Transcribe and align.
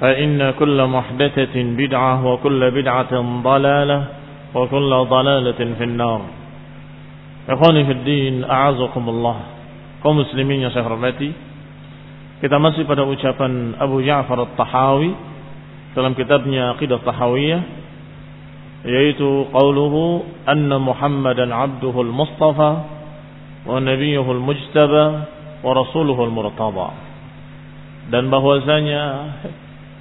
فإن 0.00 0.50
كل 0.50 0.78
محدثة 0.86 1.54
بدعة 1.54 2.14
وكل 2.26 2.60
بدعة 2.70 3.12
ضلالة 3.42 4.00
وكل 4.54 4.90
ضلالة 5.10 5.60
في 5.78 5.84
النار 5.84 6.22
Ikhwani 7.48 7.80
fi 7.88 7.94
din, 8.04 8.44
a'azakumullah. 8.44 9.36
Kaum 10.04 10.20
muslimin 10.20 10.60
yang 10.60 10.68
saya 10.68 10.84
hormati, 10.84 11.32
kita 12.44 12.60
masih 12.60 12.84
pada 12.84 13.08
ucapan 13.08 13.72
Abu 13.80 14.04
Ja'far 14.04 14.36
At-Tahawi 14.44 15.10
dalam 15.96 16.12
kitabnya 16.12 16.76
Aqidah 16.76 17.00
Tahawiyah 17.00 17.62
yaitu 18.84 19.48
qauluhu 19.50 20.28
anna 20.44 20.76
Muhammadan 20.76 21.48
abduhu 21.50 22.04
al-mustafa 22.04 22.70
wa 23.64 23.80
nabiyuhu 23.80 24.28
al-mujtaba 24.28 25.04
wa 25.64 25.70
rasuluhu 25.72 26.28
al-murtada. 26.28 26.94
Dan 28.12 28.28
bahwasanya 28.28 29.02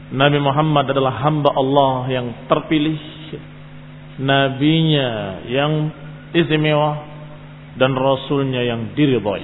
Nabi 0.07 0.39
Muhammad 0.39 0.87
adalah 0.87 1.19
hamba 1.19 1.51
Allah 1.51 2.07
yang 2.07 2.27
terpilih, 2.47 2.95
nabinya 4.23 5.43
yang 5.51 5.91
istimewa 6.31 7.03
dan 7.75 7.91
rasulnya 7.91 8.63
yang 8.63 8.95
diridhai. 8.95 9.43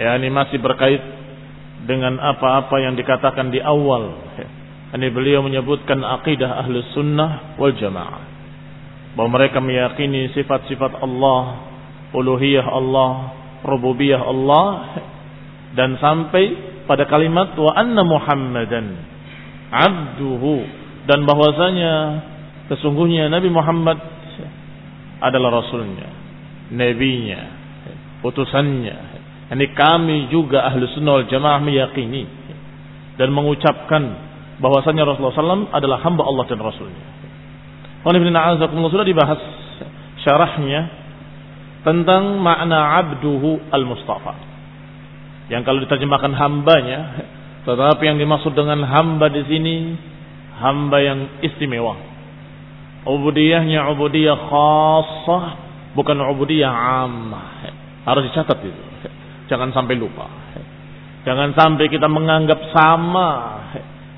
Ya, 0.00 0.16
ini 0.16 0.32
masih 0.32 0.56
berkait 0.64 1.02
dengan 1.84 2.16
apa-apa 2.16 2.80
yang 2.80 2.96
dikatakan 2.96 3.52
di 3.52 3.60
awal. 3.60 4.16
Ini 4.96 5.12
beliau 5.12 5.44
menyebutkan 5.44 6.00
akidah 6.00 6.64
ahli 6.64 6.80
sunnah 6.96 7.60
wal 7.60 7.76
jamaah. 7.76 8.24
Bahwa 9.12 9.36
mereka 9.36 9.60
meyakini 9.60 10.32
sifat-sifat 10.32 11.04
Allah, 11.04 11.68
uluhiyah 12.16 12.64
Allah, 12.64 13.12
rububiyah 13.60 14.24
Allah. 14.24 14.68
Dan 15.76 16.00
sampai 16.00 16.44
pada 16.88 17.04
kalimat 17.04 17.52
wa 17.60 17.76
anna 17.76 18.00
muhammadan 18.00 19.17
abduhu. 19.72 20.64
Dan 21.08 21.24
bahwasanya 21.24 21.94
sesungguhnya 22.68 23.32
Nabi 23.32 23.48
Muhammad 23.48 23.96
adalah 25.18 25.64
rasulnya 25.64 26.18
nabinya, 26.68 27.40
utusannya. 28.20 28.96
Ini 29.48 29.66
kami 29.72 30.28
juga 30.28 30.68
ahlu 30.68 30.84
sunnah 30.92 31.24
wal 31.24 31.28
jamaah 31.28 31.60
meyakini 31.64 32.28
dan 33.16 33.32
mengucapkan 33.32 34.02
bahwasanya 34.60 35.08
Rasulullah 35.08 35.40
SAW 35.40 35.72
adalah 35.72 36.04
hamba 36.04 36.22
Allah 36.28 36.44
dan 36.44 36.60
Rasulnya. 36.60 37.06
Sudah 38.04 39.06
dibahas 39.08 39.40
syarahnya 40.20 40.80
tentang 41.80 42.36
makna 42.44 43.00
abduhu 43.00 43.72
al-mustafa. 43.72 44.36
Yang 45.48 45.62
kalau 45.64 45.80
diterjemahkan 45.80 46.32
hambanya, 46.36 47.00
tetapi 47.68 48.00
yang 48.00 48.16
dimaksud 48.16 48.56
dengan 48.56 48.80
hamba 48.80 49.28
di 49.28 49.44
sini 49.44 49.92
hamba 50.56 51.04
yang 51.04 51.44
istimewa. 51.44 52.00
Ubudiyahnya 53.04 53.92
ubudiyah 53.92 54.40
khassah 54.48 55.44
bukan 55.92 56.16
ubudiyah 56.32 56.72
ammah. 57.04 57.68
Harus 58.08 58.32
dicatat 58.32 58.56
itu. 58.64 58.82
Jangan 59.52 59.76
sampai 59.76 60.00
lupa. 60.00 60.24
Jangan 61.28 61.52
sampai 61.52 61.92
kita 61.92 62.08
menganggap 62.08 62.72
sama 62.72 63.60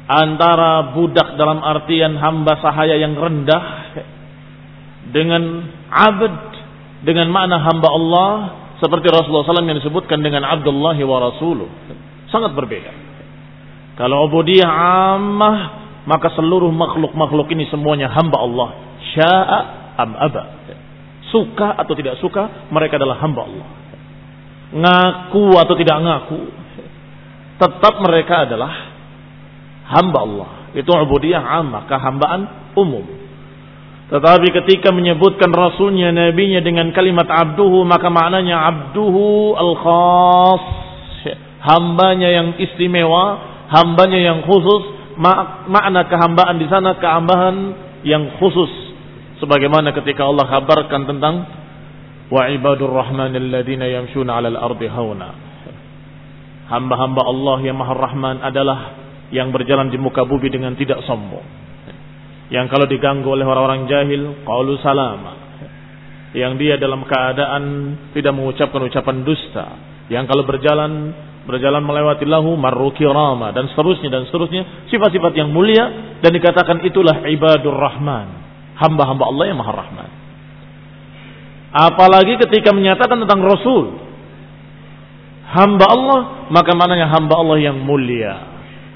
antara 0.07 0.95
budak 0.95 1.35
dalam 1.35 1.59
artian 1.59 2.15
hamba 2.23 2.55
sahaya 2.63 3.03
yang 3.03 3.19
rendah 3.19 3.63
dengan 5.11 5.43
abd 5.91 6.39
dengan 7.03 7.27
makna 7.35 7.67
hamba 7.67 7.89
Allah 7.91 8.31
seperti 8.79 9.11
Rasulullah 9.11 9.43
SAW 9.43 9.67
yang 9.67 9.83
disebutkan 9.83 10.23
dengan 10.23 10.47
Abdullah 10.47 10.95
wa 11.03 11.19
Rasuluh. 11.19 11.67
Sangat 12.31 12.55
berbeda. 12.55 13.10
Kalau 14.01 14.33
ubudiyah 14.33 14.73
ammah 15.13 15.57
maka 16.09 16.33
seluruh 16.33 16.73
makhluk-makhluk 16.73 17.53
ini 17.53 17.69
semuanya 17.69 18.09
hamba 18.09 18.41
Allah. 18.41 18.69
Sya'a 19.13 19.59
am 20.01 20.11
aba 20.17 20.43
suka 21.31 21.79
atau 21.79 21.95
tidak 21.95 22.19
suka, 22.19 22.69
mereka 22.75 22.99
adalah 22.99 23.17
hamba 23.23 23.43
Allah. 23.47 23.69
Ngaku 24.71 25.45
atau 25.59 25.75
tidak 25.79 25.99
ngaku, 25.99 26.41
tetap 27.59 27.95
mereka 28.03 28.47
adalah 28.47 28.73
hamba 29.99 30.19
Allah. 30.23 30.49
Itu 30.75 30.91
ubudiyah 30.91 31.43
ammah, 31.43 31.87
kehambaan 31.91 32.41
umum. 32.79 33.07
Tetapi 34.11 34.47
ketika 34.63 34.91
menyebutkan 34.91 35.55
rasulnya, 35.55 36.11
nabinya 36.11 36.59
dengan 36.63 36.91
kalimat 36.91 37.31
abduhu, 37.31 37.87
maka 37.87 38.11
maknanya 38.11 38.67
abduhu 38.67 39.55
al-khas. 39.55 40.63
Hambanya 41.61 42.27
yang 42.31 42.49
istimewa, 42.59 43.39
hambanya 43.71 44.19
yang 44.19 44.43
khusus. 44.45 44.99
Makna 45.21 46.09
kehambaan 46.09 46.57
di 46.57 46.67
sana, 46.71 46.97
kehambaan 46.97 47.57
yang 48.03 48.41
khusus 48.41 48.91
sebagaimana 49.41 49.97
ketika 49.97 50.29
Allah 50.29 50.47
kabarkan 50.49 51.09
tentang 51.09 51.35
wa 52.31 52.47
ibadur 52.53 52.93
rahman 52.93 53.33
alladziina 53.35 53.89
yamshuna 53.89 54.39
'alal 54.39 54.57
ardi 54.61 54.87
hauna. 54.87 55.31
Hamba-hamba 56.71 57.27
Allah 57.27 57.59
yang 57.67 57.83
Maha 57.83 57.99
Rahman 57.99 58.47
adalah 58.47 58.95
yang 59.35 59.51
berjalan 59.51 59.91
di 59.91 59.99
muka 59.99 60.23
bumi 60.23 60.47
dengan 60.55 60.79
tidak 60.79 61.03
sombong. 61.03 61.43
Yang 62.47 62.67
kalau 62.71 62.87
diganggu 62.87 63.27
oleh 63.27 63.43
orang-orang 63.43 63.91
jahil, 63.91 64.47
qalu 64.47 64.79
salama. 64.79 65.35
Yang 66.31 66.53
dia 66.63 66.75
dalam 66.79 67.03
keadaan 67.11 67.63
tidak 68.15 68.39
mengucapkan 68.39 68.87
ucapan 68.87 69.27
dusta. 69.27 69.67
Yang 70.15 70.31
kalau 70.31 70.47
berjalan 70.47 70.93
berjalan 71.51 71.83
melewati 71.83 72.23
lahu 72.25 72.55
marru 72.55 72.95
kirama 72.95 73.51
dan 73.51 73.67
seterusnya 73.75 74.09
dan 74.09 74.23
seterusnya 74.31 74.87
sifat-sifat 74.89 75.33
yang 75.35 75.51
mulia 75.51 76.17
dan 76.23 76.31
dikatakan 76.31 76.79
itulah 76.87 77.27
ibadur 77.27 77.75
rahman, 77.75 78.31
hamba-hamba 78.79 79.25
Allah 79.27 79.45
yang 79.51 79.59
maha 79.59 79.73
rahman. 79.75 80.11
Apalagi 81.71 82.39
ketika 82.47 82.75
menyatakan 82.75 83.19
tentang 83.27 83.43
Rasul, 83.47 83.95
hamba 85.51 85.87
Allah, 85.87 86.21
maka 86.51 86.75
maknanya 86.75 87.11
hamba 87.11 87.35
Allah 87.39 87.59
yang 87.63 87.79
mulia, 87.83 88.35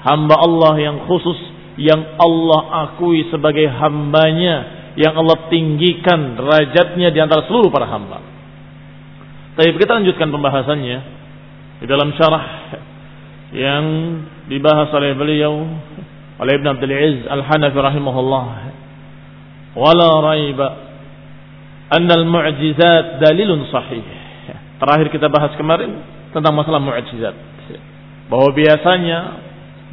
hamba 0.03 0.35
Allah 0.39 0.73
yang 0.79 0.97
khusus, 1.07 1.39
yang 1.75 2.19
Allah 2.19 2.87
akui 2.87 3.27
sebagai 3.31 3.67
hambanya, 3.67 4.55
yang 4.95 5.15
Allah 5.15 5.51
tinggikan 5.51 6.39
derajatnya 6.39 7.11
di 7.11 7.19
antara 7.19 7.47
seluruh 7.47 7.71
para 7.71 7.87
hamba. 7.87 8.19
Tapi 9.55 9.71
kita 9.79 10.03
lanjutkan 10.03 10.27
pembahasannya 10.35 10.97
di 11.79 11.85
dalam 11.85 12.15
syarah 12.15 12.45
yang 13.55 13.85
dibahas 14.47 14.91
oleh 14.95 15.11
beliau 15.15 15.53
oleh 16.35 16.53
Ibn 16.59 16.67
Abdul 16.75 16.91
Aziz 16.91 17.23
Al-Hanafi 17.27 17.77
rahimahullah. 17.79 18.47
Wala 19.75 20.09
raiba 20.23 20.67
anna 21.91 22.13
al-mu'jizat 22.15 23.23
dalilun 23.23 23.67
sahih. 23.71 24.03
Terakhir 24.75 25.07
kita 25.11 25.27
bahas 25.31 25.55
kemarin 25.55 25.99
tentang 26.35 26.51
masalah 26.51 26.83
mu'jizat. 26.83 27.35
Bahwa 28.27 28.51
biasanya 28.51 29.19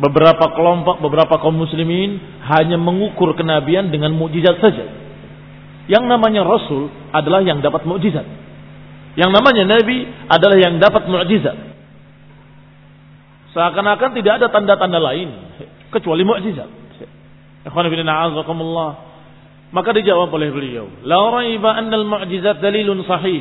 beberapa 0.03 0.51
kelompok, 0.57 0.99
beberapa 0.99 1.39
kaum 1.39 1.55
muslimin 1.55 2.19
hanya 2.49 2.81
mengukur 2.81 3.37
kenabian 3.39 3.93
dengan 3.93 4.11
mukjizat 4.17 4.59
saja. 4.59 4.87
Yang 5.87 6.05
namanya 6.07 6.47
rasul 6.47 6.91
adalah 7.11 7.43
yang 7.43 7.63
dapat 7.63 7.87
mukjizat. 7.87 8.25
Yang 9.15 9.31
namanya 9.31 9.79
nabi 9.79 10.09
adalah 10.27 10.59
yang 10.59 10.81
dapat 10.83 11.07
mukjizat. 11.07 11.72
Seakan-akan 13.53 14.11
tidak 14.17 14.33
ada 14.41 14.47
tanda-tanda 14.49 14.97
lain 14.97 15.29
kecuali 15.93 16.25
mukjizat. 16.25 16.71
Maka 19.73 19.89
dijawab 19.97 20.29
oleh 20.33 20.51
beliau, 20.53 20.87
la 21.05 21.21
raiba 21.41 21.77
annal 21.77 22.05
mu'jizat 22.05 22.61
dalilun 22.61 23.05
sahih. 23.09 23.41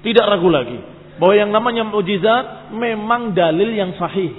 Tidak 0.00 0.24
ragu 0.24 0.48
lagi 0.48 0.80
bahwa 1.20 1.34
yang 1.36 1.52
namanya 1.52 1.84
mukjizat 1.84 2.72
memang 2.72 3.36
dalil 3.36 3.68
yang 3.68 3.92
sahih. 4.00 4.32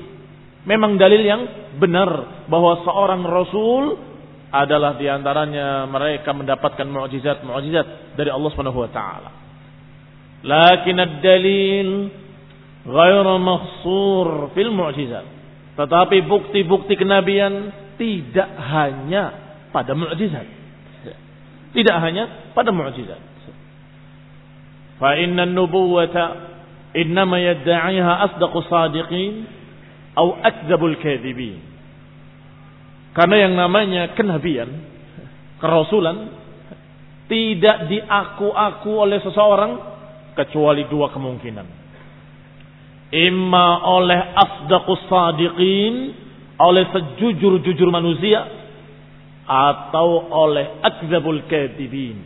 Memang 0.65 0.97
dalil 0.97 1.21
yang 1.25 1.41
benar 1.81 2.45
bahwa 2.45 2.85
seorang 2.85 3.21
rasul 3.25 3.97
adalah 4.51 4.97
di 5.00 5.09
antaranya 5.09 5.89
mereka 5.89 6.33
mendapatkan 6.33 6.85
mukjizat-mukjizat 6.85 8.18
dari 8.18 8.29
Allah 8.29 8.50
Subhanahu 8.53 8.83
wa 8.83 8.89
taala. 8.89 9.31
Lakin 10.41 10.97
ad-dalil 10.97 11.89
ghairu 12.86 13.36
mahsur 13.38 14.50
fil 14.57 14.74
mu'jizat. 14.74 15.25
Tetapi 15.78 16.18
bukti-bukti 16.28 16.98
kenabian 16.98 17.72
tidak 17.95 18.50
hanya 18.57 19.24
pada 19.69 19.94
mukjizat. 19.94 20.48
Tidak 21.72 21.98
hanya 22.01 22.51
pada 22.51 22.74
mukjizat. 22.74 23.22
Fa 25.01 25.18
inna 25.18 25.50
an-nubuwata 25.50 26.24
innama 26.94 27.39
yadda'iha 27.39 28.13
asdaqu 28.30 28.57
sadiqin 28.68 29.48
atau 30.12 30.36
akdzabul 30.44 31.00
kadhibin. 31.00 31.63
Karena 33.16 33.48
yang 33.48 33.54
namanya 33.56 34.12
kenabian, 34.16 34.69
kerasulan 35.60 36.36
tidak 37.31 37.88
diaku-aku 37.88 38.92
oleh 38.92 39.24
seseorang 39.24 39.72
kecuali 40.36 40.83
dua 40.92 41.12
kemungkinan 41.16 41.81
imma 43.12 43.84
oleh 43.92 44.19
asdaqus 44.40 45.04
sadiqin 45.12 45.96
oleh 46.56 46.84
sejujur-jujur 46.96 47.90
manusia 47.92 48.48
atau 49.44 50.31
oleh 50.31 50.80
akzabul 50.80 51.44
kadibin 51.52 52.24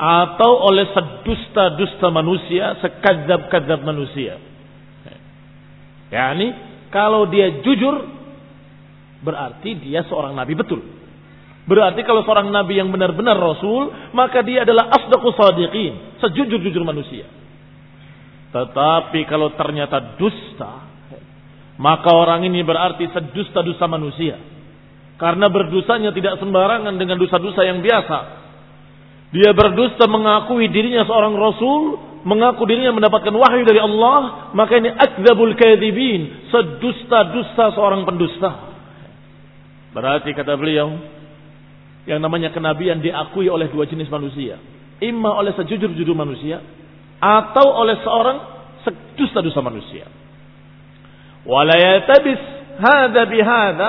atau 0.00 0.70
oleh 0.70 0.86
sedusta-dusta 0.94 2.08
manusia 2.08 2.78
sekadzab-kadzab 2.80 3.84
manusia. 3.84 4.38
Yakni 6.14 6.48
kalau 6.94 7.26
dia 7.28 7.60
jujur 7.60 8.06
berarti 9.20 9.76
dia 9.82 10.06
seorang 10.06 10.32
nabi 10.32 10.54
betul. 10.54 10.80
Berarti 11.66 12.02
kalau 12.02 12.24
seorang 12.24 12.50
nabi 12.50 12.80
yang 12.80 12.88
benar-benar 12.88 13.36
rasul 13.36 13.90
maka 14.14 14.40
dia 14.46 14.62
adalah 14.62 14.94
asdaqus 14.94 15.34
sadiqin 15.36 16.22
sejujur-jujur 16.22 16.86
manusia 16.86 17.39
tetapi 18.50 19.30
kalau 19.30 19.54
ternyata 19.54 20.18
dusta, 20.18 20.90
maka 21.78 22.10
orang 22.10 22.42
ini 22.44 22.66
berarti 22.66 23.06
sedusta-dusta 23.14 23.86
manusia. 23.86 24.36
Karena 25.16 25.46
berdusanya 25.46 26.10
tidak 26.10 26.42
sembarangan 26.42 26.96
dengan 26.98 27.20
dosa-dosa 27.20 27.62
yang 27.62 27.78
biasa. 27.84 28.18
Dia 29.30 29.54
berdusta 29.54 30.10
mengakui 30.10 30.66
dirinya 30.66 31.06
seorang 31.06 31.38
rasul, 31.38 32.02
mengaku 32.26 32.66
dirinya 32.66 32.90
mendapatkan 32.90 33.30
wahyu 33.30 33.62
dari 33.62 33.78
Allah, 33.78 34.50
maka 34.52 34.82
ini 34.82 34.90
akzabul 34.90 35.54
kadhibin, 35.54 36.50
sedusta-dusta 36.50 37.78
seorang 37.78 38.02
pendusta. 38.02 38.50
Berarti 39.94 40.34
kata 40.34 40.58
beliau, 40.58 40.98
yang 42.10 42.18
namanya 42.18 42.50
kenabian 42.50 42.98
diakui 42.98 43.46
oleh 43.46 43.70
dua 43.70 43.86
jenis 43.86 44.10
manusia. 44.10 44.58
Imma 44.98 45.38
oleh 45.38 45.54
sejujur-jujur 45.54 46.16
manusia, 46.18 46.58
atau 47.20 47.66
oleh 47.84 48.00
seorang 48.00 48.36
dusta-dusta 49.14 49.60
manusia. 49.60 50.08
Wala 51.44 51.76
yatabis 51.76 52.40
hadza 52.80 53.22
bihadza 53.28 53.88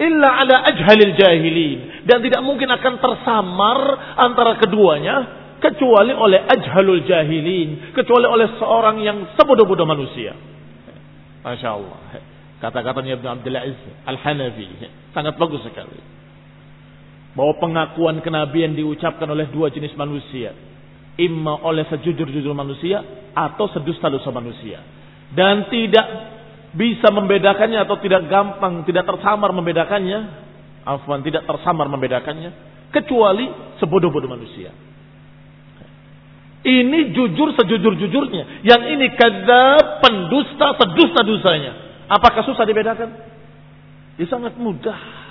illa 0.00 0.28
ala 0.40 0.56
ajhalil 0.72 1.12
jahilin 1.16 2.08
dan 2.08 2.24
tidak 2.24 2.40
mungkin 2.40 2.72
akan 2.72 2.94
tersamar 3.04 3.78
antara 4.16 4.56
keduanya 4.56 5.16
kecuali 5.58 6.14
oleh 6.14 6.40
ajhalul 6.48 7.02
jahilin, 7.04 7.92
kecuali 7.92 8.26
oleh 8.30 8.56
seorang 8.56 9.02
yang 9.02 9.18
sebodoh-bodoh 9.34 9.84
manusia. 9.84 10.32
Masya 11.42 11.68
Allah. 11.68 11.98
Kata-katanya 12.58 13.18
Ibn 13.22 13.26
Abdul 13.38 13.54
Aziz 13.54 13.82
Al-Hanafi. 14.06 14.66
Sangat 15.14 15.38
bagus 15.38 15.62
sekali. 15.62 15.98
Bahwa 17.34 17.54
pengakuan 17.62 18.18
kenabian 18.18 18.74
diucapkan 18.74 19.30
oleh 19.30 19.46
dua 19.50 19.70
jenis 19.70 19.94
manusia 19.94 20.54
imma 21.18 21.58
oleh 21.66 21.84
sejujur-jujur 21.90 22.54
manusia 22.54 23.02
atau 23.34 23.66
sedusta-dusta 23.74 24.30
manusia. 24.30 24.80
Dan 25.34 25.66
tidak 25.68 26.06
bisa 26.72 27.10
membedakannya 27.10 27.84
atau 27.84 27.98
tidak 28.00 28.30
gampang, 28.30 28.86
tidak 28.86 29.04
tersamar 29.04 29.50
membedakannya. 29.52 30.46
Afwan, 30.86 31.20
tidak 31.20 31.44
tersamar 31.44 31.90
membedakannya. 31.90 32.50
Kecuali 32.88 33.76
sebodoh-bodoh 33.76 34.30
manusia. 34.30 34.72
Ini 36.64 37.12
jujur 37.12 37.54
sejujur-jujurnya. 37.54 38.64
Yang 38.64 38.82
ini 38.96 39.06
kadzab, 39.14 40.00
pendusta, 40.00 40.74
sedusta-dusanya. 40.80 41.72
Apakah 42.08 42.40
susah 42.46 42.64
dibedakan? 42.64 43.08
Ya 44.16 44.26
sangat 44.26 44.56
mudah. 44.56 45.27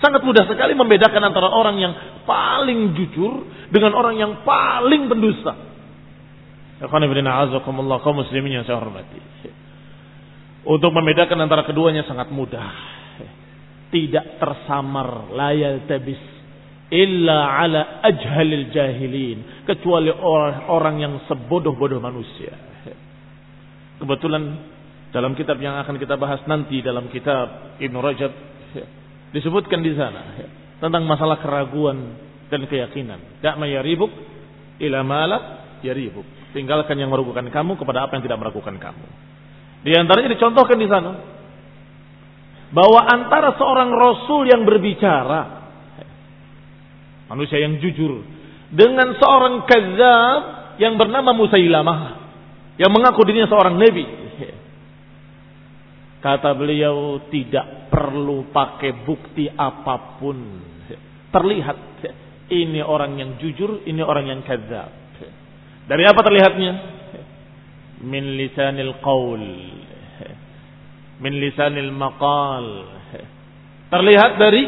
Sangat 0.00 0.24
mudah 0.24 0.48
sekali 0.48 0.72
membedakan 0.72 1.22
antara 1.28 1.52
orang 1.52 1.76
yang 1.76 1.92
paling 2.24 2.96
jujur 2.96 3.44
dengan 3.68 3.92
orang 3.92 4.16
yang 4.16 4.32
paling 4.48 5.12
pendusta. 5.12 5.52
kaum 8.00 8.16
muslimin 8.16 8.60
yang 8.60 8.64
saya 8.64 8.80
hormati. 8.80 9.20
Untuk 10.64 10.92
membedakan 10.96 11.44
antara 11.44 11.68
keduanya 11.68 12.08
sangat 12.08 12.32
mudah. 12.32 12.72
Tidak 13.92 14.40
tersamar 14.40 15.36
layal 15.36 15.84
tabis 15.84 16.20
illa 16.90 17.60
ala 17.62 18.02
ajhalil 18.02 18.72
jahilin 18.74 19.62
kecuali 19.62 20.10
orang, 20.10 20.66
orang 20.66 20.96
yang 20.98 21.14
sebodoh-bodoh 21.30 22.02
manusia. 22.02 22.50
Kebetulan 24.02 24.42
dalam 25.14 25.34
kitab 25.38 25.58
yang 25.62 25.78
akan 25.82 25.98
kita 25.98 26.16
bahas 26.16 26.42
nanti 26.46 26.80
dalam 26.80 27.10
kitab 27.10 27.76
Ibn 27.82 27.94
Rajab 27.98 28.32
disebutkan 29.30 29.80
di 29.82 29.94
sana 29.94 30.22
ya, 30.38 30.48
tentang 30.82 31.06
masalah 31.06 31.38
keraguan 31.38 32.18
dan 32.50 32.66
keyakinan. 32.66 33.42
Da'ma 33.42 33.66
yaribuk 33.70 34.10
ila 34.82 35.00
mala 35.06 35.38
yaribuk. 35.86 36.26
Tinggalkan 36.50 36.98
yang 36.98 37.14
meragukan 37.14 37.46
kamu 37.46 37.78
kepada 37.78 38.06
apa 38.06 38.18
yang 38.18 38.24
tidak 38.26 38.38
meragukan 38.42 38.74
kamu. 38.74 39.06
Di 39.86 39.94
antaranya 39.96 40.34
dicontohkan 40.34 40.76
di 40.76 40.88
sana 40.90 41.12
bahwa 42.70 43.00
antara 43.06 43.54
seorang 43.58 43.90
rasul 43.90 44.46
yang 44.46 44.62
berbicara 44.62 45.62
manusia 47.30 47.62
yang 47.62 47.78
jujur 47.78 48.22
dengan 48.70 49.14
seorang 49.18 49.66
kazab 49.66 50.42
yang 50.78 50.94
bernama 50.94 51.34
Musailamah 51.34 52.00
yang 52.78 52.90
mengaku 52.94 53.26
dirinya 53.26 53.50
seorang 53.50 53.74
nabi 53.78 54.19
Kata 56.20 56.52
beliau 56.52 57.28
tidak 57.32 57.88
perlu 57.88 58.52
pakai 58.52 58.92
bukti 59.08 59.48
apa 59.48 60.20
pun. 60.20 60.38
Terlihat 61.32 61.78
ini 62.52 62.84
orang 62.84 63.16
yang 63.16 63.30
jujur, 63.40 63.88
ini 63.88 64.04
orang 64.04 64.28
yang 64.28 64.40
kadzab. 64.44 64.92
Dari 65.88 66.04
apa 66.06 66.20
terlihatnya? 66.22 66.72
Min 68.04 68.36
lisanil 68.36 69.00
qaul. 69.00 69.44
Min 71.24 71.32
lisanil 71.40 71.90
maqal. 71.90 72.66
Terlihat 73.90 74.32
dari 74.38 74.62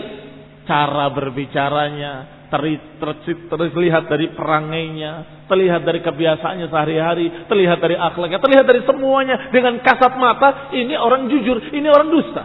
cara 0.66 1.06
berbicaranya, 1.12 2.12
terlihat 2.52 4.04
dari 4.12 4.28
perangainya, 4.36 5.44
terlihat 5.48 5.88
dari 5.88 6.04
kebiasaannya 6.04 6.68
sehari-hari, 6.68 7.48
terlihat 7.48 7.80
dari 7.80 7.96
akhlaknya, 7.96 8.36
terlihat 8.44 8.64
dari 8.68 8.84
semuanya 8.84 9.48
dengan 9.48 9.80
kasat 9.80 10.20
mata, 10.20 10.68
ini 10.76 10.92
orang 10.92 11.32
jujur, 11.32 11.72
ini 11.72 11.88
orang 11.88 12.12
dusta. 12.12 12.44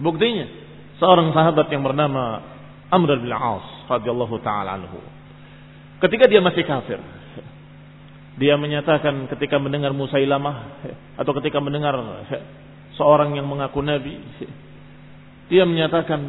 Buktinya, 0.00 0.48
seorang 0.96 1.36
sahabat 1.36 1.68
yang 1.68 1.84
bernama 1.84 2.40
Amr 2.88 3.20
bin 3.20 3.28
As 3.28 3.66
radhiyallahu 3.92 4.40
taala 4.40 4.80
anhu. 4.80 4.96
Ketika 6.00 6.24
dia 6.24 6.40
masih 6.40 6.64
kafir, 6.64 6.96
dia 8.40 8.56
menyatakan 8.56 9.28
ketika 9.36 9.60
mendengar 9.60 9.92
Musailamah 9.92 10.80
atau 11.20 11.32
ketika 11.36 11.60
mendengar 11.60 11.92
seorang 12.96 13.36
yang 13.36 13.44
mengaku 13.44 13.84
nabi, 13.84 14.16
dia 15.52 15.68
menyatakan, 15.68 16.20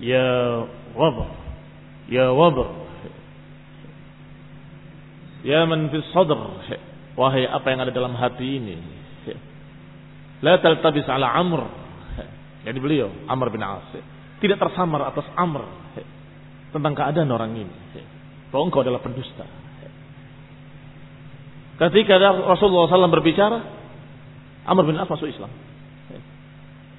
"Ya 0.00 0.64
wabr, 0.96 1.28
ya 2.08 2.32
wabr, 2.32 2.66
ya 5.44 5.60
man 5.68 5.92
fi 5.92 6.00
sadr, 6.16 6.40
wahai 7.14 7.44
apa 7.44 7.66
yang 7.68 7.80
ada 7.84 7.92
dalam 7.92 8.16
hati 8.16 8.58
ini, 8.58 8.76
la 10.40 10.56
taltabis 10.58 11.04
ala 11.06 11.36
Amr." 11.36 11.62
Jadi 12.60 12.76
beliau 12.76 13.08
Amr 13.24 13.48
bin 13.48 13.64
As 13.64 13.88
tidak 14.40 14.56
tersamar 14.56 15.04
atas 15.12 15.28
Amr 15.36 15.64
tentang 16.72 16.96
keadaan 16.96 17.28
orang 17.28 17.52
ini. 17.54 17.74
Bahwa 18.48 18.66
engkau 18.66 18.82
adalah 18.82 19.04
pendusta. 19.04 19.46
Ketika 21.80 22.16
Rasulullah 22.18 22.88
SAW 22.88 23.12
berbicara, 23.12 23.58
Amr 24.64 24.84
bin 24.88 24.96
As 24.96 25.06
masuk 25.06 25.28
Islam. 25.28 25.52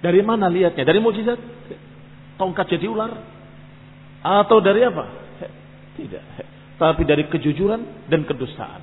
Dari 0.01 0.21
mana 0.25 0.49
lihatnya? 0.49 0.85
Dari 0.85 0.97
mukjizat? 1.01 1.37
Tongkat 2.41 2.73
jadi 2.73 2.89
ular? 2.89 3.13
Atau 4.25 4.57
dari 4.65 4.81
apa? 4.81 5.05
Tidak. 5.93 6.23
Tapi 6.81 7.05
dari 7.05 7.29
kejujuran 7.29 8.09
dan 8.09 8.25
kedustaan. 8.25 8.81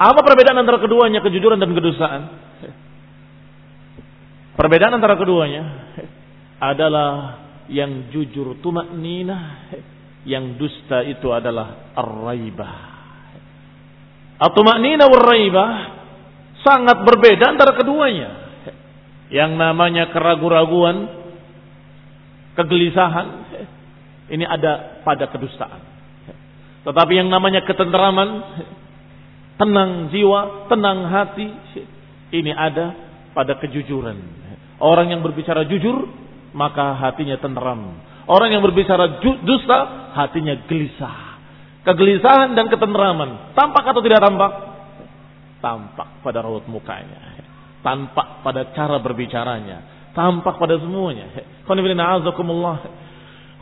Apa 0.00 0.24
perbedaan 0.24 0.56
antara 0.56 0.80
keduanya, 0.80 1.20
kejujuran 1.20 1.60
dan 1.60 1.76
kedustaan? 1.76 2.22
Perbedaan 4.56 4.96
antara 4.96 5.20
keduanya 5.20 5.62
adalah 6.56 7.10
yang 7.68 8.08
jujur 8.08 8.56
tumak 8.64 8.96
nina, 8.96 9.68
yang 10.24 10.56
dusta 10.56 11.04
itu 11.04 11.28
adalah 11.36 11.92
ar-raibah. 11.92 12.76
At-tumanina 14.40 15.04
war-raibah 15.04 15.70
sangat 16.64 17.04
berbeda 17.04 17.44
antara 17.54 17.76
keduanya. 17.76 18.30
Yang 19.28 19.52
namanya 19.56 20.08
keraguan-raguan, 20.14 21.23
kegelisahan, 22.54 23.28
ini 24.30 24.44
ada 24.46 25.02
pada 25.04 25.28
kedustaan. 25.28 25.82
Tetapi 26.84 27.12
yang 27.16 27.28
namanya 27.32 27.64
ketenteraman, 27.64 28.28
tenang 29.56 30.12
jiwa, 30.12 30.68
tenang 30.68 31.08
hati, 31.08 31.48
ini 32.34 32.52
ada 32.52 32.92
pada 33.32 33.56
kejujuran. 33.60 34.16
Orang 34.82 35.10
yang 35.14 35.22
berbicara 35.22 35.64
jujur, 35.64 36.08
maka 36.52 36.98
hatinya 36.98 37.40
tenteram. 37.40 38.00
Orang 38.24 38.52
yang 38.52 38.64
berbicara 38.64 39.20
dusta, 39.20 40.12
hatinya 40.16 40.64
gelisah. 40.64 41.36
Kegelisahan 41.84 42.56
dan 42.56 42.72
ketenteraman. 42.72 43.52
Tampak 43.52 43.84
atau 43.84 44.00
tidak 44.00 44.24
tampak? 44.24 44.52
Tampak 45.60 46.08
pada 46.24 46.40
raut 46.40 46.64
mukanya. 46.64 47.36
Tampak 47.84 48.40
pada 48.40 48.72
cara 48.72 48.96
berbicaranya. 48.96 49.93
Tampak 50.14 50.62
pada 50.62 50.78
semuanya. 50.78 51.26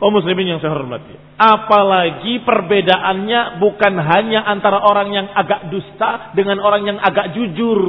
Oh 0.03 0.11
muslimin 0.13 0.53
yang 0.53 0.59
saya 0.61 0.77
hormati. 0.77 1.15
Apalagi 1.39 2.45
perbedaannya 2.45 3.57
bukan 3.57 3.93
hanya 3.97 4.45
antara 4.45 4.85
orang 4.85 5.09
yang 5.09 5.27
agak 5.33 5.73
dusta 5.73 6.35
dengan 6.37 6.61
orang 6.61 6.85
yang 6.85 6.97
agak 7.01 7.33
jujur. 7.33 7.81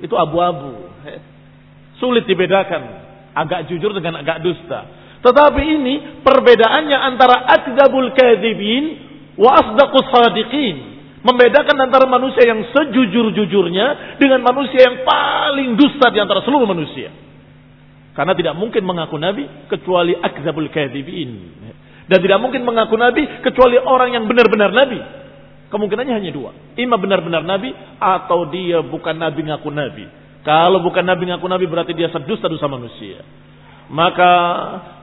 Itu 0.00 0.16
abu-abu. 0.16 0.88
Sulit 2.00 2.24
dibedakan. 2.24 2.82
Agak 3.36 3.68
jujur 3.68 3.92
dengan 3.92 4.24
agak 4.24 4.40
dusta. 4.40 4.88
Tetapi 5.20 5.62
ini 5.64 5.94
perbedaannya 6.24 6.98
antara 7.02 7.44
akdabul 7.50 8.14
kadhibin 8.16 8.84
wa 9.36 9.60
asdaqus 9.60 10.08
sadiqin 10.08 10.96
membedakan 11.26 11.76
antara 11.82 12.06
manusia 12.06 12.46
yang 12.46 12.62
sejujur-jujurnya 12.70 14.16
dengan 14.22 14.46
manusia 14.46 14.86
yang 14.86 15.02
paling 15.02 15.74
dusta 15.74 16.14
di 16.14 16.22
antara 16.22 16.46
seluruh 16.46 16.70
manusia. 16.70 17.10
Karena 18.16 18.32
tidak 18.32 18.56
mungkin 18.56 18.82
mengaku 18.82 19.20
nabi 19.20 19.44
kecuali 19.68 20.16
akzabul 20.16 20.72
kadzibin. 20.72 21.52
Dan 22.08 22.18
tidak 22.24 22.40
mungkin 22.40 22.64
mengaku 22.64 22.96
nabi 22.96 23.44
kecuali 23.44 23.76
orang 23.76 24.16
yang 24.16 24.24
benar-benar 24.24 24.72
nabi. 24.72 24.98
Kemungkinannya 25.68 26.14
hanya 26.16 26.30
dua. 26.32 26.56
Ima 26.80 26.96
benar-benar 26.96 27.44
nabi 27.44 27.70
atau 28.00 28.48
dia 28.48 28.80
bukan 28.80 29.20
nabi 29.20 29.44
ngaku 29.44 29.68
nabi. 29.68 30.04
Kalau 30.46 30.80
bukan 30.80 31.04
nabi 31.04 31.28
ngaku 31.28 31.46
nabi 31.46 31.66
berarti 31.68 31.92
dia 31.92 32.08
sedusta-dusta 32.08 32.64
manusia. 32.70 33.20
Maka 33.92 34.32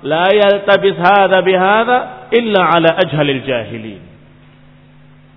la 0.01 0.27
yaltabis 0.33 0.97
hadha 0.97 1.39
bihadha 1.45 1.97
illa 2.33 2.61
ala 2.73 2.89
ajhalil 2.99 3.43
jahilin 3.45 4.13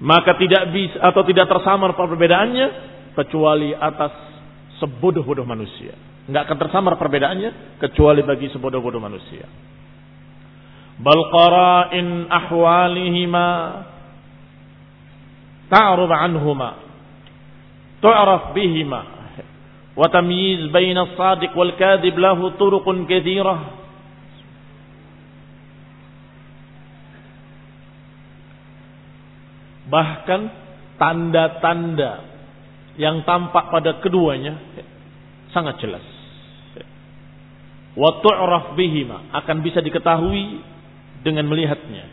maka 0.00 0.36
tidak 0.36 0.76
bisa 0.76 1.00
atau 1.00 1.24
tidak 1.24 1.48
tersamar 1.48 1.96
perbedaannya 1.96 2.66
kecuali 3.16 3.72
atas 3.72 4.12
sebodoh-bodoh 4.76 5.48
manusia. 5.48 5.96
Enggak 6.26 6.42
akan 6.50 6.58
tersamar 6.58 6.94
perbedaannya 6.98 7.78
kecuali 7.78 8.26
bagi 8.26 8.50
sebodoh-bodoh 8.50 8.98
manusia. 8.98 9.46
Bal 10.98 11.20
qara'in 11.30 12.26
ahwalihima 12.26 13.48
ta'ruf 15.70 16.10
anhuma 16.10 16.70
tu'raf 18.00 18.56
bihima 18.56 19.00
wa 19.96 20.06
tamyiz 20.08 20.72
baina 20.72 21.04
as-sadiq 21.10 21.52
wal 21.52 21.74
kadhib 21.76 22.16
lahu 22.16 22.54
turuqun 22.56 23.04
katsirah 23.04 23.86
Bahkan 29.86 30.40
tanda-tanda 30.98 32.26
yang 32.98 33.22
tampak 33.22 33.70
pada 33.70 34.02
keduanya 34.02 34.58
sangat 35.54 35.78
jelas. 35.78 36.15
Wa 37.96 38.20
tu'raf 38.20 38.76
bihima 38.76 39.32
akan 39.32 39.56
bisa 39.64 39.80
diketahui 39.80 40.60
dengan 41.24 41.48
melihatnya. 41.48 42.04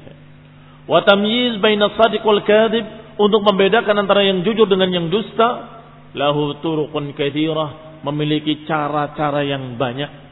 Wa 0.88 1.04
tamyiz 1.04 1.60
baina 1.60 1.92
shadiq 1.92 2.24
wal 2.24 2.40
kadhib 2.48 2.88
untuk 3.20 3.44
membedakan 3.44 4.04
antara 4.04 4.24
yang 4.24 4.42
jujur 4.42 4.66
dengan 4.66 4.90
yang 4.90 5.08
dusta 5.12 5.84
lahu 6.16 6.58
turuqun 6.64 7.12
katsirah 7.14 8.02
memiliki 8.08 8.64
cara-cara 8.64 9.44
yang 9.44 9.76
banyak. 9.76 10.24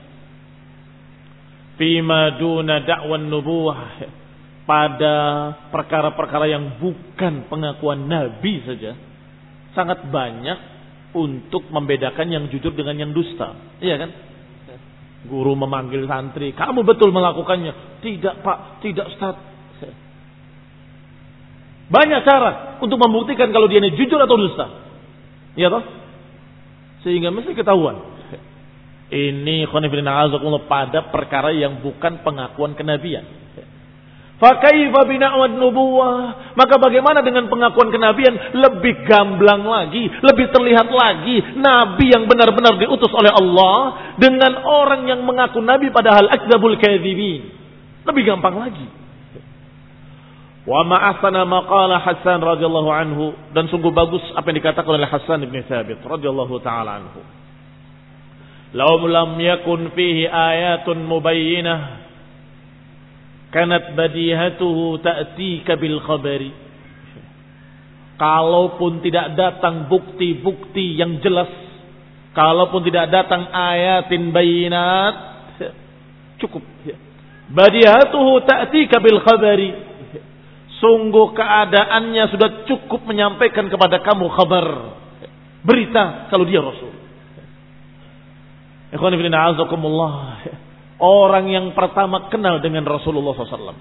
Fima 1.76 2.38
duna 2.38 2.84
da'wan 2.84 3.26
nubuwah 3.28 3.80
pada 4.70 5.16
perkara-perkara 5.74 6.46
yang 6.48 6.78
bukan 6.78 7.50
pengakuan 7.50 8.06
Nabi 8.06 8.62
saja 8.64 8.94
sangat 9.74 10.06
banyak 10.08 10.60
untuk 11.12 11.68
membedakan 11.72 12.28
yang 12.32 12.46
jujur 12.48 12.72
dengan 12.72 12.96
yang 12.96 13.12
dusta. 13.12 13.56
Iya 13.84 13.96
kan? 14.00 14.10
Guru 15.22 15.54
memanggil 15.54 16.10
santri, 16.10 16.50
kamu 16.58 16.82
betul 16.82 17.14
melakukannya? 17.14 18.02
Tidak 18.02 18.42
pak, 18.42 18.82
tidak 18.82 19.06
Ustaz. 19.14 19.36
Banyak 21.92 22.22
cara 22.24 22.80
untuk 22.80 22.96
membuktikan 22.96 23.52
kalau 23.52 23.68
dia 23.68 23.84
ini 23.84 23.92
jujur 24.00 24.16
atau 24.16 24.40
dusta. 24.40 24.66
Iya 25.60 25.68
toh? 25.68 25.84
Sehingga 27.04 27.36
mesti 27.36 27.52
ketahuan. 27.52 28.00
Ini 29.12 29.68
khonifidina 29.68 30.24
pada 30.72 31.12
perkara 31.12 31.52
yang 31.52 31.84
bukan 31.84 32.24
pengakuan 32.24 32.80
kenabian. 32.80 33.41
Fakaifa 34.42 35.06
bina'wad 35.06 35.54
nubuwah. 35.54 36.50
Maka 36.58 36.82
bagaimana 36.82 37.22
dengan 37.22 37.46
pengakuan 37.46 37.94
kenabian? 37.94 38.58
Lebih 38.58 39.06
gamblang 39.06 39.62
lagi. 39.62 40.10
Lebih 40.10 40.50
terlihat 40.50 40.90
lagi. 40.90 41.62
Nabi 41.62 42.10
yang 42.10 42.26
benar-benar 42.26 42.74
diutus 42.82 43.14
oleh 43.14 43.30
Allah. 43.30 43.78
Dengan 44.18 44.66
orang 44.66 45.06
yang 45.06 45.22
mengaku 45.22 45.62
nabi 45.62 45.94
padahal 45.94 46.26
akzabul 46.26 46.74
kadhibin. 46.82 47.54
Lebih 48.02 48.34
gampang 48.34 48.58
lagi. 48.58 48.90
Wa 50.66 50.90
ma'asana 50.90 51.46
maqala 51.46 52.02
Hasan 52.02 52.42
radhiyallahu 52.42 52.90
anhu. 52.90 53.38
Dan 53.54 53.70
sungguh 53.70 53.94
bagus 53.94 54.26
apa 54.34 54.50
yang 54.50 54.58
dikatakan 54.58 54.90
oleh 54.90 55.06
Hasan 55.06 55.46
ibn 55.46 55.62
Thabit 55.70 56.02
radhiyallahu 56.02 56.58
ta'ala 56.66 56.98
anhu. 56.98 57.22
Lau 58.74 59.06
lam 59.06 59.38
yakun 59.38 59.94
fihi 59.94 60.26
ayatun 60.26 61.06
mubayyinah 61.06 62.10
kanat 63.52 63.94
badihatuhu 63.94 65.00
ta'tika 65.04 65.76
bil 65.76 66.00
khabari 66.02 66.52
kalaupun 68.16 69.04
tidak 69.04 69.36
datang 69.36 69.92
bukti-bukti 69.92 70.96
yang 70.96 71.20
jelas 71.20 71.52
kalaupun 72.32 72.82
tidak 72.88 73.12
datang 73.12 73.52
ayatin 73.52 74.32
bayinat 74.32 75.32
cukup. 76.42 76.66
Badiatuhu 77.52 78.42
ta'tika 78.48 78.98
bil 78.98 79.22
khabari. 79.22 79.70
Sungguh 80.82 81.38
keadaannya 81.38 82.24
sudah 82.34 82.50
cukup 82.66 83.06
menyampaikan 83.06 83.70
kepada 83.70 84.02
kamu 84.02 84.34
kabar. 84.34 84.98
Berita 85.62 86.26
kalau 86.34 86.42
dia 86.50 86.58
Rasul. 86.58 86.90
Ikhwan 88.90 89.14
ibn 89.14 89.30
a'azakumullah. 89.30 90.42
Orang 91.02 91.50
yang 91.50 91.74
pertama 91.74 92.30
kenal 92.30 92.62
dengan 92.62 92.86
Rasulullah 92.86 93.34
SAW. 93.34 93.74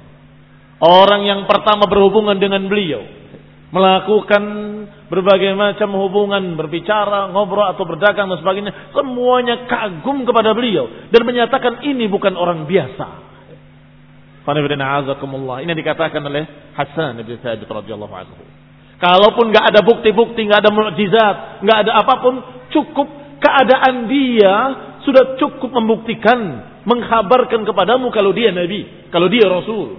Orang 0.80 1.28
yang 1.28 1.44
pertama 1.44 1.84
berhubungan 1.84 2.40
dengan 2.40 2.64
beliau. 2.64 3.04
Melakukan 3.70 4.42
berbagai 5.12 5.52
macam 5.52 5.94
hubungan, 6.00 6.56
berbicara, 6.56 7.28
ngobrol 7.28 7.68
atau 7.68 7.84
berdagang 7.84 8.32
dan 8.32 8.40
sebagainya. 8.40 8.72
Semuanya 8.96 9.68
kagum 9.68 10.24
kepada 10.24 10.56
beliau. 10.56 10.88
Dan 11.12 11.28
menyatakan 11.28 11.84
ini 11.84 12.08
bukan 12.08 12.32
orang 12.40 12.64
biasa. 12.64 13.30
Ini 14.48 15.72
dikatakan 15.76 16.24
oleh 16.24 16.72
Hasan 16.72 17.20
bin 17.20 17.36
Thabit 17.38 17.68
radhiyallahu 17.68 18.14
anhu. 18.16 18.40
Kalaupun 19.00 19.52
nggak 19.52 19.76
ada 19.76 19.80
bukti-bukti, 19.84 20.48
nggak 20.48 20.60
ada 20.64 20.70
mukjizat, 20.72 21.36
nggak 21.64 21.78
ada 21.84 21.92
apa 22.04 22.14
pun, 22.20 22.34
cukup 22.72 23.08
keadaan 23.40 24.08
dia 24.08 24.54
sudah 25.04 25.40
cukup 25.40 25.72
membuktikan, 25.72 26.68
mengkhabarkan 26.85 27.65
kepadamu 27.65 28.11
kalau 28.11 28.31
dia 28.35 28.51
nabi, 28.51 28.85
kalau 29.11 29.27
dia 29.27 29.45
rasul 29.49 29.97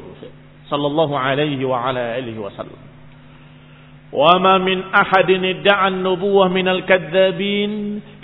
sallallahu 0.71 1.15
alaihi 1.15 1.63
wa 1.65 1.79
ala 1.83 2.15
alihi 2.19 2.39
wasallam. 2.41 2.87
وما 4.17 4.59
من 4.63 4.83
أحد 4.95 5.31
ادعى 5.31 5.89
النبوة 5.89 6.49
من 6.49 6.69
الكذابين 6.69 7.73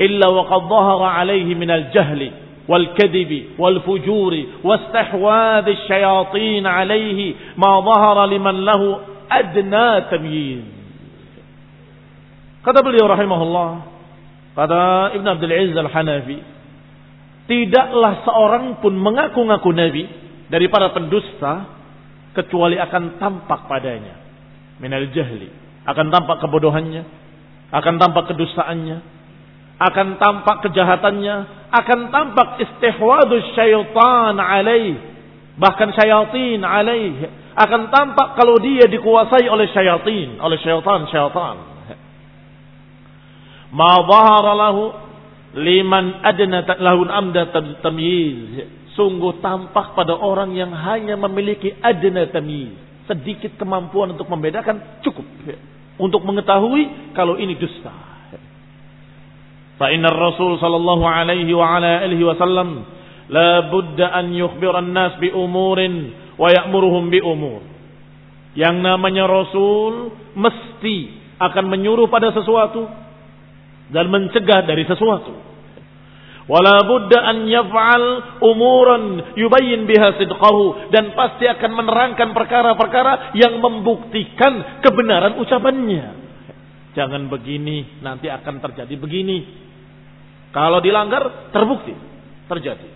إلا 0.00 0.26
وقد 0.30 0.60
ظهر 0.70 1.00
عليه 1.02 1.54
من 1.58 1.70
الجهل 1.70 2.30
والكذب 2.68 3.32
والفجور 3.58 4.32
واستحواذ 4.64 5.66
الشياطين 5.68 6.64
عليه 6.66 7.34
ما 7.58 7.80
ظهر 7.80 8.26
لمن 8.26 8.56
له 8.64 8.82
أدنى 9.32 9.88
تمييز 10.00 10.64
kata 12.62 12.78
beliau 12.86 13.10
rahimahullah 13.10 13.70
kata 14.54 15.18
Ibn 15.18 15.26
Abdul 15.34 15.50
Aziz 15.50 15.76
Al-Hanafi 15.76 16.38
tidaklah 17.47 18.27
seorang 18.27 18.83
pun 18.83 18.93
mengaku-ngaku 18.93 19.69
nabi 19.73 20.03
dari 20.51 20.67
para 20.67 20.91
pendusta 20.91 21.67
kecuali 22.35 22.77
akan 22.77 23.17
tampak 23.17 23.65
padanya. 23.65 24.15
Minal 24.77 25.09
jahli. 25.09 25.49
Akan 25.87 26.13
tampak 26.13 26.43
kebodohannya. 26.43 27.03
Akan 27.73 27.97
tampak 27.97 28.29
kedustaannya. 28.29 29.17
Akan 29.77 30.17
tampak 30.17 30.65
kejahatannya, 30.65 31.69
akan 31.69 32.09
tampak 32.09 32.57
istihwadu 32.65 33.37
syaitan 33.53 34.33
alaih, 34.33 34.97
bahkan 35.53 35.93
syaitin 35.93 36.65
alaih, 36.65 37.29
akan 37.53 37.93
tampak 37.93 38.33
kalau 38.41 38.57
dia 38.57 38.89
dikuasai 38.89 39.45
oleh 39.45 39.69
syaitin, 39.69 40.41
oleh 40.41 40.57
syaitan-syaitan. 40.65 41.55
Ma 43.69 44.01
dhahara 44.01 44.51
lahu 44.57 45.06
liman 45.55 46.25
adna 46.25 46.65
lahun 46.81 47.07
amda 47.07 47.53
tamyiz. 47.79 48.67
Sungguh 48.97 49.37
tampak 49.45 49.93
pada 49.93 50.17
orang 50.17 50.57
yang 50.57 50.73
hanya 50.73 51.13
memiliki 51.15 51.71
adna 51.79 52.27
tamyiz. 52.33 52.73
Sedikit 53.07 53.55
kemampuan 53.55 54.17
untuk 54.17 54.27
membedakan 54.27 55.03
cukup. 55.05 55.23
Untuk 56.01 56.21
mengetahui 56.25 57.13
kalau 57.15 57.39
ini 57.39 57.55
dusta. 57.55 57.93
Fa 59.77 59.93
inna 59.93 60.09
rasul 60.09 60.57
sallallahu 60.57 61.05
alaihi 61.05 61.53
wa 61.53 61.77
ala 61.77 62.01
alihi 62.01 62.25
wasallam 62.25 62.81
la 63.29 63.69
budda 63.69 64.09
an 64.09 64.33
yukhbira 64.33 64.81
nas 64.81 65.21
bi 65.21 65.29
umurin 65.29 66.11
wa 66.33 66.49
ya'muruhum 66.49 67.13
bi 67.13 67.21
umur. 67.21 67.61
Yang 68.57 68.75
namanya 68.81 69.29
rasul 69.29 70.17
mesti 70.33 71.13
akan 71.37 71.65
menyuruh 71.69 72.09
pada 72.09 72.33
sesuatu 72.33 72.89
dan 73.91 74.11
mencegah 74.11 74.67
dari 74.67 74.83
sesuatu. 74.83 75.47
Wala 76.47 76.79
budda 76.87 77.27
an 77.27 77.43
yaf'al 77.43 78.05
umuran 78.39 79.35
yubayyin 79.35 79.83
biha 79.83 80.15
sidqahu 80.15 80.95
dan 80.95 81.11
pasti 81.11 81.43
akan 81.43 81.71
menerangkan 81.75 82.31
perkara-perkara 82.31 83.35
yang 83.35 83.59
membuktikan 83.59 84.79
kebenaran 84.79 85.35
ucapannya. 85.43 86.23
Jangan 86.95 87.27
begini, 87.27 87.99
nanti 87.99 88.31
akan 88.31 88.63
terjadi 88.63 88.95
begini. 88.95 89.43
Kalau 90.55 90.79
dilanggar, 90.79 91.51
terbukti. 91.51 91.93
Terjadi. 92.47 92.89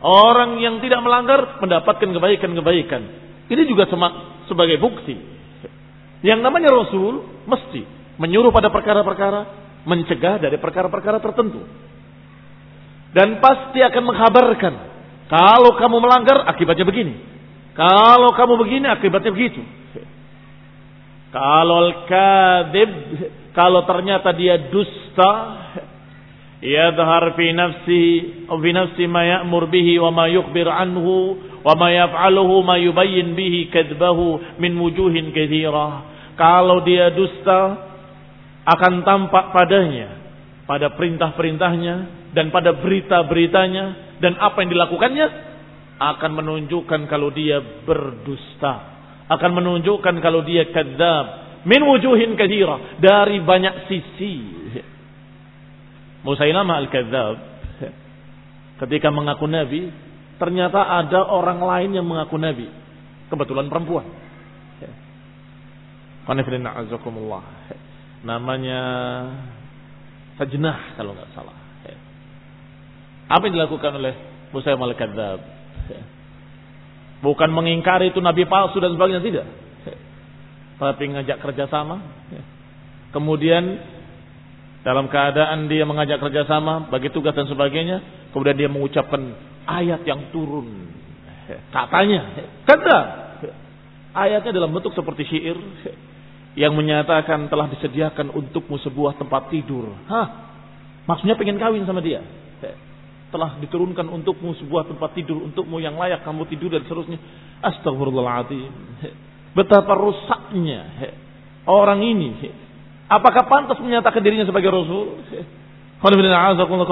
Orang 0.00 0.62
yang 0.62 0.78
tidak 0.78 1.02
melanggar 1.02 1.58
mendapatkan 1.58 2.06
kebaikan-kebaikan. 2.06 3.02
Ini 3.50 3.62
juga 3.66 3.90
sebagai 4.46 4.78
bukti. 4.78 5.18
Yang 6.22 6.40
namanya 6.40 6.70
Rasul 6.70 7.44
mesti 7.44 7.82
menyuruh 8.16 8.54
pada 8.54 8.70
perkara-perkara, 8.72 9.65
mencegah 9.86 10.42
dari 10.42 10.58
perkara-perkara 10.58 11.22
tertentu. 11.22 11.62
Dan 13.14 13.40
pasti 13.40 13.80
akan 13.80 14.02
mengkhabarkan, 14.12 14.74
kalau 15.30 15.78
kamu 15.78 15.96
melanggar 16.02 16.44
akibatnya 16.44 16.84
begini. 16.84 17.14
Kalau 17.72 18.34
kamu 18.36 18.54
begini 18.60 18.86
akibatnya 18.90 19.32
begitu. 19.32 19.62
Kalau 21.32 22.08
kadib, 22.08 22.90
kalau 23.52 23.84
ternyata 23.88 24.32
dia 24.32 24.56
dusta, 24.68 25.32
yadhar 26.64 27.36
fi 27.36 27.52
nafsi 27.52 28.04
fi 28.48 28.70
nafsi 28.72 29.04
ma 29.04 29.22
ya'mur 29.24 29.68
bihi 29.68 30.00
wa 30.00 30.08
ma 30.08 30.24
yukbir 30.24 30.64
anhu 30.64 31.36
wa 31.60 31.74
ma 31.76 31.92
yaf'aluhu 31.92 32.64
ma 32.64 32.80
yubayyin 32.80 33.36
bihi 33.36 33.68
kadbahu 33.68 34.56
min 34.56 34.72
wujuhin 34.80 35.34
kathirah. 35.36 36.16
Kalau 36.36 36.84
dia 36.84 37.12
dusta, 37.12 37.85
akan 38.66 39.06
tampak 39.06 39.54
padanya 39.54 40.08
pada 40.66 40.92
perintah-perintahnya 40.98 41.94
dan 42.34 42.50
pada 42.50 42.74
berita-beritanya 42.74 44.18
dan 44.18 44.34
apa 44.42 44.66
yang 44.66 44.70
dilakukannya 44.74 45.26
akan 45.96 46.30
menunjukkan 46.34 47.06
kalau 47.06 47.30
dia 47.30 47.62
berdusta 47.86 48.98
akan 49.30 49.50
menunjukkan 49.62 50.14
kalau 50.18 50.42
dia 50.42 50.68
kadzab 50.74 51.26
min 51.62 51.80
wujuhin 51.86 52.34
kathira 52.34 52.98
dari 52.98 53.38
banyak 53.40 53.86
sisi 53.86 54.34
Musailamah 56.26 56.82
al-Kadzab 56.82 57.34
ketika 58.82 59.14
mengaku 59.14 59.46
nabi, 59.46 59.86
ternyata 60.42 60.82
ada 60.82 61.22
orang 61.22 61.62
lain 61.62 61.90
yang 61.94 62.06
mengaku 62.06 62.34
nabi. 62.34 62.66
Kebetulan 63.30 63.70
perempuan. 63.70 64.06
Namanya 68.26 68.80
Sajnah 70.36 70.98
kalau 70.98 71.14
nggak 71.14 71.30
salah. 71.32 71.56
Apa 73.26 73.42
yang 73.46 73.54
dilakukan 73.58 73.90
oleh 73.96 74.14
Musailamah 74.50 74.86
al-Kadzab? 74.90 75.40
Bukan 77.22 77.50
mengingkari 77.50 78.12
itu 78.12 78.20
nabi 78.20 78.44
palsu 78.46 78.78
dan 78.82 78.94
sebagainya 78.94 79.22
tidak. 79.22 79.46
Tapi 80.76 81.04
ngajak 81.16 81.38
kerjasama. 81.40 81.96
Kemudian 83.10 83.64
dalam 84.84 85.08
keadaan 85.10 85.66
dia 85.66 85.82
mengajak 85.82 86.22
kerjasama, 86.22 86.86
bagi 86.92 87.10
tugas 87.10 87.34
dan 87.34 87.50
sebagainya, 87.50 88.30
kemudian 88.30 88.54
dia 88.54 88.70
mengucapkan 88.70 89.18
ayat 89.66 90.04
yang 90.06 90.30
turun. 90.30 90.86
Katanya, 91.74 92.38
kata 92.62 92.98
ayatnya 94.14 94.52
dalam 94.54 94.70
bentuk 94.70 94.94
seperti 94.94 95.26
syair 95.26 95.58
yang 96.56 96.72
menyatakan 96.72 97.52
telah 97.52 97.68
disediakan 97.68 98.32
untukmu 98.32 98.80
sebuah 98.80 99.20
tempat 99.20 99.52
tidur. 99.52 99.92
Hah? 100.08 100.26
Maksudnya 101.04 101.36
pengen 101.36 101.60
kawin 101.60 101.84
sama 101.84 102.00
dia. 102.00 102.24
Telah 103.28 103.60
diturunkan 103.60 104.08
untukmu 104.08 104.56
sebuah 104.64 104.88
tempat 104.88 105.12
tidur 105.12 105.44
untukmu 105.44 105.76
yang 105.78 106.00
layak 106.00 106.24
kamu 106.24 106.48
tidur 106.48 106.72
dan 106.72 106.82
seterusnya. 106.88 107.20
Astagfirullahaladzim. 107.60 108.72
Betapa 109.52 109.92
rusaknya 109.94 110.80
orang 111.68 112.00
ini 112.00 112.30
Apakah 113.06 113.46
pantas 113.46 113.78
menyatakan 113.78 114.18
dirinya 114.18 114.42
sebagai 114.42 114.66
Rasul? 114.66 115.22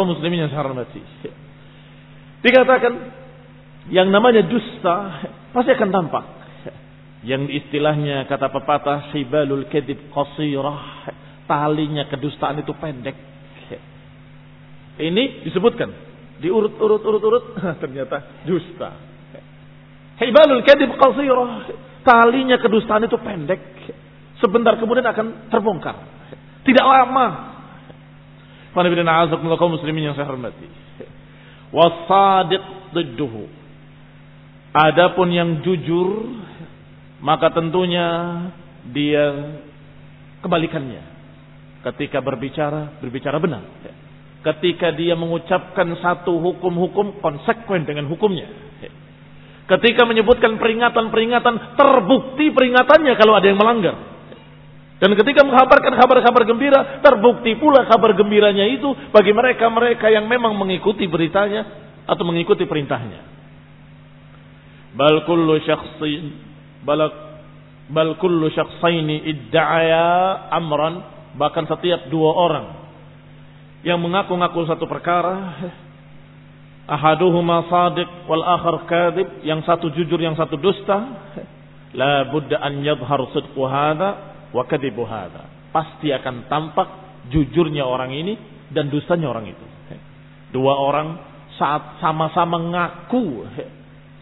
muslimin 0.07 0.47
yang. 0.47 1.03
Dikatakan 2.45 2.93
yang 3.91 4.09
namanya 4.15 4.47
dusta 4.47 4.97
pasti 5.51 5.75
akan 5.75 5.91
tampak. 5.91 6.25
Yang 7.25 7.65
istilahnya 7.65 8.29
kata 8.29 8.53
pepatah 8.53 9.11
sibalul 9.11 9.65
kedib 9.73 10.13
qasirah. 10.13 11.11
Talinya 11.45 12.09
kedustaan 12.09 12.61
itu 12.61 12.73
pendek. 12.77 13.17
Ini 15.01 15.45
disebutkan. 15.49 15.89
Diurut-urut-urut-urut. 16.41 17.45
Ternyata 17.83 18.45
dusta. 18.45 18.91
Hibalul 20.21 20.63
kedib 20.63 20.93
qasirah. 21.01 21.51
Talinya 22.05 22.61
kedustaan 22.61 23.09
itu 23.09 23.17
pendek 23.17 23.75
sebentar 24.45 24.77
kemudian 24.77 25.09
akan 25.09 25.49
terbongkar. 25.49 25.97
Tidak 26.69 26.85
lama. 26.85 27.57
muslimin 29.73 30.13
yang 30.13 30.17
saya 30.19 30.29
hormati. 30.29 30.69
Wasadiq 31.73 32.93
didduhu. 32.93 33.49
Adapun 34.75 35.31
yang 35.31 35.63
jujur 35.63 36.35
maka 37.25 37.49
tentunya 37.57 38.07
dia 38.93 39.57
kebalikannya. 40.45 41.17
Ketika 41.81 42.21
berbicara, 42.21 43.01
berbicara 43.01 43.41
benar. 43.41 43.65
Ketika 44.45 44.93
dia 44.93 45.17
mengucapkan 45.17 45.89
satu 46.05 46.37
hukum-hukum 46.37 47.25
konsekuen 47.25 47.89
dengan 47.89 48.13
hukumnya. 48.13 48.45
Ketika 49.65 50.05
menyebutkan 50.05 50.61
peringatan-peringatan, 50.61 51.81
terbukti 51.81 52.53
peringatannya 52.53 53.17
kalau 53.17 53.41
ada 53.41 53.49
yang 53.49 53.57
melanggar. 53.57 53.97
Dan 55.01 55.17
ketika 55.17 55.41
menghabarkan 55.49 55.97
kabar-kabar 55.97 56.43
gembira, 56.45 57.01
terbukti 57.01 57.57
pula 57.57 57.89
kabar 57.89 58.13
gembiranya 58.13 58.69
itu 58.69 58.93
bagi 59.09 59.33
mereka-mereka 59.33 60.13
yang 60.13 60.29
memang 60.29 60.53
mengikuti 60.61 61.09
beritanya 61.09 61.65
atau 62.05 62.25
mengikuti 62.29 62.69
perintahnya. 62.69 63.33
Bal 64.93 65.25
kullu 65.25 65.57
syakhsin 65.65 66.54
bal, 66.85 67.01
bal 67.91 68.11
kullu 68.21 68.53
syakhsaini 68.53 69.25
idda'aya 69.25 70.07
amran. 70.55 71.13
Bahkan 71.35 71.67
setiap 71.67 72.07
dua 72.15 72.31
orang 72.31 72.67
yang 73.83 73.99
mengaku-ngaku 73.99 74.71
satu 74.71 74.87
perkara 74.87 75.35
ahaduhuma 76.87 77.67
sadiq 77.67 78.07
wal 78.31 78.45
akhar 78.47 78.87
kadhib 78.87 79.29
yang 79.43 79.61
satu 79.67 79.91
jujur 79.93 80.21
yang 80.21 80.39
satu 80.39 80.55
dusta 80.55 80.95
la 81.97 82.29
budda 82.29 82.61
an 82.61 82.87
yadhhar 82.87 83.21
sidqu 83.35 83.61
hadha 83.67 84.11
wa 84.55 84.63
kadhibu 84.65 85.03
hadha. 85.05 85.51
Pasti 85.75 86.15
akan 86.15 86.47
tampak 86.47 86.89
jujurnya 87.35 87.83
orang 87.83 88.15
ini 88.15 88.39
dan 88.71 88.89
dustanya 88.93 89.31
orang 89.33 89.51
itu. 89.51 89.67
Dua 90.55 90.79
orang 90.79 91.19
saat 91.59 91.99
sama-sama 91.99 92.59
ngaku 92.63 93.47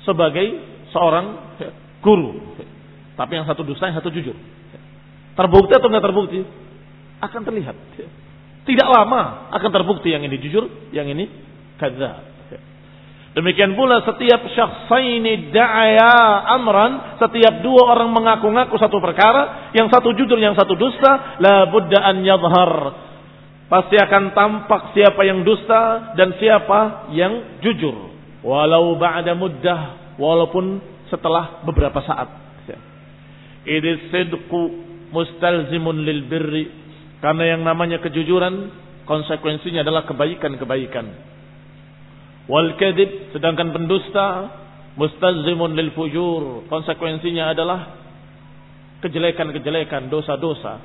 sebagai 0.05 0.47
seorang 0.93 1.57
guru. 2.03 2.59
Tapi 3.15 3.33
yang 3.39 3.47
satu 3.47 3.63
dusta 3.63 3.89
yang 3.89 3.97
satu 3.97 4.11
jujur. 4.11 4.35
Terbukti 5.33 5.73
atau 5.73 5.89
enggak 5.89 6.05
terbukti? 6.11 6.41
Akan 7.23 7.47
terlihat. 7.47 7.79
Tidak 8.63 8.89
lama 8.91 9.49
akan 9.55 9.71
terbukti 9.71 10.11
yang 10.11 10.23
ini 10.27 10.37
jujur 10.39 10.93
yang 10.95 11.07
ini 11.09 11.27
kadzab 11.79 12.33
Demikian 13.33 13.73
pula 13.73 14.05
setiap 14.05 14.45
syakhsaini 14.45 15.49
da'aya 15.57 16.45
amran, 16.53 17.17
setiap 17.17 17.65
dua 17.65 17.97
orang 17.97 18.13
mengaku-ngaku 18.13 18.77
satu 18.77 19.01
perkara, 19.01 19.73
yang 19.73 19.89
satu 19.89 20.13
jujur, 20.13 20.37
yang 20.37 20.53
satu 20.53 20.77
dusta, 20.77 21.41
la 21.41 21.65
budda 21.73 21.97
an 21.97 22.21
yadhhar. 22.21 22.73
Pasti 23.73 23.97
akan 23.97 24.37
tampak 24.37 24.93
siapa 24.93 25.25
yang 25.25 25.49
dusta 25.49 26.13
dan 26.13 26.37
siapa 26.37 27.09
yang 27.17 27.57
jujur. 27.65 28.13
Walau 28.45 29.01
ba'da 29.01 29.33
muddah, 29.33 29.81
walaupun 30.21 30.92
setelah 31.13 31.61
beberapa 31.69 32.01
saat. 32.01 32.33
Idis 33.69 34.09
sidqu 34.09 34.63
mustalzimun 35.13 36.03
lil 36.03 36.25
birri. 36.27 36.65
Karena 37.21 37.55
yang 37.55 37.63
namanya 37.63 38.03
kejujuran, 38.03 38.73
konsekuensinya 39.07 39.87
adalah 39.87 40.03
kebaikan-kebaikan 40.11 41.31
Wal 42.51 42.75
kadib 42.75 43.31
sedangkan 43.31 43.71
pendusta 43.71 44.51
mustazimun 44.99 45.79
lil 45.79 45.95
fujur. 45.95 46.67
Konsekuensinya 46.67 47.55
adalah 47.55 48.03
kejelekan-kejelekan, 48.99 50.11
dosa-dosa. 50.11 50.83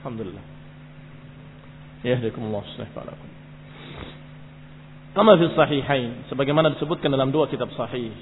Alhamdulillah. 0.00 0.44
Yahdikumullah 2.04 2.62
subhanahu 2.76 3.27
Kama 5.18 5.34
fi 5.34 5.50
sahihain 5.50 6.30
sebagaimana 6.30 6.78
disebutkan 6.78 7.10
dalam 7.10 7.34
dua 7.34 7.50
kitab 7.50 7.74
sahih. 7.74 8.14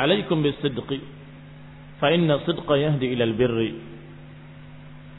Alaikum 0.00 0.40
bisidqi 0.40 1.12
فإن 2.04 2.28
الصدق 2.30 2.68
يهدي 2.68 3.16
إلى 3.16 3.24
البر 3.24 3.58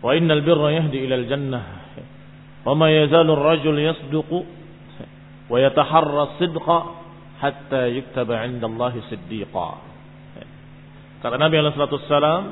وإن 0.03 0.27
البر 0.31 0.62
يهدي 0.69 1.05
إلى 1.05 1.15
الجنة 1.15 1.62
وما 2.65 2.88
يزال 3.03 3.25
الرجل 3.31 3.79
يصدق 3.79 4.29
ويتحرى 5.49 6.21
الصدق 6.23 6.67
حتى 7.41 7.81
يكتب 7.97 8.29
عند 8.31 8.63
الله 8.63 8.93
صديقا 9.10 9.69
kata 11.25 11.41
Nabi 11.41 11.58
Alaihissalam 11.58 12.43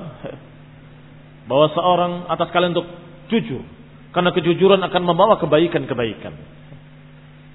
bahwa 1.49 1.67
seorang 1.75 2.13
atas 2.32 2.47
kalian 2.51 2.75
untuk 2.75 2.88
jujur 3.27 3.63
karena 4.13 4.32
kejujuran 4.32 4.82
akan 4.84 5.03
membawa 5.03 5.39
kebaikan-kebaikan 5.41 6.34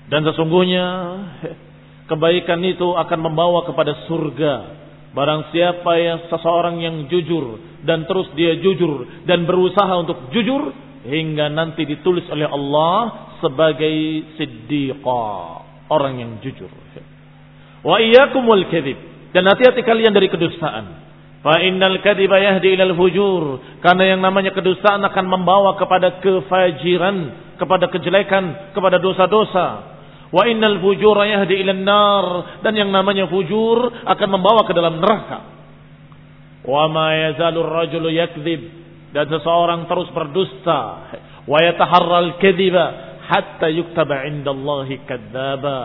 dan 0.08 0.20
sesungguhnya 0.24 0.86
kebaikan 2.10 2.60
itu 2.64 2.96
akan 2.96 3.18
membawa 3.20 3.64
kepada 3.64 4.08
surga 4.08 4.78
Barang 5.08 5.48
siapa 5.50 5.96
yang 5.96 6.28
seseorang 6.28 6.84
yang 6.84 7.08
jujur 7.08 7.56
dan 7.88 8.04
terus 8.04 8.28
dia 8.36 8.60
jujur 8.60 9.24
dan 9.24 9.48
berusaha 9.48 10.04
untuk 10.04 10.28
jujur 10.36 10.68
hingga 11.08 11.48
nanti 11.48 11.88
ditulis 11.88 12.28
oleh 12.28 12.44
Allah 12.44 13.32
sebagai 13.40 14.28
siddiqa, 14.36 15.28
orang 15.88 16.14
yang 16.20 16.32
jujur. 16.44 16.68
Wa 17.80 17.96
iyyakumul 18.04 18.68
kadzib 18.68 18.98
dan 19.32 19.48
hati-hati 19.48 19.80
kalian 19.80 20.12
dari 20.12 20.28
kedustaan. 20.28 21.08
Fa 21.48 21.64
innal 21.64 22.04
kadhiba 22.04 22.36
yahdi 22.36 22.76
ilal 22.76 22.92
fujur. 22.92 23.56
Karena 23.80 24.12
yang 24.12 24.20
namanya 24.20 24.52
kedustaan 24.52 25.00
akan 25.00 25.24
membawa 25.32 25.80
kepada 25.80 26.20
kefajiran, 26.20 27.16
kepada 27.56 27.88
kejelekan, 27.88 28.76
kepada 28.76 29.00
dosa-dosa. 29.00 29.96
Wa 30.28 30.44
innal 30.44 30.76
fujura 30.84 31.24
yahdi 31.24 31.56
ilan 31.64 31.88
nar 31.88 32.26
dan 32.60 32.76
yang 32.76 32.92
namanya 32.92 33.32
fujur 33.32 33.80
akan 33.80 34.28
membawa 34.28 34.68
ke 34.68 34.76
dalam 34.76 35.00
neraka. 35.00 35.40
Wa 36.68 36.84
ma 36.92 37.16
yazalu 37.16 37.64
rajulu 37.64 38.12
yakdzib 38.12 38.60
dan 39.16 39.24
seseorang 39.32 39.88
terus 39.88 40.12
berdusta 40.12 40.80
wa 41.48 41.58
yataharral 41.64 42.36
kadhiba 42.44 42.84
hatta 43.24 43.72
yuktaba 43.72 44.28
indallahi 44.28 45.00
kadzdzaba. 45.08 45.80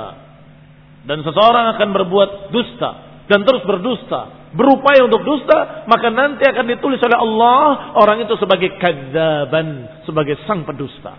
Dan 1.07 1.23
seseorang 1.23 1.79
akan 1.79 1.89
berbuat 2.03 2.51
dusta 2.51 2.91
dan 3.31 3.47
terus 3.47 3.63
berdusta, 3.63 4.42
berupaya 4.53 5.05
untuk 5.09 5.25
dusta, 5.25 5.85
maka 5.89 6.13
nanti 6.13 6.45
akan 6.45 6.65
ditulis 6.69 7.01
oleh 7.01 7.17
Allah 7.17 7.93
orang 7.97 8.21
itu 8.23 8.37
sebagai 8.37 8.77
kadzaban, 8.77 10.01
sebagai 10.05 10.37
sang 10.45 10.61
pendusta. 10.63 11.17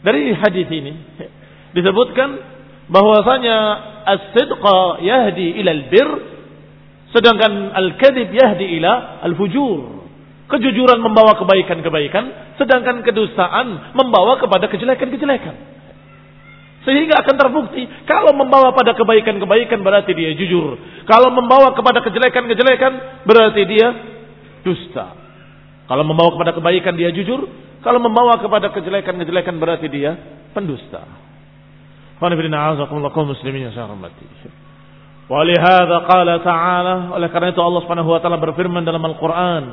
Dari 0.00 0.32
hadis 0.32 0.68
ini 0.68 0.92
disebutkan 1.76 2.28
bahwasanya 2.88 3.56
as-sidqa 4.08 5.04
yahdi 5.04 5.60
ila 5.60 5.70
al-bir 5.76 6.08
sedangkan 7.12 7.52
al-kadhib 7.76 8.32
yahdi 8.32 8.80
ila 8.80 9.20
al-fujur. 9.24 10.00
Kejujuran 10.50 10.98
membawa 10.98 11.38
kebaikan-kebaikan 11.38 12.56
sedangkan 12.58 13.06
kedustaan 13.06 13.94
membawa 13.94 14.36
kepada 14.42 14.66
kejelekan-kejelekan. 14.68 15.79
Sehingga 16.80 17.20
akan 17.20 17.36
terbukti 17.36 17.84
kalau 18.08 18.32
membawa 18.32 18.72
pada 18.72 18.96
kebaikan-kebaikan 18.96 19.84
berarti 19.84 20.16
dia 20.16 20.32
jujur. 20.32 20.80
Kalau 21.04 21.28
membawa 21.28 21.76
kepada 21.76 22.00
kejelekan-kejelekan 22.00 23.24
berarti 23.28 23.62
dia 23.68 23.88
dusta. 24.64 25.12
Kalau 25.84 26.04
membawa 26.08 26.32
kepada 26.32 26.52
kebaikan 26.56 26.96
dia 26.96 27.12
jujur, 27.12 27.44
kalau 27.84 28.00
membawa 28.00 28.40
kepada 28.40 28.72
kejelekan-kejelekan 28.72 29.60
berarti 29.60 29.92
dia 29.92 30.16
pendusta. 30.56 31.04
Walihada 35.30 35.96
qala 36.04 36.34
ta'ala 36.42 36.94
oleh 37.16 37.28
karena 37.30 37.48
itu 37.54 37.62
Allah 37.62 37.80
Subhanahu 37.86 38.10
wa 38.12 38.20
taala 38.20 38.36
berfirman 38.42 38.82
dalam 38.82 39.00
Al-Qur'an 39.04 39.64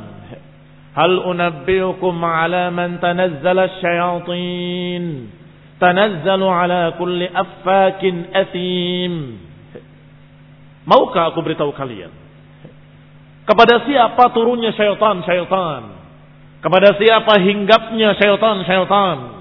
Hal 0.98 1.14
unabbiukum 1.30 2.18
ala 2.26 2.74
man 2.74 2.98
tanazzala 2.98 3.70
asyayatin 3.70 5.30
tanazzalu 5.78 6.48
ala 6.48 6.96
kulli 6.98 7.28
affakin 7.30 8.34
athim 8.34 9.14
Maukah 10.88 11.36
aku 11.36 11.44
beritahu 11.44 11.76
kalian 11.76 12.12
kepada 13.48 13.84
siapa 13.88 14.32
turunnya 14.36 14.76
syaitan-syaitan 14.76 15.82
kepada 16.64 16.96
siapa 17.00 17.40
hinggapnya 17.44 18.16
syaitan-syaitan 18.20 19.38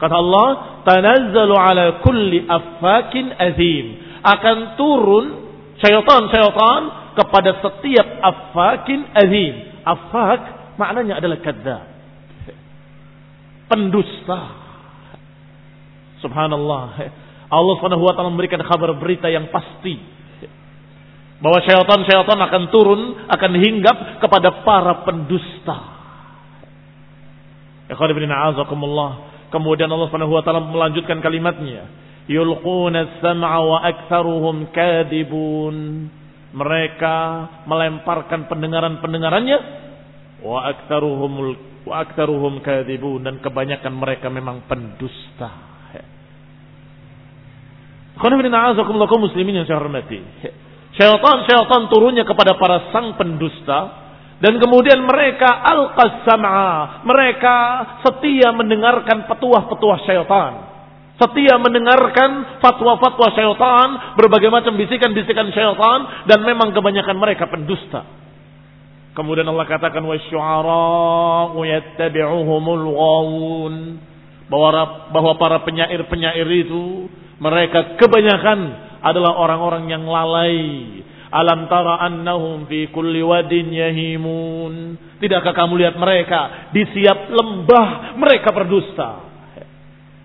Kata 0.00 0.16
Allah, 0.16 0.48
tanazzalu 0.88 1.54
ala 1.60 2.00
kulli 2.00 2.48
affakin 2.48 3.36
azim. 3.36 3.86
Akan 4.24 4.80
turun 4.80 5.52
syaitan-syaitan 5.76 6.82
kepada 7.20 7.60
setiap 7.60 8.08
affakin 8.24 9.12
azim. 9.12 9.54
Affak 9.84 10.72
maknanya 10.80 11.20
adalah 11.20 11.36
kadzab. 11.44 11.84
Pendusta. 13.68 14.40
Subhanallah. 16.20 16.84
Allah 17.50 17.74
Subhanahu 17.82 18.06
wa 18.06 18.14
taala 18.14 18.30
memberikan 18.30 18.62
kabar 18.62 18.94
berita 18.94 19.26
yang 19.26 19.50
pasti 19.50 19.98
bahwa 21.40 21.58
syaitan-syaitan 21.64 22.36
akan 22.36 22.62
turun, 22.68 23.00
akan 23.26 23.52
hinggap 23.56 24.20
kepada 24.20 24.60
para 24.62 25.02
pendusta. 25.08 25.76
Kemudian 29.50 29.90
Allah 29.90 30.06
Subhanahu 30.12 30.36
wa 30.36 30.42
taala 30.46 30.62
melanjutkan 30.62 31.18
kalimatnya. 31.18 31.90
Yulquna 32.30 33.18
as-sam'a 33.18 33.58
wa 33.66 33.78
aktsaruhum 33.82 34.70
kadibun. 34.70 36.06
Mereka 36.50 37.16
melemparkan 37.66 38.46
pendengaran-pendengarannya 38.46 39.58
wa 40.42 40.66
aktsaruhumul 40.70 41.54
wa 41.86 41.94
aktsaruhum 42.02 42.62
kadibun 42.62 43.22
dan 43.26 43.42
kebanyakan 43.42 43.94
mereka 43.96 44.30
memang 44.30 44.66
pendusta. 44.70 45.69
Qul 48.20 49.20
muslimin 49.20 49.60
yang 49.60 49.66
saya 49.66 49.80
hormati. 49.80 50.20
Syaitan-syaitan 50.94 51.88
turunnya 51.88 52.28
kepada 52.28 52.60
para 52.60 52.92
sang 52.92 53.16
pendusta 53.16 54.00
dan 54.40 54.56
kemudian 54.56 55.04
mereka 55.04 55.52
al-qasam'a. 55.52 57.04
Mereka 57.04 57.56
setia 58.08 58.56
mendengarkan 58.56 59.28
petuah-petuah 59.28 59.98
syaitan. 60.08 60.52
Setia 61.20 61.60
mendengarkan 61.60 62.64
fatwa-fatwa 62.64 63.28
syaitan. 63.36 64.16
Berbagai 64.16 64.48
macam 64.48 64.80
bisikan-bisikan 64.80 65.52
syaitan. 65.52 66.24
Dan 66.24 66.40
memang 66.48 66.72
kebanyakan 66.72 67.20
mereka 67.20 67.52
pendusta. 67.52 68.08
Kemudian 69.12 69.44
Allah 69.44 69.68
katakan. 69.68 70.00
Bahwa, 74.50 75.06
bahwa 75.14 75.32
para 75.38 75.62
penyair-penyair 75.62 76.48
itu 76.66 77.06
mereka 77.38 77.94
kebanyakan 77.96 78.90
adalah 79.00 79.38
orang-orang 79.38 79.86
yang 79.88 80.04
lalai 80.04 81.00
Alam 81.30 81.70
tara 81.70 82.02
annahum 82.02 82.66
fi 82.66 82.90
kulli 82.90 83.22
wadin 83.22 83.70
yahimun. 83.70 84.98
Tidakkah 85.22 85.54
kamu 85.54 85.78
lihat 85.78 85.94
mereka 85.94 86.70
di 86.74 86.82
siap 86.90 87.30
lembah 87.30 88.18
mereka 88.18 88.50
berdusta. 88.50 89.30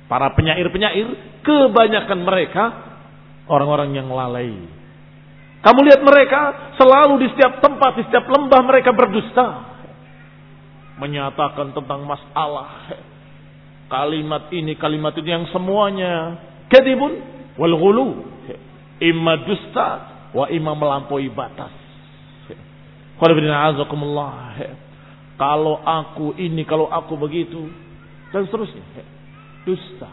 Para 0.10 0.34
penyair-penyair 0.34 1.40
kebanyakan 1.46 2.20
mereka 2.26 2.64
orang-orang 3.46 3.94
yang 3.94 4.10
lalai. 4.10 4.50
Kamu 5.62 5.80
lihat 5.86 6.02
mereka 6.02 6.74
selalu 6.78 7.22
di 7.26 7.28
setiap 7.38 7.62
tempat, 7.62 8.02
di 8.02 8.04
setiap 8.10 8.26
lembah 8.26 8.62
mereka 8.66 8.90
berdusta. 8.90 9.48
Menyatakan 10.98 11.70
tentang 11.70 12.02
masalah. 12.02 12.98
Kalimat 13.86 14.50
ini, 14.50 14.74
kalimat 14.82 15.14
itu 15.14 15.30
yang 15.30 15.46
semuanya 15.54 16.42
kadibun 16.74 17.22
wal 17.54 17.76
ghulu. 17.78 18.10
Imma 18.98 19.46
dusta 19.46 19.88
wa 20.34 20.50
imam 20.50 20.74
melampaui 20.74 21.30
batas. 21.30 21.72
Kalau 25.36 25.74
aku 25.84 26.36
ini, 26.40 26.64
kalau 26.66 26.88
aku 26.90 27.14
begitu, 27.20 27.70
dan 28.34 28.48
seterusnya. 28.48 28.84
Dusta. 29.64 30.12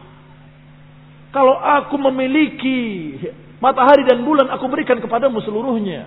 Kalau 1.32 1.56
aku 1.56 1.96
memiliki 2.10 3.16
matahari 3.58 4.04
dan 4.04 4.20
bulan, 4.20 4.52
aku 4.52 4.68
berikan 4.68 5.00
kepadamu 5.00 5.40
seluruhnya. 5.40 6.06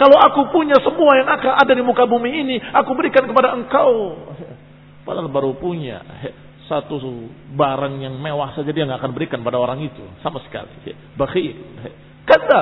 Kalau 0.00 0.16
aku 0.18 0.50
punya 0.50 0.74
semua 0.80 1.20
yang 1.20 1.28
akan 1.28 1.52
ada 1.62 1.72
di 1.76 1.84
muka 1.84 2.08
bumi 2.08 2.30
ini, 2.42 2.56
aku 2.58 2.96
berikan 2.96 3.28
kepada 3.28 3.54
engkau. 3.54 4.18
Padahal 5.04 5.28
baru 5.28 5.52
punya 5.58 6.00
satu 6.72 6.96
barang 7.52 8.00
yang 8.00 8.16
mewah 8.16 8.56
saja 8.56 8.72
dia 8.72 8.88
nggak 8.88 9.04
akan 9.04 9.12
berikan 9.12 9.44
pada 9.44 9.60
orang 9.60 9.84
itu 9.84 10.00
sama 10.24 10.40
sekali. 10.48 10.72
Bakhil. 11.12 11.52
Kata 12.24 12.60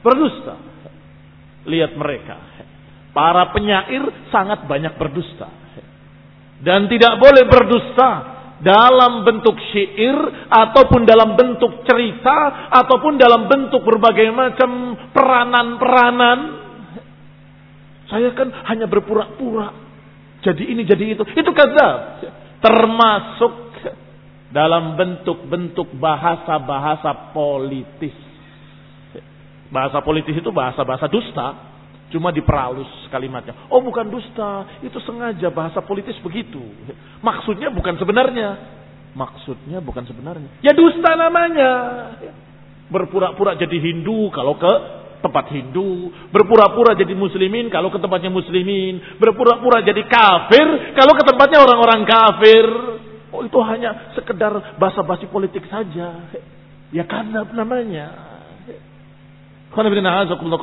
berdusta. 0.00 0.56
Lihat 1.68 1.92
mereka. 1.92 2.36
Para 3.12 3.52
penyair 3.52 4.08
sangat 4.32 4.64
banyak 4.64 4.96
berdusta. 4.96 5.52
Dan 6.64 6.88
tidak 6.88 7.20
boleh 7.20 7.44
berdusta 7.44 8.10
dalam 8.64 9.22
bentuk 9.22 9.54
syair 9.70 10.16
ataupun 10.48 11.04
dalam 11.04 11.36
bentuk 11.38 11.84
cerita 11.84 12.70
ataupun 12.72 13.20
dalam 13.20 13.46
bentuk 13.46 13.84
berbagai 13.84 14.32
macam 14.32 14.96
peranan-peranan. 15.12 16.38
Saya 18.08 18.32
kan 18.32 18.48
hanya 18.72 18.88
berpura-pura. 18.88 19.68
Jadi 20.40 20.64
ini 20.72 20.82
jadi 20.88 21.12
itu. 21.12 21.22
Itu 21.36 21.50
kata 21.52 21.88
termasuk 22.58 23.54
dalam 24.48 24.96
bentuk-bentuk 24.96 25.92
bahasa-bahasa 26.00 27.32
politis. 27.36 28.16
Bahasa 29.68 30.00
politis 30.00 30.40
itu 30.40 30.48
bahasa-bahasa 30.48 31.06
dusta. 31.12 31.48
Cuma 32.08 32.32
diperalus 32.32 32.88
kalimatnya. 33.12 33.68
Oh 33.68 33.84
bukan 33.84 34.08
dusta. 34.08 34.80
Itu 34.80 34.96
sengaja 35.04 35.52
bahasa 35.52 35.84
politis 35.84 36.16
begitu. 36.24 36.60
Maksudnya 37.20 37.68
bukan 37.68 38.00
sebenarnya. 38.00 38.56
Maksudnya 39.12 39.84
bukan 39.84 40.08
sebenarnya. 40.08 40.48
Ya 40.64 40.72
dusta 40.72 41.12
namanya. 41.20 41.72
Berpura-pura 42.88 43.60
jadi 43.60 43.76
Hindu 43.76 44.32
kalau 44.32 44.56
ke 44.56 44.97
tempat 45.18 45.50
Hindu. 45.50 46.10
Berpura-pura 46.30 46.94
jadi 46.94 47.14
muslimin 47.14 47.68
kalau 47.68 47.90
ke 47.90 47.98
tempatnya 47.98 48.30
muslimin. 48.30 49.18
Berpura-pura 49.18 49.82
jadi 49.82 50.02
kafir 50.06 50.94
kalau 50.94 51.12
ke 51.14 51.24
tempatnya 51.26 51.58
orang-orang 51.62 52.00
kafir. 52.06 52.66
Oh 53.28 53.44
itu 53.44 53.58
hanya 53.60 54.12
sekedar 54.16 54.78
basa-basi 54.80 55.28
politik 55.28 55.66
saja. 55.68 56.32
Ya 56.88 57.04
karena 57.04 57.44
namanya 57.52 58.06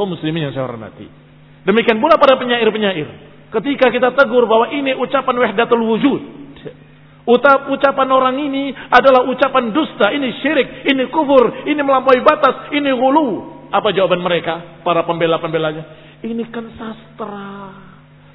muslimin 0.09 0.49
yang 0.49 0.53
saya 0.53 0.65
hormati. 0.65 1.05
Demikian 1.65 2.01
pula 2.01 2.17
para 2.17 2.37
penyair-penyair. 2.41 3.07
Ketika 3.53 3.87
kita 3.93 4.11
tegur 4.17 4.49
bahwa 4.49 4.73
ini 4.73 4.97
ucapan 4.97 5.35
wahdatul 5.39 5.85
wujud. 5.85 6.21
Ucapan 7.25 8.09
orang 8.13 8.37
ini 8.37 8.69
adalah 8.69 9.25
ucapan 9.25 9.73
dusta, 9.73 10.13
ini 10.13 10.29
syirik, 10.45 10.85
ini 10.85 11.09
kufur, 11.09 11.65
ini 11.65 11.81
melampaui 11.81 12.21
batas, 12.21 12.69
ini 12.69 12.93
hulu. 12.93 13.54
Apa 13.75 13.91
jawaban 13.91 14.23
mereka? 14.23 14.79
Para 14.87 15.03
pembela-pembelanya. 15.03 15.83
Ini 16.23 16.47
kan 16.47 16.63
sastra. 16.79 17.75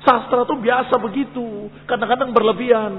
Sastra 0.05 0.45
itu 0.45 0.57
biasa 0.61 0.95
begitu. 1.01 1.73
Kadang-kadang 1.89 2.37
berlebihan. 2.37 2.93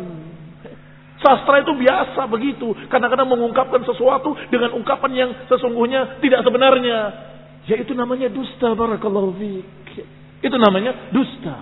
Sastra 1.22 1.62
itu 1.62 1.78
biasa 1.78 2.26
begitu. 2.26 2.74
Kadang-kadang 2.90 3.30
mengungkapkan 3.30 3.86
sesuatu 3.86 4.34
dengan 4.50 4.74
ungkapan 4.74 5.12
yang 5.14 5.30
sesungguhnya 5.46 6.18
tidak 6.18 6.42
sebenarnya. 6.42 6.98
Ya 7.70 7.78
itu 7.78 7.94
namanya 7.94 8.26
dusta 8.34 8.74
barakallahu. 8.74 9.38
Itu 10.42 10.58
namanya 10.58 11.14
dusta. 11.14 11.56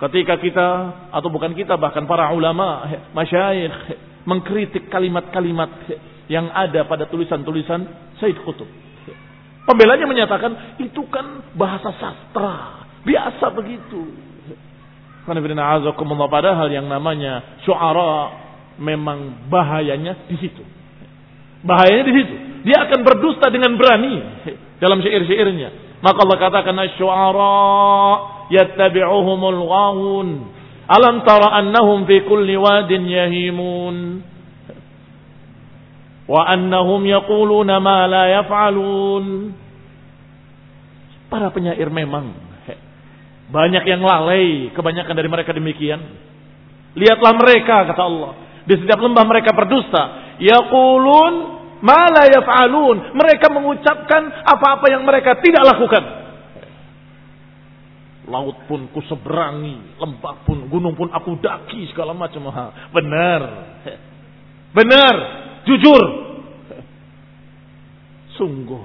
Ketika 0.00 0.40
kita 0.40 0.68
atau 1.12 1.28
bukan 1.28 1.52
kita 1.52 1.76
bahkan 1.76 2.08
para 2.08 2.32
ulama, 2.32 2.88
masyayikh 3.12 3.76
mengkritik 4.24 4.88
kalimat-kalimat 4.88 5.68
yang 6.32 6.48
ada 6.56 6.88
pada 6.88 7.04
tulisan-tulisan 7.04 8.14
Said 8.16 8.40
Qutb. 8.48 8.87
Pembelanya 9.68 10.08
menyatakan 10.08 10.80
itu 10.80 11.04
kan 11.12 11.44
bahasa 11.52 11.92
sastra, 12.00 12.88
biasa 13.04 13.52
begitu. 13.52 14.00
Padahal 15.28 16.72
yang 16.72 16.88
namanya 16.88 17.60
syuara 17.68 18.32
memang 18.80 19.44
bahayanya 19.52 20.24
di 20.24 20.40
situ. 20.40 20.64
Bahayanya 21.68 22.04
di 22.08 22.14
situ. 22.16 22.34
Dia 22.64 22.88
akan 22.88 23.00
berdusta 23.04 23.52
dengan 23.52 23.76
berani 23.76 24.24
dalam 24.80 25.04
syair-syairnya. 25.04 26.00
Maka 26.00 26.18
Allah 26.24 26.38
katakan 26.40 26.72
asy-syu'ara 26.88 27.60
yattabi'uhumul 28.48 29.60
ghawun. 29.68 30.28
Alam 30.88 31.20
tara 31.28 31.60
annahum 31.60 32.08
fi 32.08 32.24
kulli 32.24 32.56
wadin 32.56 33.04
yahimun. 33.04 34.24
Wa 36.28 36.44
annahum 36.52 37.02
yaquluna 37.08 37.80
ma 37.80 38.04
la 38.04 38.24
yaf'alun. 38.40 39.26
Para 41.32 41.48
penyair 41.52 41.88
memang 41.88 42.36
banyak 43.48 43.84
yang 43.88 44.04
lalai, 44.04 44.68
kebanyakan 44.76 45.14
dari 45.16 45.28
mereka 45.28 45.56
demikian. 45.56 46.00
Lihatlah 46.92 47.32
mereka 47.36 47.88
kata 47.88 48.02
Allah, 48.04 48.32
di 48.68 48.76
setiap 48.76 49.00
lembah 49.00 49.24
mereka 49.24 49.56
berdusta. 49.56 50.36
Yaqulun 50.36 51.58
Mala 51.78 52.26
yaf'alun. 52.26 53.14
Mereka 53.14 53.46
mengucapkan 53.54 54.22
apa-apa 54.42 54.86
yang 54.90 55.06
mereka 55.06 55.38
tidak 55.38 55.62
lakukan. 55.62 56.04
Laut 58.28 58.68
pun 58.68 58.92
ku 58.92 59.00
seberangi, 59.08 59.96
lembah 59.96 60.44
pun, 60.44 60.68
gunung 60.68 60.92
pun 60.92 61.08
aku 61.08 61.40
daki 61.40 61.88
segala 61.94 62.12
macam. 62.12 62.44
Benar. 62.92 63.40
Benar. 64.74 65.16
Jujur. 65.68 66.02
Sungguh. 68.40 68.82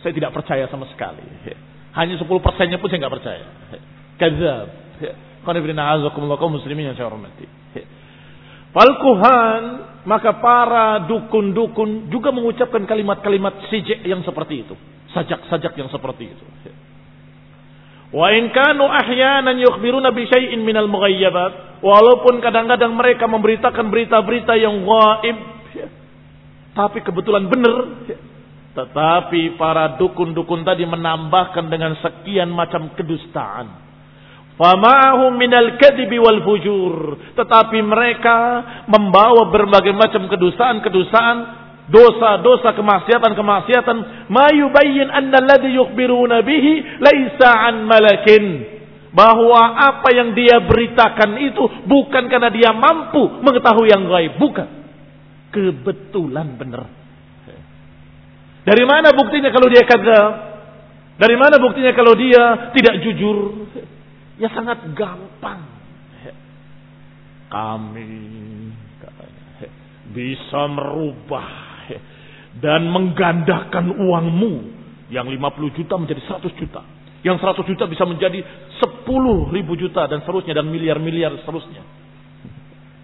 Saya 0.00 0.12
tidak 0.16 0.32
percaya 0.32 0.64
sama 0.72 0.88
sekali. 0.88 1.24
Hanya 1.92 2.16
10 2.16 2.26
persennya 2.40 2.80
pun 2.80 2.88
saya 2.88 2.98
nggak 3.04 3.14
percaya. 3.20 3.44
Kazab. 4.16 4.66
Qanibina 5.44 6.00
muslimin 6.48 6.92
yang 6.92 6.96
saya 6.96 7.12
hormati. 7.12 7.44
Falkuhan 8.74 9.62
maka 10.04 10.40
para 10.42 11.06
dukun-dukun 11.06 12.10
juga 12.10 12.34
mengucapkan 12.34 12.82
kalimat-kalimat 12.88 13.70
sijik 13.70 14.02
yang 14.02 14.24
seperti 14.26 14.66
itu. 14.66 14.74
Sajak-sajak 15.14 15.72
yang 15.78 15.88
seperti 15.92 16.32
itu. 16.32 16.44
Wa 18.14 18.30
in 18.34 18.50
kanu 18.50 18.86
ahyanan 18.86 19.58
yukhbiruna 19.58 20.14
bi 20.14 20.26
syai'in 20.30 20.62
minal 20.62 20.86
mughayyabat 20.86 21.82
Walaupun 21.84 22.40
kadang-kadang 22.40 22.96
mereka 22.96 23.28
memberitakan 23.28 23.92
berita-berita 23.92 24.56
yang 24.56 24.88
gaib, 24.88 25.36
tapi 26.74 27.00
kebetulan 27.06 27.46
benar. 27.46 27.74
Tetapi 28.74 29.54
para 29.54 29.94
dukun-dukun 29.94 30.66
tadi 30.66 30.82
menambahkan 30.82 31.70
dengan 31.70 31.94
sekian 32.02 32.50
macam 32.50 32.90
kedustaan. 32.98 33.86
Fama'ahum 34.58 35.38
minal 35.38 35.78
kadibi 35.78 36.18
wal 36.18 36.42
fujur. 36.42 36.94
Tetapi 37.38 37.78
mereka 37.86 38.38
membawa 38.90 39.46
berbagai 39.54 39.94
macam 39.94 40.26
kedustaan-kedustaan, 40.26 41.36
dosa-dosa 41.86 42.74
kemaksiatan-kemaksiatan, 42.74 44.26
ma 44.30 44.50
yubayyin 44.50 45.10
anna 45.10 45.38
alladhi 45.38 45.78
yukhbiruna 45.78 46.42
bihi 46.42 46.98
laisa 46.98 47.50
an 47.70 47.86
malakin. 47.86 48.74
Bahwa 49.14 49.78
apa 49.78 50.10
yang 50.10 50.34
dia 50.34 50.58
beritakan 50.66 51.38
itu 51.38 51.62
bukan 51.86 52.26
karena 52.26 52.50
dia 52.50 52.74
mampu 52.74 53.38
mengetahui 53.46 53.86
yang 53.86 54.10
gaib, 54.10 54.34
bukan. 54.42 54.83
Kebetulan 55.54 56.58
benar. 56.58 56.90
Dari 58.64 58.84
mana 58.88 59.14
buktinya 59.14 59.54
kalau 59.54 59.70
dia 59.70 59.86
kadzab? 59.86 60.32
Dari 61.14 61.36
mana 61.38 61.62
buktinya 61.62 61.94
kalau 61.94 62.16
dia 62.18 62.74
tidak 62.74 62.98
jujur? 63.06 63.70
Ya 64.40 64.50
sangat 64.50 64.82
gampang. 64.98 65.62
Kami 67.54 68.10
bisa 70.10 70.62
merubah 70.66 71.46
dan 72.58 72.90
menggandakan 72.90 73.94
uangmu 73.94 74.54
yang 75.14 75.30
50 75.30 75.78
juta 75.78 75.94
menjadi 75.94 76.20
100 76.26 76.50
juta. 76.58 76.82
Yang 77.22 77.40
100 77.62 77.70
juta 77.70 77.84
bisa 77.86 78.04
menjadi 78.04 78.42
10 78.42 79.54
ribu 79.54 79.78
juta 79.78 80.10
dan 80.10 80.20
seterusnya 80.26 80.58
dan 80.58 80.66
miliar-miliar 80.66 81.30
seterusnya. 81.40 81.82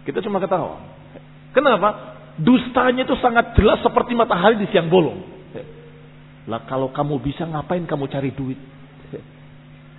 Kita 0.02 0.18
cuma 0.24 0.42
ketawa. 0.42 0.82
Kenapa? 1.54 2.19
Dustanya 2.40 3.04
itu 3.04 3.16
sangat 3.20 3.52
jelas 3.52 3.84
seperti 3.84 4.16
matahari 4.16 4.56
di 4.56 4.64
siang 4.72 4.88
bolong. 4.88 5.20
Lah 6.48 6.64
kalau 6.64 6.88
kamu 6.88 7.20
bisa 7.20 7.44
ngapain 7.44 7.84
kamu 7.84 8.08
cari 8.08 8.32
duit? 8.32 8.56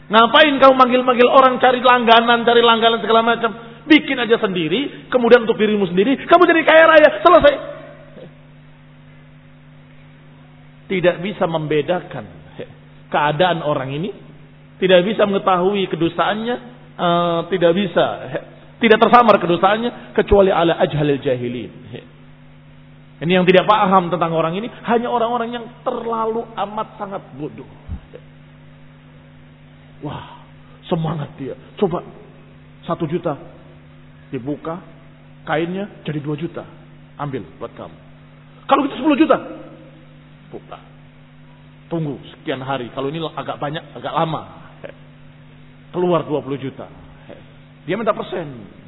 Ngapain 0.10 0.58
kamu 0.58 0.74
manggil-manggil 0.74 1.30
orang 1.30 1.62
cari 1.62 1.80
langganan, 1.80 2.42
cari 2.44 2.60
langganan 2.66 3.00
segala 3.00 3.22
macam? 3.22 3.52
Bikin 3.86 4.18
aja 4.18 4.42
sendiri, 4.42 5.08
kemudian 5.14 5.46
untuk 5.46 5.58
dirimu 5.58 5.86
sendiri, 5.88 6.18
kamu 6.26 6.42
jadi 6.50 6.62
kaya 6.66 6.84
raya, 6.86 7.10
selesai. 7.22 7.56
Tidak 10.92 11.16
bisa 11.24 11.48
membedakan 11.48 12.26
keadaan 13.08 13.64
orang 13.64 13.96
ini, 13.96 14.12
tidak 14.84 15.08
bisa 15.08 15.24
mengetahui 15.24 15.88
kedosaannya, 15.88 16.56
uh, 17.00 17.40
tidak 17.48 17.72
bisa, 17.74 18.06
tidak 18.84 18.98
tersamar 19.00 19.40
kedosaannya 19.40 20.14
kecuali 20.18 20.52
ala 20.52 20.76
ajhalil 20.84 21.22
jahilin. 21.24 21.72
Ini 23.22 23.38
yang 23.38 23.46
tidak 23.46 23.70
paham 23.70 24.10
tentang 24.10 24.34
orang 24.34 24.58
ini 24.58 24.66
hanya 24.90 25.14
orang-orang 25.14 25.54
yang 25.54 25.66
terlalu 25.86 26.42
amat 26.58 26.98
sangat 26.98 27.22
bodoh. 27.38 27.70
Wah, 30.02 30.42
semangat 30.90 31.30
dia. 31.38 31.54
Coba 31.78 32.02
satu 32.82 33.06
juta 33.06 33.38
dibuka, 34.34 34.82
kainnya 35.46 36.02
jadi 36.02 36.18
dua 36.18 36.34
juta. 36.34 36.66
Ambil 37.22 37.46
buat 37.62 37.70
kamu. 37.78 37.98
Kalau 38.66 38.82
itu 38.90 38.98
sepuluh 38.98 39.14
juta, 39.14 39.38
buka. 40.50 40.82
Tunggu 41.94 42.18
sekian 42.34 42.66
hari. 42.66 42.90
Kalau 42.90 43.14
ini 43.14 43.22
agak 43.22 43.62
banyak, 43.62 43.84
agak 44.02 44.14
lama. 44.18 44.42
Keluar 45.94 46.26
dua 46.26 46.42
puluh 46.42 46.58
juta. 46.58 46.90
Dia 47.86 47.94
minta 47.94 48.18
persen. 48.18 48.81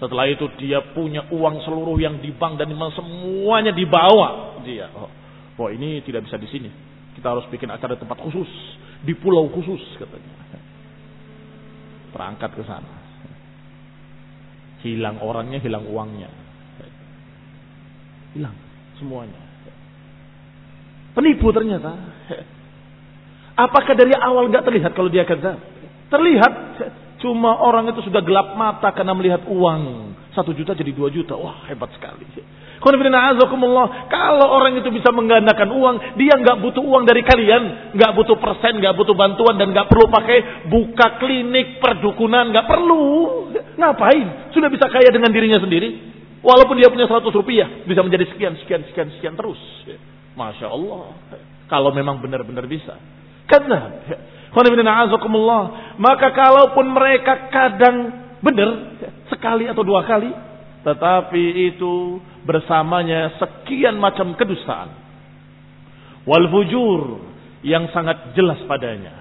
Setelah 0.00 0.32
itu 0.32 0.48
dia 0.56 0.80
punya 0.96 1.28
uang 1.28 1.60
seluruh 1.60 2.00
yang 2.00 2.24
di 2.24 2.32
bank 2.32 2.56
dan 2.56 2.72
semuanya 2.96 3.68
dibawa 3.68 4.56
dia. 4.64 4.88
Oh, 4.96 5.12
oh 5.60 5.68
ini 5.68 6.00
tidak 6.00 6.24
bisa 6.24 6.40
di 6.40 6.48
sini. 6.48 6.72
Kita 7.12 7.36
harus 7.36 7.44
bikin 7.52 7.68
acara 7.68 8.00
tempat 8.00 8.16
khusus 8.24 8.48
di 9.04 9.12
pulau 9.12 9.52
khusus 9.52 9.80
katanya. 10.00 10.56
Berangkat 12.16 12.50
ke 12.56 12.64
sana. 12.64 12.96
Hilang 14.80 15.20
orangnya, 15.20 15.60
hilang 15.60 15.84
uangnya. 15.84 16.32
Hilang 18.32 18.56
semuanya. 18.96 19.40
Penipu 21.12 21.52
ternyata. 21.52 21.92
Apakah 23.68 23.92
dari 23.92 24.16
awal 24.16 24.48
nggak 24.48 24.64
terlihat 24.64 24.96
kalau 24.96 25.12
dia 25.12 25.28
kerja? 25.28 25.60
Terlihat. 26.08 26.52
Cuma 27.20 27.60
orang 27.60 27.92
itu 27.92 28.00
sudah 28.08 28.24
gelap 28.24 28.56
mata 28.56 28.96
karena 28.96 29.12
melihat 29.12 29.44
uang. 29.44 30.12
Satu 30.32 30.56
juta 30.56 30.72
jadi 30.72 30.88
dua 30.96 31.12
juta. 31.12 31.36
Wah 31.36 31.68
hebat 31.68 31.92
sekali. 31.92 32.24
Kalau 32.80 34.46
orang 34.48 34.80
itu 34.80 34.88
bisa 34.88 35.12
menggandakan 35.12 35.68
uang, 35.68 36.16
dia 36.16 36.32
nggak 36.32 36.64
butuh 36.64 36.80
uang 36.80 37.04
dari 37.04 37.20
kalian, 37.20 37.92
nggak 37.92 38.12
butuh 38.16 38.40
persen, 38.40 38.80
nggak 38.80 38.96
butuh 38.96 39.12
bantuan 39.12 39.60
dan 39.60 39.68
nggak 39.68 39.84
perlu 39.84 40.08
pakai 40.08 40.64
buka 40.72 41.20
klinik 41.20 41.76
perdukunan, 41.76 42.48
nggak 42.48 42.64
perlu. 42.64 43.04
Ngapain? 43.76 44.56
Sudah 44.56 44.72
bisa 44.72 44.88
kaya 44.88 45.12
dengan 45.12 45.28
dirinya 45.28 45.60
sendiri. 45.60 46.08
Walaupun 46.40 46.80
dia 46.80 46.88
punya 46.88 47.04
100 47.04 47.28
rupiah, 47.36 47.84
bisa 47.84 48.00
menjadi 48.00 48.32
sekian, 48.32 48.56
sekian, 48.64 48.80
sekian, 48.88 49.12
sekian 49.12 49.36
terus. 49.36 49.60
Masya 50.32 50.72
Allah. 50.72 51.20
Kalau 51.68 51.92
memang 51.92 52.16
benar-benar 52.24 52.64
bisa. 52.64 52.96
Karena 53.44 54.08
maka 56.00 56.28
kalaupun 56.34 56.86
mereka 56.90 57.50
kadang 57.54 57.96
benar 58.42 58.70
sekali 59.30 59.70
atau 59.70 59.86
dua 59.86 60.02
kali, 60.02 60.32
tetapi 60.82 61.44
itu 61.70 62.18
bersamanya 62.42 63.36
sekian 63.38 64.00
macam 64.00 64.34
kedustaan. 64.34 64.90
Wal 66.26 66.50
fujur 66.50 67.20
yang 67.62 67.88
sangat 67.92 68.32
jelas 68.34 68.60
padanya. 68.64 69.20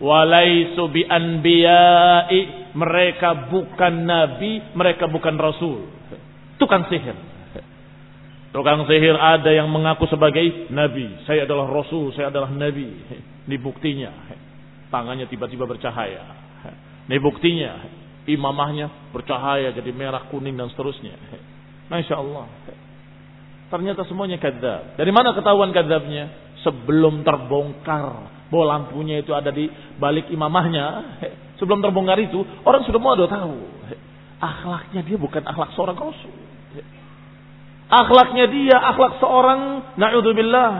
Walaisu 0.00 0.88
bi 0.88 1.04
anbiya'i 1.04 2.72
mereka 2.72 3.52
bukan 3.52 4.08
nabi, 4.08 4.72
mereka 4.72 5.04
bukan 5.06 5.36
rasul. 5.36 5.88
Tukang 6.56 6.88
sihir. 6.88 7.16
Tukang 8.50 8.82
sihir 8.88 9.14
ada 9.14 9.52
yang 9.52 9.68
mengaku 9.68 10.08
sebagai 10.08 10.72
nabi. 10.72 11.20
Saya 11.28 11.44
adalah 11.44 11.68
rasul, 11.68 12.10
saya 12.16 12.32
adalah 12.32 12.48
nabi. 12.50 12.88
Ini 13.46 13.56
buktinya. 13.60 14.10
Tangannya 14.90 15.30
tiba-tiba 15.30 15.64
bercahaya. 15.64 16.26
Ini 17.06 17.18
buktinya. 17.22 17.72
Imamahnya 18.28 19.10
bercahaya 19.10 19.72
jadi 19.74 19.90
merah, 19.90 20.28
kuning 20.28 20.54
dan 20.54 20.70
seterusnya. 20.70 21.16
Masya 21.90 22.14
Allah. 22.18 22.46
Ternyata 23.70 24.02
semuanya 24.06 24.38
kadzab. 24.38 24.98
Dari 24.98 25.10
mana 25.14 25.34
ketahuan 25.34 25.70
kadzabnya? 25.70 26.52
Sebelum 26.60 27.24
terbongkar 27.24 28.28
bahwa 28.50 28.64
lampunya 28.66 29.22
itu 29.22 29.32
ada 29.32 29.48
di 29.54 29.70
balik 29.96 30.28
imamahnya. 30.28 30.86
Sebelum 31.58 31.80
terbongkar 31.80 32.18
itu, 32.18 32.42
orang 32.66 32.82
sudah 32.84 33.00
mau 33.00 33.14
tahu. 33.14 33.56
Akhlaknya 34.40 35.06
dia 35.06 35.16
bukan 35.16 35.42
akhlak 35.44 35.70
seorang 35.78 35.96
rasul. 35.96 36.34
Akhlaknya 37.90 38.46
dia 38.46 38.76
akhlak 38.78 39.18
seorang 39.18 39.60
na'udzubillah 39.98 40.72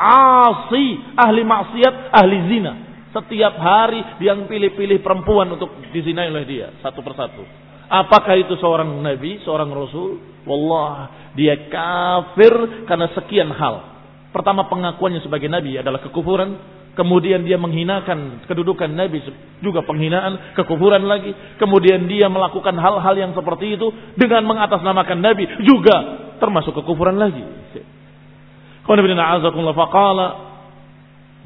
asi, 0.00 0.86
ahli 1.14 1.42
maksiat, 1.46 1.94
ahli 2.10 2.36
zina. 2.50 2.89
Setiap 3.10 3.54
hari 3.58 4.22
dia 4.22 4.38
pilih-pilih 4.38 5.02
perempuan 5.02 5.50
untuk 5.50 5.74
dizinai 5.90 6.30
oleh 6.30 6.46
dia 6.46 6.66
satu 6.78 7.02
persatu. 7.02 7.42
Apakah 7.90 8.38
itu 8.38 8.54
seorang 8.62 8.86
nabi, 9.02 9.42
seorang 9.42 9.66
rasul? 9.74 10.22
Wallah, 10.46 11.10
dia 11.34 11.58
kafir 11.66 12.86
karena 12.86 13.10
sekian 13.18 13.50
hal. 13.50 13.82
Pertama 14.30 14.70
pengakuannya 14.70 15.26
sebagai 15.26 15.50
nabi 15.50 15.74
adalah 15.74 15.98
kekufuran, 16.06 16.54
kemudian 16.94 17.42
dia 17.42 17.58
menghinakan 17.58 18.46
kedudukan 18.46 18.86
nabi 18.94 19.26
juga 19.58 19.82
penghinaan, 19.82 20.54
kekufuran 20.54 21.02
lagi. 21.02 21.34
Kemudian 21.58 22.06
dia 22.06 22.30
melakukan 22.30 22.78
hal-hal 22.78 23.14
yang 23.18 23.34
seperti 23.34 23.74
itu 23.74 23.90
dengan 24.14 24.46
mengatasnamakan 24.46 25.18
nabi 25.18 25.50
juga 25.66 25.96
termasuk 26.38 26.78
kekufuran 26.78 27.18
lagi. 27.18 27.42
Qul 28.86 29.02
faqala 29.74 30.49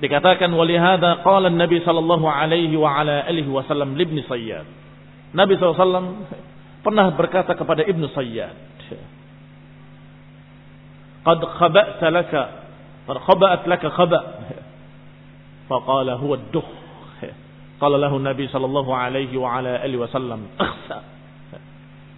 Dikatakan 0.02 0.50
walihada 0.50 1.22
qala 1.22 1.46
Nabi 1.54 1.78
sallallahu 1.86 2.26
alaihi 2.26 2.74
wa 2.74 2.90
ala 2.98 3.22
alihi 3.30 3.46
wasallam 3.46 3.94
libni 3.94 4.26
Sayyad. 4.26 4.66
Nabi 5.34 5.54
SAW 5.58 6.26
pernah 6.82 7.10
berkata 7.14 7.54
kepada 7.54 7.86
Ibnu 7.86 8.10
Sayyad, 8.10 8.54
"Qad 11.26 11.40
khaba'ta 11.42 12.06
laka, 12.10 12.42
qad 13.06 13.18
khaba'at 13.22 13.62
laka 13.70 13.86
khaba'." 13.90 14.22
Faqala 15.70 16.18
huwa 16.18 16.38
ad-dukh. 16.38 16.70
Qala 17.82 17.96
lahu 17.98 18.22
Nabi 18.22 18.46
sallallahu 18.50 18.90
alaihi 18.94 19.34
wa 19.38 19.58
ala 19.58 19.78
alihi 19.82 19.98
wasallam, 19.98 20.46
"Akhsa." 20.58 20.98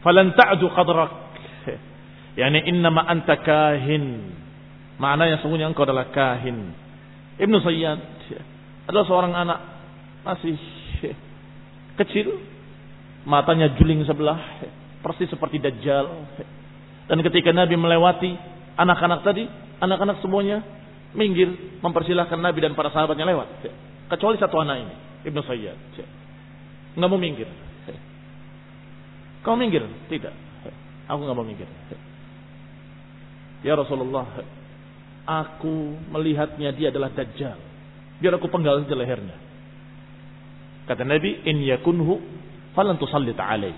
Falan 0.05 0.33
ta'du 0.33 0.68
qadrak. 0.72 1.12
Yani 2.37 2.68
innama 2.68 3.01
anta 3.09 3.41
kahin. 3.41 4.33
Maknanya 5.01 5.41
sungguhnya 5.41 5.72
engkau 5.72 5.89
adalah 5.89 6.12
kahin 6.12 6.86
Ibnu 7.37 7.57
Sayyad 7.61 8.01
adalah 8.89 9.05
seorang 9.05 9.32
anak 9.37 9.59
masih 10.24 10.57
kecil 12.01 12.41
matanya 13.26 13.74
juling 13.76 14.07
sebelah, 14.07 14.39
persis 15.03 15.28
seperti 15.28 15.61
Dajjal. 15.61 16.07
Dan 17.07 17.22
ketika 17.22 17.53
Nabi 17.53 17.74
melewati 17.76 18.34
anak-anak 18.78 19.20
tadi, 19.22 19.45
anak-anak 19.82 20.22
semuanya 20.22 20.62
minggir 21.12 21.78
mempersilahkan 21.82 22.39
Nabi 22.41 22.59
dan 22.62 22.72
para 22.72 22.89
sahabatnya 22.91 23.26
lewat. 23.28 23.49
Kecuali 24.07 24.37
satu 24.39 24.57
anak 24.62 24.76
ini, 24.80 24.95
Ibnu 25.28 25.41
Sayyad. 25.45 25.76
Nggak 26.97 27.11
mau 27.11 27.20
minggir. 27.20 27.49
Kau 29.45 29.55
minggir? 29.55 29.84
Tidak. 30.11 30.34
Aku 31.07 31.20
nggak 31.22 31.37
mau 31.37 31.47
minggir. 31.47 31.68
Ya 33.62 33.74
Rasulullah, 33.74 34.26
aku 35.27 35.99
melihatnya 36.14 36.70
dia 36.72 36.95
adalah 36.95 37.11
Dajjal. 37.12 37.59
Biar 38.22 38.39
aku 38.39 38.49
penggal 38.49 38.87
saja 38.87 38.97
lehernya. 38.97 39.37
Kata 40.87 41.03
Nabi, 41.03 41.43
in 41.45 41.66
yakunhu 41.66 42.22
falan 42.72 42.97
tusallit 42.97 43.37
alaih. 43.37 43.74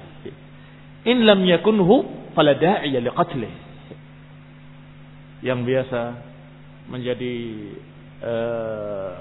In 1.09 1.25
lam 1.25 1.41
yakunhu 1.43 2.29
fala 2.37 2.53
da'iya 2.55 3.01
liqatlih. 3.01 3.53
Yang 5.41 5.61
biasa 5.65 6.01
menjadi 6.93 7.35
uh, 8.23 9.13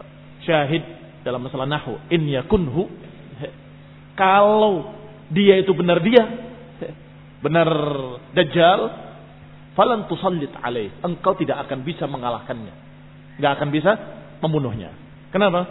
syahid 0.44 0.84
dalam 1.24 1.42
masalah 1.48 1.66
nahu. 1.66 1.96
In 2.12 2.28
yakunhu 2.28 2.92
kalau 4.18 4.98
dia 5.30 5.62
itu 5.62 5.70
benar 5.78 6.02
dia, 6.02 6.26
benar 7.46 7.70
dajjal, 8.34 9.07
falan 9.78 10.10
tusallit 10.10 10.50
alaih. 10.58 10.90
Engkau 11.06 11.38
tidak 11.38 11.70
akan 11.70 11.86
bisa 11.86 12.10
mengalahkannya. 12.10 12.74
Enggak 13.38 13.52
akan 13.62 13.70
bisa 13.70 13.92
membunuhnya. 14.42 14.90
Kenapa? 15.30 15.70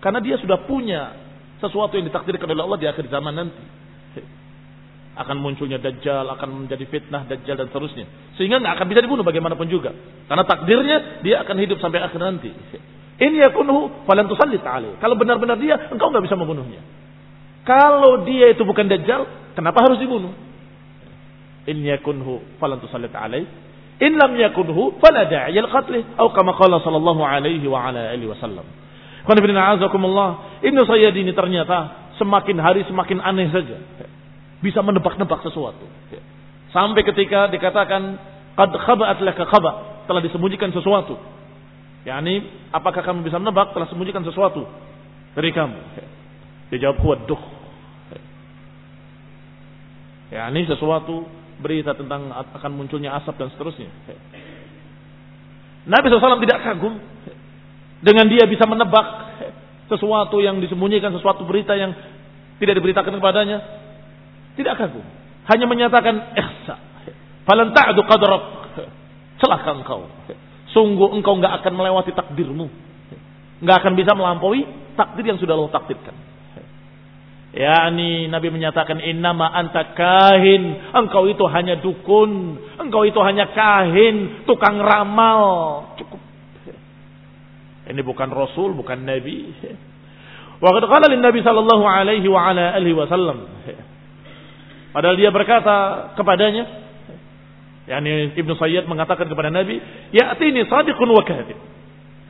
Karena 0.00 0.24
dia 0.24 0.40
sudah 0.40 0.64
punya 0.64 1.12
sesuatu 1.60 2.00
yang 2.00 2.08
ditakdirkan 2.08 2.48
oleh 2.48 2.64
Allah 2.64 2.80
di 2.80 2.88
akhir 2.88 3.04
zaman 3.12 3.36
nanti. 3.36 3.64
Akan 5.14 5.38
munculnya 5.38 5.78
Dajjal, 5.78 6.26
akan 6.26 6.66
menjadi 6.66 6.90
fitnah 6.90 7.28
Dajjal 7.28 7.54
dan 7.54 7.68
seterusnya. 7.70 8.34
Sehingga 8.34 8.58
nggak 8.58 8.80
akan 8.80 8.86
bisa 8.90 9.00
dibunuh 9.04 9.22
bagaimanapun 9.22 9.68
juga. 9.70 9.94
Karena 10.26 10.42
takdirnya 10.42 10.96
dia 11.22 11.44
akan 11.44 11.56
hidup 11.60 11.78
sampai 11.78 12.02
akhir 12.02 12.18
nanti. 12.18 12.50
Ini 13.14 13.46
yakunhu 13.46 14.08
falan 14.10 14.26
tusallit 14.26 14.64
alaih. 14.66 14.98
Kalau 14.98 15.14
benar-benar 15.14 15.54
dia, 15.60 15.86
engkau 15.92 16.10
nggak 16.10 16.24
bisa 16.26 16.34
membunuhnya. 16.34 16.82
Kalau 17.62 18.26
dia 18.26 18.50
itu 18.50 18.66
bukan 18.66 18.90
Dajjal, 18.90 19.54
kenapa 19.54 19.86
harus 19.86 20.02
dibunuh? 20.02 20.34
In 21.64 21.80
yakunhu 21.80 22.58
falan 22.60 22.80
tusallit 22.80 23.12
alaih. 23.16 23.46
In 24.02 24.18
lam 24.18 24.36
yakunhu 24.36 25.00
fala 25.00 25.24
da'iya 25.24 25.64
al-qatlih. 25.64 26.18
Atau 26.18 26.32
kama 26.36 26.52
qala 26.58 26.82
sallallahu 26.82 27.22
alaihi 27.24 27.64
wa 27.68 27.88
ala 27.88 28.12
alihi 28.12 28.28
wasallam. 28.28 28.66
Ibnu 29.24 30.80
Sayyid 30.84 31.16
ini 31.16 31.32
ternyata 31.32 32.10
semakin 32.20 32.56
hari 32.60 32.84
semakin 32.84 33.24
aneh 33.24 33.48
saja. 33.48 33.80
Bisa 34.60 34.84
menebak-nebak 34.84 35.40
sesuatu. 35.44 35.88
Sampai 36.74 37.06
ketika 37.06 37.48
dikatakan 37.48 38.18
qad 38.58 38.70
khaba'at 38.74 39.18
laka 39.22 39.46
khaba, 39.48 39.72
telah 40.04 40.20
disembunyikan 40.20 40.70
sesuatu. 40.72 41.16
yakni 42.04 42.44
apakah 42.68 43.00
kamu 43.00 43.24
bisa 43.24 43.40
menebak 43.40 43.72
telah 43.72 43.88
sembunyikan 43.88 44.20
sesuatu 44.28 44.68
dari 45.32 45.50
kamu? 45.56 45.78
Dia 46.68 46.78
jawab 46.88 47.00
huwa 47.00 47.16
duh. 47.24 47.42
yakni 50.34 50.66
sesuatu 50.68 51.24
berita 51.60 51.94
tentang 51.94 52.30
akan 52.32 52.70
munculnya 52.74 53.14
asap 53.18 53.38
dan 53.38 53.48
seterusnya. 53.54 53.90
Nabi 55.84 56.06
SAW 56.08 56.40
tidak 56.40 56.64
kagum 56.64 56.96
dengan 58.00 58.26
dia 58.28 58.48
bisa 58.48 58.64
menebak 58.64 59.04
sesuatu 59.88 60.40
yang 60.40 60.60
disembunyikan, 60.60 61.12
sesuatu 61.12 61.44
berita 61.44 61.76
yang 61.76 61.92
tidak 62.58 62.80
diberitakan 62.80 63.12
kepadanya. 63.20 63.58
Tidak 64.54 64.74
kagum. 64.78 65.04
Hanya 65.50 65.66
menyatakan 65.66 66.14
ihsa. 66.38 66.76
Falan 67.44 67.74
ta'du 67.76 68.00
qadrak. 68.06 68.44
Celaka 69.42 69.70
engkau. 69.76 70.08
Sungguh 70.72 71.12
engkau 71.14 71.36
enggak 71.36 71.60
akan 71.60 71.72
melewati 71.74 72.14
takdirmu. 72.14 72.70
Enggak 73.60 73.76
akan 73.82 73.92
bisa 73.98 74.12
melampaui 74.16 74.64
takdir 74.94 75.24
yang 75.26 75.38
sudah 75.38 75.58
Allah 75.58 75.74
takdirkan. 75.74 76.14
Yakni 77.54 78.26
Nabi 78.26 78.50
menyatakan 78.50 78.98
innama 78.98 79.46
anta 79.46 79.94
kahin, 79.94 80.90
engkau 80.90 81.30
itu 81.30 81.46
hanya 81.46 81.78
dukun, 81.78 82.58
engkau 82.82 83.06
itu 83.06 83.16
hanya 83.22 83.54
kahin, 83.54 84.42
tukang 84.42 84.82
ramal. 84.82 85.42
Cukup. 85.94 86.18
Ini 87.84 88.00
bukan 88.02 88.28
rasul, 88.34 88.74
bukan 88.74 89.06
nabi. 89.06 89.54
Wa 90.58 90.70
qad 90.74 90.84
qala 90.90 91.06
nabi 91.14 91.40
sallallahu 91.46 91.84
alaihi 91.86 92.26
wa 92.26 92.50
ala 92.50 92.74
alihi 92.74 92.96
wasallam. 92.96 93.46
Padahal 94.94 95.14
dia 95.14 95.30
berkata 95.30 96.10
kepadanya, 96.18 96.64
yakni 97.86 98.34
Ibnu 98.34 98.54
Sayyid 98.54 98.86
mengatakan 98.86 99.26
kepada 99.26 99.50
Nabi, 99.50 99.82
"Ya'tini 100.14 100.70
sadiqun 100.70 101.10
wa 101.10 101.22
kadhib." 101.26 101.58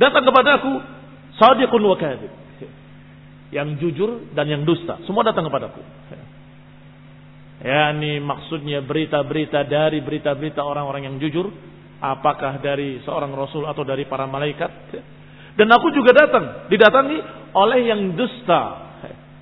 Datang 0.01 0.25
kepadaku 0.25 0.72
sadiqun 1.37 1.85
wa 1.85 1.97
kadhib 2.01 2.43
yang 3.55 3.78
jujur 3.78 4.34
dan 4.34 4.50
yang 4.50 4.66
dusta. 4.66 4.98
Semua 5.07 5.22
datang 5.22 5.46
kepadaku. 5.46 5.78
Ya, 7.62 7.94
ini 7.94 8.18
maksudnya 8.18 8.82
berita-berita 8.82 9.62
dari 9.70 10.02
berita-berita 10.02 10.59
orang-orang 10.59 11.07
yang 11.07 11.16
jujur. 11.22 11.55
Apakah 12.02 12.59
dari 12.59 12.98
seorang 13.07 13.30
rasul 13.32 13.62
atau 13.64 13.86
dari 13.86 14.11
para 14.11 14.26
malaikat. 14.26 14.68
Dan 15.55 15.70
aku 15.70 15.94
juga 15.94 16.11
datang. 16.11 16.66
Didatangi 16.66 17.16
oleh 17.55 17.80
yang 17.86 18.18
dusta. 18.18 18.90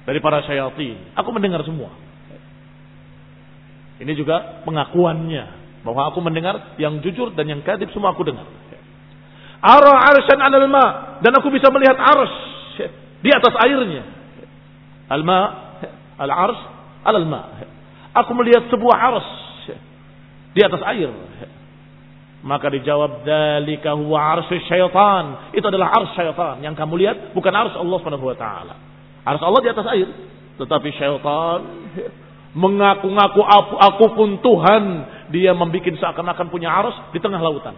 Dari 0.05 0.21
para 0.21 0.45
syaitan. 0.45 1.17
Aku 1.17 1.33
mendengar 1.33 1.65
semua. 1.65 1.89
Ini 3.97 4.13
juga 4.13 4.61
pengakuannya. 4.69 5.65
Bahwa 5.83 6.13
aku 6.13 6.21
mendengar 6.21 6.77
yang 6.77 7.01
jujur 7.01 7.33
dan 7.33 7.49
yang 7.49 7.65
kadib 7.65 7.89
semua 7.97 8.13
aku 8.13 8.29
dengar. 8.29 8.45
Ara 9.59 9.95
arsyan 10.15 10.39
alal 10.39 10.69
ma. 10.69 11.19
Dan 11.25 11.33
aku 11.33 11.49
bisa 11.51 11.73
melihat 11.73 11.97
ars 11.99 12.53
di 13.23 13.31
atas 13.31 13.55
airnya. 13.63 14.03
Al-ma, 15.09 15.41
al-ars, 16.19 16.61
al-ma. 17.07 17.43
Aku 18.13 18.37
melihat 18.37 18.69
sebuah 18.69 18.97
ars 18.99 19.29
di 20.53 20.61
atas 20.61 20.83
air. 20.93 21.09
Maka 22.43 22.75
dijawab 22.75 23.23
dalika 23.23 23.95
huwa 23.95 24.37
arsy 24.37 24.59
syaitan. 24.67 25.55
Itu 25.55 25.65
adalah 25.71 25.95
ars 25.95 26.11
syaitan 26.19 26.59
yang 26.61 26.75
kamu 26.75 26.99
lihat 26.99 27.17
bukan 27.33 27.55
ars 27.55 27.73
Allah 27.79 27.97
Subhanahu 28.03 28.27
wa 28.27 28.37
taala. 28.37 28.75
Ars 29.23 29.41
Allah 29.41 29.63
di 29.63 29.71
atas 29.71 29.87
air, 29.95 30.09
tetapi 30.59 30.89
syaitan 30.99 31.61
mengaku-ngaku 32.53 33.41
aku, 33.41 33.75
aku 33.81 34.07
pun 34.13 34.31
Tuhan, 34.45 34.83
dia 35.33 35.57
membuat 35.57 35.97
seakan-akan 35.97 36.47
punya 36.53 36.69
ars 36.69 36.97
di 37.15 37.19
tengah 37.21 37.41
lautan. 37.41 37.73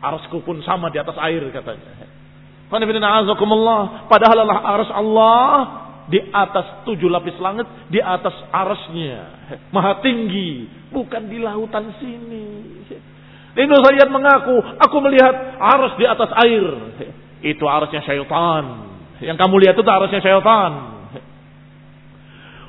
Arsku 0.00 0.40
pun 0.40 0.64
sama 0.64 0.88
di 0.88 0.96
atas 0.96 1.12
air 1.20 1.44
katanya. 1.52 2.08
Padahal 2.70 4.38
Allah 4.46 4.60
aras 4.62 4.90
Allah 4.94 5.50
di 6.10 6.18
atas 6.30 6.86
tujuh 6.86 7.06
lapis 7.10 7.38
langit, 7.42 7.66
di 7.90 7.98
atas 7.98 8.34
arasnya. 8.50 9.20
Maha 9.74 9.98
tinggi. 10.02 10.66
Bukan 10.90 11.30
di 11.30 11.38
lautan 11.38 11.94
sini. 11.98 12.46
Ibnu 13.50 13.74
Sayyid 13.74 14.10
mengaku, 14.10 14.54
aku 14.78 14.96
melihat 15.02 15.58
aras 15.58 15.98
di 15.98 16.06
atas 16.06 16.30
air. 16.46 16.66
Itu 17.42 17.66
arasnya 17.66 18.02
syaitan. 18.06 18.64
Yang 19.18 19.36
kamu 19.38 19.54
lihat 19.66 19.74
itu 19.74 19.90
arasnya 19.90 20.22
syaitan. 20.22 20.72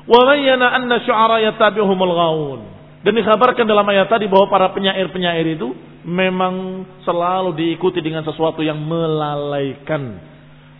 Wa 0.02 0.18
anna 0.34 0.96
syu'ara 1.06 1.38
yattabi'uhumul 1.46 2.14
ghawun. 2.14 2.60
Dan 3.02 3.18
dikhabarkan 3.18 3.66
dalam 3.66 3.82
ayat 3.90 4.06
tadi 4.06 4.30
bahwa 4.30 4.46
para 4.46 4.70
penyair-penyair 4.70 5.58
itu 5.58 5.74
memang 6.06 6.86
selalu 7.02 7.50
diikuti 7.58 7.98
dengan 7.98 8.22
sesuatu 8.22 8.62
yang 8.62 8.78
melalaikan. 8.78 10.22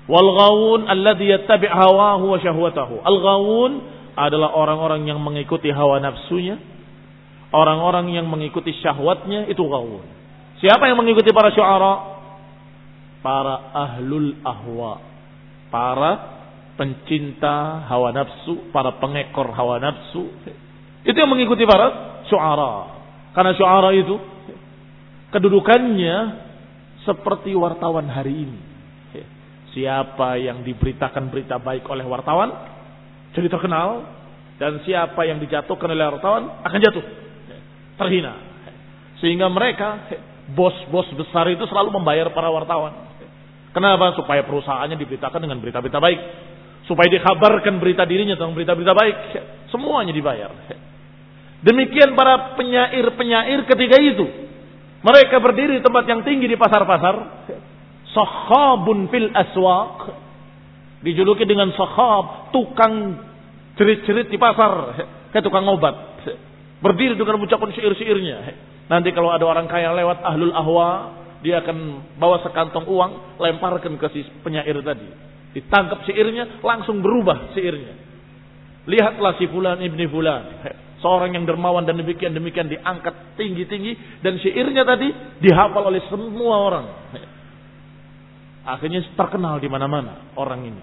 Wal 0.07 0.31
ghawun 0.39 0.81
alladhi 0.87 1.35
yattabi' 1.35 1.67
hawahu 1.67 2.31
wa 2.31 2.39
syahwatahu. 2.39 3.03
Al 3.03 3.19
ghawun 3.19 3.73
adalah 4.15 4.55
orang-orang 4.55 5.03
yang 5.11 5.19
mengikuti 5.19 5.75
hawa 5.75 5.99
nafsunya, 5.99 6.63
orang-orang 7.51 8.15
yang 8.15 8.31
mengikuti 8.31 8.71
syahwatnya 8.79 9.51
itu 9.51 9.63
ghawun. 9.67 10.07
Siapa 10.63 10.87
yang 10.87 11.03
mengikuti 11.03 11.35
para 11.35 11.51
syuara? 11.51 12.23
Para 13.19 13.55
ahlul 13.75 14.39
ahwa. 14.47 15.03
Para 15.75 16.11
pencinta 16.79 17.83
hawa 17.91 18.15
nafsu, 18.15 18.71
para 18.71 18.95
pengekor 19.03 19.51
hawa 19.59 19.83
nafsu. 19.83 20.31
Itu 21.03 21.19
yang 21.19 21.35
mengikuti 21.35 21.67
para 21.67 22.12
syuara. 22.33 22.75
Karena 23.37 23.53
syuara 23.53 23.93
itu 23.93 24.17
kedudukannya 25.29 26.17
seperti 27.05 27.53
wartawan 27.53 28.09
hari 28.09 28.49
ini. 28.49 28.61
Siapa 29.73 30.37
yang 30.37 30.65
diberitakan 30.65 31.33
berita 31.33 31.57
baik 31.57 31.89
oleh 31.89 32.05
wartawan 32.05 32.73
jadi 33.33 33.49
terkenal 33.49 34.05
dan 34.61 34.85
siapa 34.85 35.25
yang 35.25 35.41
dijatuhkan 35.41 35.89
oleh 35.89 36.05
wartawan 36.13 36.61
akan 36.61 36.79
jatuh 36.81 37.05
terhina. 37.97 38.37
Sehingga 39.25 39.49
mereka 39.49 40.13
bos-bos 40.53 41.09
besar 41.17 41.49
itu 41.49 41.65
selalu 41.65 41.97
membayar 41.97 42.29
para 42.37 42.53
wartawan. 42.53 42.93
Kenapa? 43.73 44.13
Supaya 44.13 44.45
perusahaannya 44.45 45.01
diberitakan 45.01 45.41
dengan 45.41 45.57
berita-berita 45.65 45.97
baik. 45.97 46.21
Supaya 46.85 47.09
dikabarkan 47.09 47.81
berita 47.81 48.05
dirinya 48.05 48.37
tentang 48.37 48.53
berita-berita 48.53 48.93
baik. 48.93 49.17
Semuanya 49.73 50.13
dibayar. 50.13 50.53
Demikian 51.63 52.19
para 52.19 52.59
penyair-penyair 52.59 53.63
ketika 53.71 53.97
itu. 54.03 54.27
Mereka 55.03 55.39
berdiri 55.39 55.79
di 55.79 55.83
tempat 55.83 56.05
yang 56.11 56.27
tinggi 56.27 56.51
di 56.51 56.59
pasar-pasar. 56.59 57.47
Sahabun 58.11 59.07
fil 59.11 59.31
aswaq. 59.31 59.97
Dijuluki 61.03 61.43
dengan 61.47 61.71
sahab, 61.75 62.55
tukang 62.55 63.19
cerit-cerit 63.79 64.31
di 64.31 64.39
pasar. 64.39 65.03
Kayak 65.31 65.47
tukang 65.47 65.67
obat. 65.71 66.23
Berdiri 66.83 67.15
dengan 67.15 67.39
mengucapkan 67.39 67.71
syair-syairnya. 67.75 68.39
Nanti 68.91 69.15
kalau 69.15 69.31
ada 69.31 69.47
orang 69.47 69.71
kaya 69.71 69.95
lewat 69.95 70.19
ahlul 70.23 70.55
ahwa, 70.55 70.91
dia 71.47 71.63
akan 71.63 72.03
bawa 72.19 72.43
sekantong 72.43 72.87
uang, 72.91 73.39
lemparkan 73.39 73.99
ke 73.99 74.07
si 74.15 74.27
penyair 74.43 74.79
tadi. 74.83 75.07
Ditangkap 75.55 76.03
syairnya, 76.11 76.59
langsung 76.59 76.99
berubah 76.99 77.55
syairnya. 77.55 77.95
Lihatlah 78.87 79.39
si 79.39 79.47
fulan 79.47 79.79
ibni 79.79 80.11
fulan. 80.11 80.43
Seorang 81.03 81.35
yang 81.35 81.45
dermawan 81.45 81.83
dan 81.83 81.99
demikian-demikian 81.99 82.71
diangkat 82.71 83.35
tinggi-tinggi. 83.35 84.23
Dan 84.23 84.39
syairnya 84.39 84.87
tadi 84.87 85.11
dihafal 85.43 85.91
oleh 85.91 86.01
semua 86.07 86.55
orang. 86.63 86.87
Akhirnya 88.63 89.03
terkenal 89.19 89.59
di 89.59 89.67
mana-mana 89.67 90.33
orang 90.39 90.63
ini. 90.63 90.83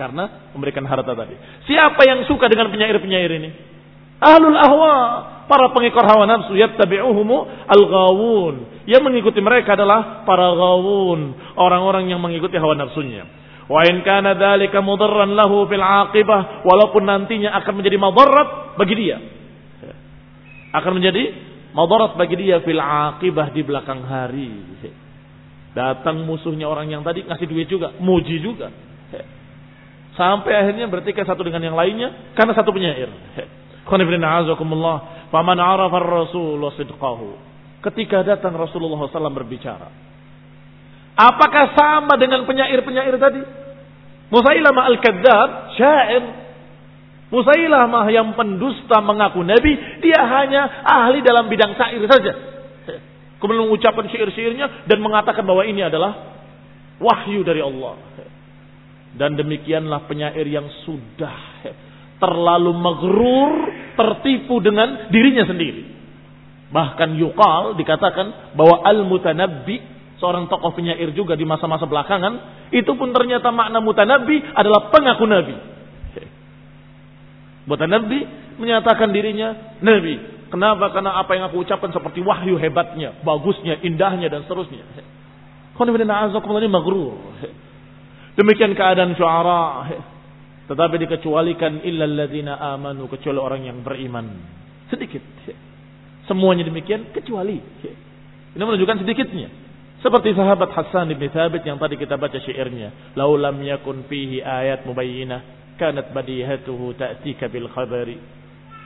Karena 0.00 0.50
memberikan 0.56 0.88
harta 0.88 1.12
tadi. 1.12 1.36
Siapa 1.68 2.00
yang 2.08 2.24
suka 2.24 2.48
dengan 2.48 2.72
penyair-penyair 2.72 3.30
ini? 3.36 3.50
Ahlul 4.20 4.56
ahwa, 4.56 4.96
para 5.44 5.72
pengikut 5.72 6.04
hawa 6.04 6.24
nafsu 6.24 6.56
yattabi'uhumu 6.56 7.68
al-ghawun. 7.68 8.84
Yang 8.88 9.02
mengikuti 9.04 9.40
mereka 9.44 9.76
adalah 9.76 10.24
para 10.24 10.56
ghawun, 10.56 11.36
orang-orang 11.56 12.08
yang 12.08 12.20
mengikuti 12.20 12.56
hawa 12.56 12.76
nafsunya. 12.76 13.24
Wa 13.68 13.84
in 13.88 14.04
kana 14.04 14.36
dzalika 14.36 14.80
mudarran 14.84 15.36
lahu 15.36 15.68
fil 15.68 15.84
aqibah, 15.84 16.64
walaupun 16.64 17.04
nantinya 17.04 17.52
akan 17.60 17.72
menjadi 17.80 17.96
madarat 17.96 18.48
bagi 18.76 18.94
dia. 18.96 19.39
Akan 20.70 20.94
menjadi 20.94 21.34
madarat 21.74 22.14
bagi 22.14 22.38
dia 22.38 22.62
fil 22.62 22.78
aqibah 22.78 23.50
di 23.50 23.62
belakang 23.66 24.02
hari. 24.06 24.50
Datang 25.70 26.26
musuhnya 26.26 26.66
orang 26.66 26.90
yang 26.90 27.02
tadi 27.06 27.22
ngasih 27.22 27.46
duit 27.46 27.70
juga, 27.70 27.94
muji 28.02 28.42
juga. 28.42 28.70
Sampai 30.18 30.52
akhirnya 30.52 30.90
bertikai 30.90 31.22
satu 31.22 31.46
dengan 31.46 31.62
yang 31.62 31.78
lainnya 31.78 32.34
karena 32.34 32.52
satu 32.52 32.74
penyair. 32.74 33.08
Faman 35.30 35.58
arafa 35.58 35.96
ar-rasul 36.02 36.62
sidqahu. 36.74 37.28
Ketika 37.80 38.20
datang 38.26 38.52
Rasulullah 38.58 39.08
SAW 39.08 39.32
berbicara. 39.32 39.88
Apakah 41.16 41.72
sama 41.72 42.14
dengan 42.20 42.44
penyair-penyair 42.44 43.16
tadi? 43.16 43.40
Musailamah 44.28 44.84
al-Kadzab, 44.94 45.48
syair. 45.80 46.22
Musailamah 47.30 48.10
yang 48.10 48.34
pendusta 48.34 48.98
mengaku 48.98 49.46
nabi, 49.46 50.02
dia 50.02 50.18
hanya 50.18 50.82
ahli 50.82 51.22
dalam 51.22 51.46
bidang 51.46 51.78
syair 51.78 52.02
saja. 52.10 52.32
Kemudian 53.38 53.70
mengucapkan 53.70 54.04
syair-syairnya 54.10 54.84
dan 54.84 54.98
mengatakan 55.00 55.46
bahwa 55.46 55.64
ini 55.64 55.80
adalah 55.80 56.12
wahyu 57.00 57.40
dari 57.46 57.62
Allah. 57.62 57.96
Dan 59.16 59.38
demikianlah 59.38 60.10
penyair 60.10 60.44
yang 60.44 60.68
sudah 60.84 61.64
terlalu 62.20 62.74
magrur, 62.76 63.52
tertipu 63.96 64.60
dengan 64.60 65.08
dirinya 65.08 65.48
sendiri. 65.48 65.82
Bahkan 66.70 67.18
yukal 67.18 67.74
dikatakan 67.74 68.54
bahwa 68.54 68.86
al-mutanabbi 68.86 69.82
seorang 70.20 70.46
tokoh 70.52 70.76
penyair 70.76 71.10
juga 71.16 71.34
di 71.34 71.48
masa-masa 71.48 71.88
belakangan, 71.88 72.68
itu 72.70 72.92
pun 72.94 73.10
ternyata 73.10 73.48
makna 73.50 73.80
mutanabbi 73.80 74.52
adalah 74.52 74.92
pengaku 74.92 75.24
nabi. 75.26 75.56
Mutanabbi 77.68 78.20
menyatakan 78.60 79.12
dirinya 79.12 79.76
nabi. 79.80 80.16
Kenapa? 80.50 80.90
Karena 80.90 81.14
apa 81.16 81.30
yang 81.38 81.46
aku 81.46 81.62
ucapkan 81.62 81.94
seperti 81.94 82.20
wahyu 82.26 82.58
hebatnya, 82.58 83.22
bagusnya, 83.22 83.78
indahnya 83.86 84.26
dan 84.26 84.42
seterusnya. 84.44 84.82
Demikian 88.34 88.72
keadaan 88.74 89.14
syuara. 89.14 89.86
Tetapi 90.70 90.94
dikecualikan 91.02 91.82
illa 91.82 92.06
alladzina 92.06 92.58
amanu 92.74 93.10
kecuali 93.10 93.38
orang 93.38 93.62
yang 93.66 93.78
beriman. 93.82 94.26
Sedikit. 94.90 95.22
Semuanya 96.30 96.66
demikian 96.66 97.10
kecuali. 97.10 97.58
Ini 98.54 98.62
menunjukkan 98.62 99.02
sedikitnya. 99.02 99.50
Seperti 100.00 100.32
sahabat 100.32 100.72
Hasan 100.72 101.12
bin 101.12 101.28
Thabit 101.30 101.66
yang 101.66 101.76
tadi 101.76 101.98
kita 101.98 102.16
baca 102.16 102.38
syairnya. 102.38 103.14
Lau 103.18 103.36
lam 103.36 103.58
yakun 103.60 104.06
fihi 104.06 104.40
ayat 104.40 104.86
mubayyinah. 104.86 105.59
Kanat 105.80 106.12
badihatuhu 106.12 106.92
ta'tika 107.00 107.48
bil 107.48 107.72
khabari. 107.72 108.20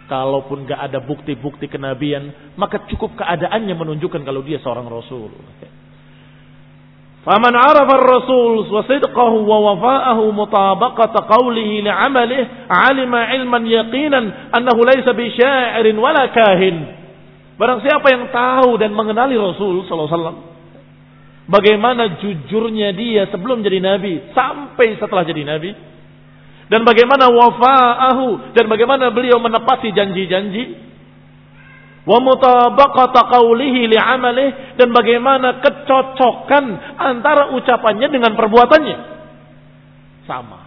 Kalaupun 0.07 0.69
gak 0.71 0.79
ada 0.79 1.03
bukti-bukti 1.03 1.67
kenabian. 1.67 2.55
Maka 2.55 2.87
cukup 2.87 3.19
keadaannya 3.19 3.75
menunjukkan 3.75 4.23
kalau 4.23 4.47
dia 4.47 4.63
seorang 4.63 4.87
Rasul. 4.87 5.35
Faman 7.25 7.57
arafa 7.57 7.93
ar-rasul 7.99 8.69
wa 8.69 8.85
sidqahu 8.85 9.49
wa 9.49 9.59
wafa'ahu 9.73 10.29
mutabaqata 10.29 11.25
qawlihi 11.25 11.81
li'amalih 11.83 12.69
alima 12.69 13.33
ilman 13.33 13.65
yaqinan 13.65 14.53
annahu 14.53 14.85
laysa 14.85 15.17
bi 15.17 15.33
sya'irin 15.33 15.97
wala 15.97 16.31
kahin. 16.31 16.85
Barang 17.57 17.81
siapa 17.81 18.07
yang 18.13 18.29
tahu 18.29 18.77
dan 18.77 18.93
mengenali 18.93 19.41
Rasul 19.41 19.89
sallallahu 19.89 20.05
alaihi 20.05 20.21
wasallam 20.21 20.39
Bagaimana 21.45 22.25
jujurnya 22.25 22.97
dia 22.97 23.29
sebelum 23.29 23.61
jadi 23.61 23.77
nabi 23.77 24.33
sampai 24.33 24.97
setelah 24.97 25.29
jadi 25.29 25.45
nabi. 25.45 25.77
Dan 26.73 26.81
bagaimana 26.83 27.29
wafa'ahu 27.29 28.57
dan 28.57 28.65
bagaimana 28.73 29.13
beliau 29.13 29.37
menepati 29.37 29.93
janji-janji. 29.93 30.81
Wa 32.05 32.21
mutabaqata 32.21 33.33
qawlihi 33.33 33.89
li'amalih 33.89 34.77
dan 34.77 34.89
bagaimana 34.93 35.61
kecocokan 35.65 36.65
antara 37.01 37.53
ucapannya 37.57 38.09
dengan 38.13 38.33
perbuatannya. 38.37 38.99
Sama. 40.25 40.61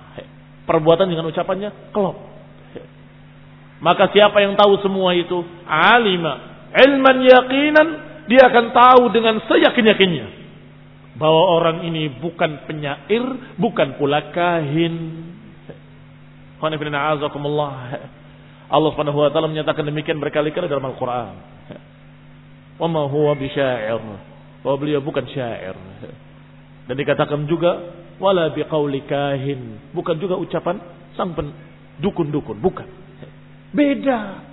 Perbuatan 0.66 1.08
dengan 1.10 1.30
ucapannya 1.30 1.94
klop. 1.94 2.18
Maka 3.78 4.10
siapa 4.10 4.42
yang 4.42 4.58
tahu 4.58 4.82
semua 4.82 5.14
itu? 5.14 5.46
Alima. 5.70 6.66
Ilman 6.74 7.18
yakinan. 7.26 7.88
Dia 8.28 8.52
akan 8.52 8.66
tahu 8.76 9.02
dengan 9.16 9.40
seyakin-yakinnya 9.48 10.28
bahwa 11.18 11.42
orang 11.58 11.78
ini 11.88 12.14
bukan 12.22 12.68
penyair, 12.70 13.24
bukan 13.58 13.96
pula 13.98 14.30
kahin. 14.36 14.94
Allah 18.68 18.90
Subhanahu 18.92 19.20
wa 19.24 19.30
taala 19.32 19.48
menyatakan 19.48 19.86
demikian 19.88 20.20
berkali-kali 20.20 20.68
dalam 20.68 20.86
Al-Qur'an. 20.92 21.36
Wa 22.78 22.88
huwa 22.88 23.34
bisyair. 23.38 24.02
Bahwa 24.62 24.78
beliau 24.78 25.00
bukan 25.02 25.26
syair. 25.32 25.78
Dan 26.88 26.96
dikatakan 26.98 27.48
juga 27.48 27.94
wala 28.20 28.52
biqauli 28.52 29.06
kahin. 29.08 29.94
Bukan 29.94 30.18
juga 30.20 30.36
ucapan 30.36 30.82
sang 31.16 31.34
dukun-dukun, 31.98 32.58
bukan. 32.62 32.88
Beda. 33.74 34.46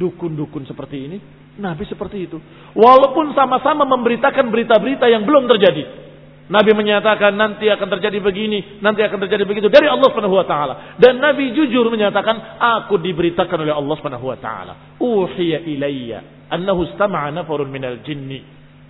Dukun-dukun 0.00 0.64
seperti 0.64 0.96
ini 1.04 1.18
Nabi 1.60 1.84
seperti 1.84 2.24
itu. 2.24 2.40
Walaupun 2.72 3.36
sama-sama 3.36 3.84
memberitakan 3.84 4.48
berita-berita 4.48 5.04
yang 5.12 5.28
belum 5.28 5.52
terjadi. 5.52 6.01
Nabi 6.50 6.74
menyatakan 6.74 7.38
nanti 7.38 7.70
akan 7.70 7.88
terjadi 7.98 8.18
begini, 8.18 8.82
nanti 8.82 8.98
akan 9.06 9.18
terjadi 9.26 9.46
begitu 9.46 9.70
dari 9.70 9.86
Allah 9.86 10.10
Subhanahu 10.10 10.34
wa 10.34 10.46
taala. 10.46 10.74
Dan 10.98 11.22
Nabi 11.22 11.54
jujur 11.54 11.86
menyatakan, 11.86 12.58
aku 12.58 12.98
diberitakan 12.98 13.62
oleh 13.62 13.70
Allah 13.70 13.94
Subhanahu 13.94 14.26
wa 14.26 14.38
taala. 14.42 14.98
Uhiya 14.98 15.62
ilayya 15.62 16.50
annahu 16.50 16.90
istama'a 16.90 17.30
nafarun 17.30 17.70
minal 17.70 18.02
jinni. 18.02 18.42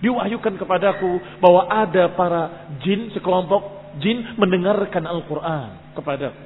Diwahyukan 0.03 0.59
kepadaku 0.59 1.39
bahwa 1.39 1.69
ada 1.71 2.11
para 2.11 2.41
jin 2.83 3.13
sekelompok 3.15 3.95
jin 4.03 4.35
mendengarkan 4.35 5.05
Al-Qur'an 5.05 5.95
kepadaku. 5.95 6.43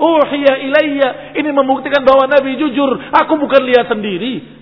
Uhiya 0.00 0.54
ilayya 0.64 1.08
ini 1.36 1.52
membuktikan 1.52 2.04
bahwa 2.04 2.24
Nabi 2.24 2.56
jujur, 2.56 2.88
aku 3.12 3.36
bukan 3.36 3.62
lihat 3.68 3.88
sendiri, 3.88 4.59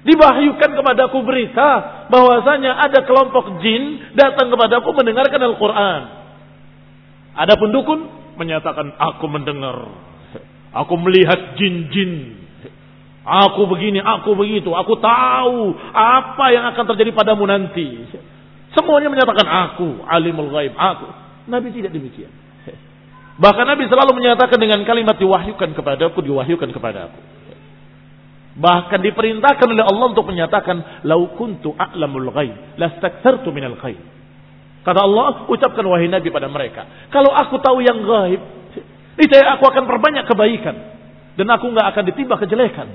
Dibahyukan 0.00 0.70
kepadaku 0.80 1.20
berita 1.28 1.68
bahwasanya 2.08 2.72
ada 2.88 3.04
kelompok 3.04 3.60
jin 3.60 4.16
datang 4.16 4.48
kepadaku 4.48 4.96
mendengarkan 4.96 5.40
Al-Quran. 5.44 6.00
Adapun 7.36 7.68
dukun 7.68 8.00
menyatakan 8.40 8.96
aku 8.96 9.28
mendengar, 9.28 9.76
aku 10.72 10.94
melihat 11.04 11.52
jin-jin, 11.60 12.40
aku 13.28 13.68
begini, 13.68 14.00
aku 14.00 14.32
begitu, 14.40 14.72
aku 14.72 14.96
tahu 14.96 15.76
apa 15.92 16.46
yang 16.48 16.64
akan 16.72 16.84
terjadi 16.96 17.12
padamu 17.12 17.44
nanti. 17.44 18.08
Semuanya 18.72 19.12
menyatakan 19.12 19.44
aku 19.44 20.08
alimul 20.08 20.48
ghaib, 20.48 20.72
aku. 20.80 21.06
Nabi 21.44 21.76
tidak 21.76 21.92
demikian. 21.92 22.32
Bahkan 23.40 23.64
Nabi 23.68 23.88
selalu 23.88 24.16
menyatakan 24.16 24.56
dengan 24.56 24.80
kalimat 24.88 25.16
diwahyukan 25.16 25.76
kepadaku, 25.76 26.24
diwahyukan 26.24 26.72
kepadaku. 26.72 27.39
Bahkan 28.50 28.98
diperintahkan 28.98 29.66
oleh 29.70 29.84
Allah 29.86 30.06
untuk 30.10 30.26
menyatakan, 30.26 31.06
"Lau 31.06 31.38
kuntu 31.38 31.70
a'lamul 31.78 32.34
ghaib, 32.34 32.80
lastakthartu 32.80 33.54
minal 33.54 33.78
ghaib." 33.78 34.00
Kata 34.80 35.00
Allah, 35.04 35.46
ucapkan 35.46 35.84
wahai 35.86 36.08
Nabi 36.08 36.32
pada 36.32 36.48
mereka, 36.48 36.88
kalau 37.12 37.30
aku 37.30 37.60
tahu 37.60 37.84
yang 37.84 38.00
gaib, 38.00 38.40
itu 39.20 39.34
aku 39.36 39.64
akan 39.68 39.84
perbanyak 39.84 40.24
kebaikan. 40.24 40.76
dan 41.38 41.46
aku 41.56 41.72
nggak 41.72 41.86
akan 41.94 42.04
ditimba 42.04 42.36
kejelekan. 42.36 42.90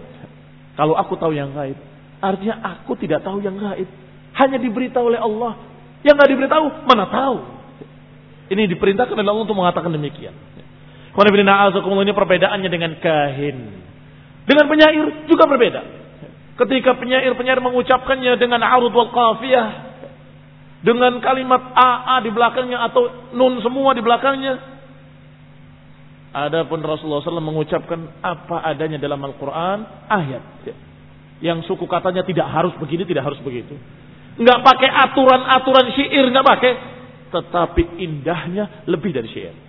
Kalau 0.77 0.93
aku 0.93 1.17
tahu 1.17 1.33
yang 1.33 1.55
gaib, 1.55 1.73
artinya 2.21 2.61
aku 2.61 2.93
tidak 2.99 3.25
tahu 3.25 3.41
yang 3.41 3.57
gaib. 3.57 3.89
Hanya 4.37 4.61
diberitahu 4.61 5.09
oleh 5.09 5.17
Allah. 5.17 5.57
Yang 6.05 6.13
nggak 6.19 6.29
diberitahu, 6.35 6.65
mana 6.85 7.09
tahu. 7.09 7.37
Ini 8.53 8.69
diperintahkan 8.69 9.17
oleh 9.17 9.25
Allah 9.25 9.45
untuk 9.49 9.57
mengatakan 9.57 9.89
demikian. 9.89 10.35
Ini 11.15 12.13
perbedaannya 12.13 12.69
dengan 12.69 12.91
kahin. 13.01 13.57
Dengan 14.45 14.65
penyair 14.69 15.25
juga 15.25 15.49
berbeda. 15.49 15.81
Ketika 16.55 16.95
penyair-penyair 16.95 17.59
mengucapkannya 17.59 18.37
dengan 18.37 18.61
arud 18.61 18.93
wal 18.93 19.11
qafiyah. 19.11 19.67
Dengan 20.85 21.17
kalimat 21.17 21.73
AA 21.73 22.15
di 22.21 22.29
belakangnya 22.29 22.77
atau 22.85 23.33
nun 23.33 23.57
semua 23.65 23.97
di 23.97 24.05
belakangnya. 24.05 24.77
Adapun 26.35 26.83
Rasulullah 26.83 27.23
SAW 27.23 27.41
mengucapkan 27.41 28.21
apa 28.21 28.59
adanya 28.69 29.01
dalam 29.01 29.17
Al-Quran, 29.23 29.87
ayat. 30.11 30.43
Yang 31.41 31.65
suku 31.65 31.87
katanya 31.87 32.21
tidak 32.27 32.45
harus 32.51 32.75
begini, 32.77 33.07
tidak 33.07 33.33
harus 33.33 33.39
begitu. 33.41 33.73
Nggak 34.35 34.59
pakai 34.61 34.89
aturan-aturan 35.09 35.95
syair, 35.95 36.27
nggak 36.29 36.45
pakai. 36.45 36.71
Tetapi 37.33 37.81
indahnya 38.03 38.83
lebih 38.85 39.15
dari 39.15 39.31
syair. 39.31 39.64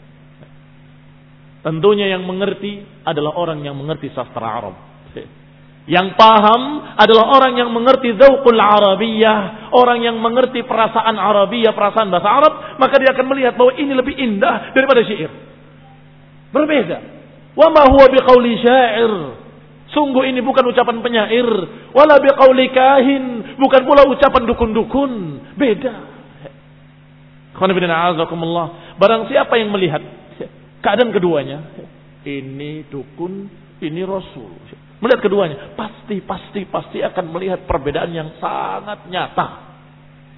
Tentunya 1.67 2.15
yang 2.15 2.23
mengerti 2.23 2.79
adalah 3.03 3.35
orang 3.35 3.59
yang 3.67 3.75
mengerti 3.75 4.15
sastra 4.15 4.63
Arab. 4.63 4.79
Yang 5.87 6.15
paham 6.15 6.95
adalah 6.95 7.35
orang 7.35 7.59
yang 7.59 7.71
mengerti 7.75 8.15
zawqul 8.15 8.59
Arabiyah, 8.59 9.71
orang 9.75 10.03
yang 10.03 10.15
mengerti 10.19 10.63
perasaan 10.63 11.19
Arabiyah, 11.19 11.75
perasaan 11.75 12.11
bahasa 12.11 12.31
Arab, 12.31 12.53
maka 12.79 12.95
dia 13.03 13.11
akan 13.11 13.27
melihat 13.35 13.59
bahwa 13.59 13.75
ini 13.75 13.93
lebih 13.99 14.15
indah 14.15 14.71
daripada 14.79 15.03
syair. 15.07 15.31
Berbeda. 16.55 16.99
Wa 17.59 17.67
ma 17.75 17.83
huwa 17.91 18.07
biqauli 18.15 18.63
syair. 18.63 19.13
Sungguh 19.91 20.27
ini 20.27 20.43
bukan 20.47 20.71
ucapan 20.71 21.03
penyair, 21.03 21.47
wala 21.95 22.19
biqauli 22.23 22.71
kahin, 22.75 23.55
bukan 23.59 23.83
pula 23.87 24.07
ucapan 24.07 24.43
dukun-dukun. 24.43 25.13
Beda. 25.55 25.95
Barang 28.99 29.23
siapa 29.31 29.55
yang 29.59 29.71
melihat 29.71 30.03
keadaan 30.87 31.11
keduanya, 31.11 31.59
ini 32.23 32.87
dukun, 32.87 33.51
ini 33.83 34.07
rasul. 34.07 34.55
Melihat 35.03 35.19
keduanya, 35.27 35.75
pasti 35.75 36.23
pasti 36.23 36.63
pasti 36.71 37.03
akan 37.03 37.35
melihat 37.35 37.67
perbedaan 37.67 38.15
yang 38.15 38.31
sangat 38.39 39.11
nyata. 39.11 39.47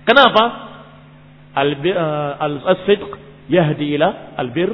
Kenapa? 0.09 0.45
Al-sidq 1.53 3.13
yahdi 3.53 4.01
ila 4.01 4.39
al-bir 4.41 4.73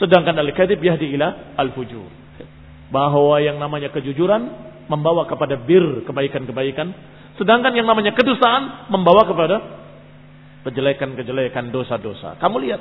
Sedangkan 0.00 0.32
al-kadhib 0.40 0.80
yahdi 0.80 1.12
ila 1.12 1.52
al-fujur. 1.60 2.08
Bahwa 2.88 3.36
yang 3.44 3.60
namanya 3.60 3.92
kejujuran 3.92 4.48
membawa 4.88 5.28
kepada 5.28 5.60
bir 5.60 6.08
kebaikan-kebaikan. 6.08 6.88
Sedangkan 7.36 7.76
yang 7.76 7.84
namanya 7.84 8.16
kedustaan 8.16 8.88
membawa 8.88 9.28
kepada 9.28 9.79
kejelekan-kejelekan 10.66 11.72
dosa-dosa. 11.72 12.36
Kamu 12.36 12.56
lihat 12.60 12.80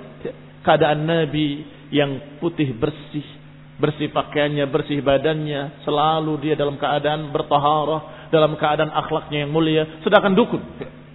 keadaan 0.63 1.07
Nabi 1.07 1.63
yang 1.89 2.39
putih 2.43 2.75
bersih, 2.75 3.25
bersih 3.79 4.11
pakaiannya, 4.11 4.65
bersih 4.67 4.99
badannya, 4.99 5.83
selalu 5.87 6.37
dia 6.43 6.55
dalam 6.59 6.75
keadaan 6.75 7.31
bertaharah, 7.31 8.29
dalam 8.29 8.59
keadaan 8.59 8.91
akhlaknya 8.91 9.47
yang 9.47 9.51
mulia. 9.51 9.83
Sedangkan 10.03 10.35
dukun 10.35 10.61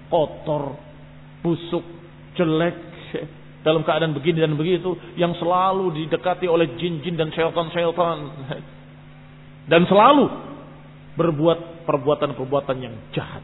kotor, 0.08 0.78
busuk, 1.44 1.84
jelek, 2.38 2.76
dalam 3.64 3.80
keadaan 3.80 4.12
begini 4.12 4.44
dan 4.44 4.54
begitu 4.60 4.92
yang 5.16 5.32
selalu 5.40 6.04
didekati 6.04 6.44
oleh 6.44 6.76
jin-jin 6.76 7.16
dan 7.16 7.32
syaitan-syaitan 7.32 8.18
dan 9.72 9.88
selalu 9.88 10.28
berbuat 11.16 11.88
perbuatan-perbuatan 11.88 12.76
yang 12.84 12.94
jahat. 13.16 13.40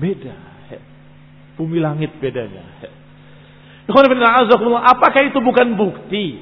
Beda. 0.00 0.55
Bumi 1.59 1.77
langit 1.77 2.15
bedanya. 2.17 2.63
Apakah 3.91 5.21
itu 5.25 5.39
bukan 5.43 5.75
bukti 5.75 6.39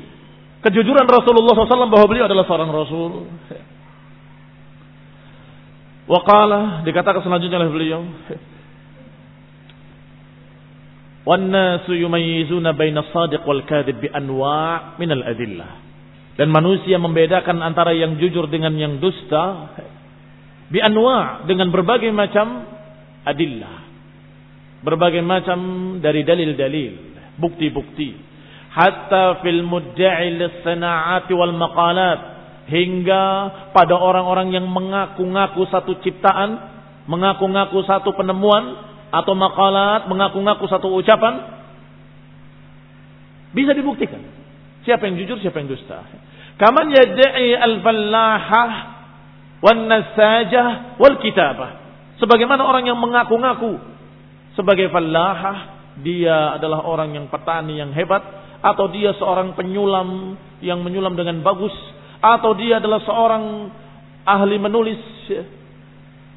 kejujuran 0.61 1.07
Rasulullah 1.07 1.55
SAW 1.55 1.89
bahwa 1.89 2.07
beliau 2.07 2.28
adalah 2.30 2.45
seorang 2.45 2.70
Rasul? 2.70 3.11
Waqala 6.09 6.82
dikatakan 6.86 7.22
selanjutnya 7.22 7.61
oleh 7.61 7.72
beliau 7.72 8.01
والناس 11.30 11.86
يميزون 11.86 12.65
بين 12.74 12.97
الصادق 12.97 13.45
والكاذب 13.45 13.95
بأنواع 14.01 14.97
من 14.97 15.09
الأدلة 15.13 15.70
dan 16.39 16.47
manusia 16.55 16.95
membedakan 16.95 17.59
antara 17.59 17.91
yang 17.91 18.15
jujur 18.15 18.47
dengan 18.47 18.72
yang 18.80 19.03
dusta 19.03 19.76
bi 20.72 20.80
anwa 20.80 21.43
dengan 21.43 21.67
berbagai 21.67 22.15
macam 22.15 22.63
adillah 23.28 23.82
berbagai 24.85 25.24
macam 25.24 25.59
dari 26.05 26.22
dalil-dalil 26.22 26.93
bukti-bukti. 27.41 28.14
Hatta 28.70 29.41
fil 29.41 29.64
mudda'i 29.64 30.37
lis-sana'ati 30.37 31.32
wal 31.32 31.57
maqalat. 31.57 32.20
Hingga 32.64 33.24
pada 33.76 33.93
orang-orang 33.93 34.57
yang 34.57 34.64
mengaku-ngaku 34.64 35.68
satu 35.68 36.01
ciptaan 36.01 36.72
mengaku-ngaku 37.05 37.85
satu 37.85 38.16
penemuan 38.16 38.80
atau 39.12 39.37
makalat 39.37 40.09
mengaku-ngaku 40.09 40.64
satu 40.72 40.89
ucapan 40.97 41.61
bisa 43.53 43.76
dibuktikan. 43.76 44.24
Siapa 44.89 45.05
yang 45.05 45.20
jujur 45.20 45.37
siapa 45.45 45.61
yang 45.61 45.68
dusta. 45.68 46.09
Kaman 46.57 46.89
yad'i 46.89 47.53
al-fallahah 47.53 48.70
wan 49.61 49.85
nasajah 49.85 50.97
wal 50.97 51.20
kitabah 51.20 51.85
sebagaimana 52.16 52.64
orang 52.64 52.89
yang 52.89 52.99
mengaku-ngaku 53.01 53.93
sebagai 54.55 54.90
fallahah 54.90 55.57
dia 56.02 56.59
adalah 56.59 56.82
orang 56.82 57.14
yang 57.14 57.26
petani 57.30 57.78
yang 57.78 57.94
hebat 57.94 58.22
atau 58.64 58.90
dia 58.90 59.12
seorang 59.14 59.55
penyulam 59.55 60.34
yang 60.64 60.80
menyulam 60.80 61.14
dengan 61.14 61.44
bagus 61.44 61.74
atau 62.24 62.57
dia 62.57 62.80
adalah 62.80 63.05
seorang 63.05 63.68
ahli 64.24 64.57
menulis 64.57 64.98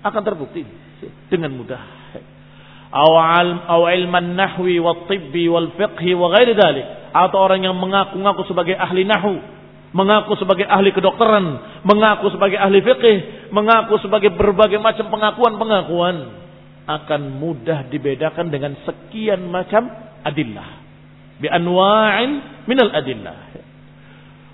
akan 0.03 0.21
terbukti 0.21 0.67
dengan 1.31 1.55
mudah. 1.55 1.81
Atau 2.87 3.15
atau 7.17 7.37
orang 7.39 7.59
yang 7.63 7.75
mengaku-ngaku 7.75 8.41
sebagai 8.47 8.75
ahli 8.75 9.07
nahwu 9.07 9.39
mengaku 9.95 10.35
sebagai 10.35 10.67
ahli 10.67 10.91
kedokteran 10.91 11.79
mengaku 11.87 12.27
sebagai 12.29 12.59
ahli 12.59 12.83
fiqih 12.83 13.49
mengaku 13.55 13.95
sebagai 14.03 14.35
berbagai 14.35 14.77
macam 14.83 15.07
pengakuan-pengakuan 15.07 16.15
akan 16.87 17.37
mudah 17.37 17.91
dibedakan 17.91 18.47
dengan 18.47 18.79
sekian 18.87 19.43
macam 19.51 19.91
adillah 20.23 20.87
bi 21.37 21.51
anwa'in 21.51 22.63
min 22.65 22.77
al 22.79 22.91
adillah 22.95 23.39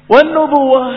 wan 0.09 0.27
nubuwah 0.33 0.87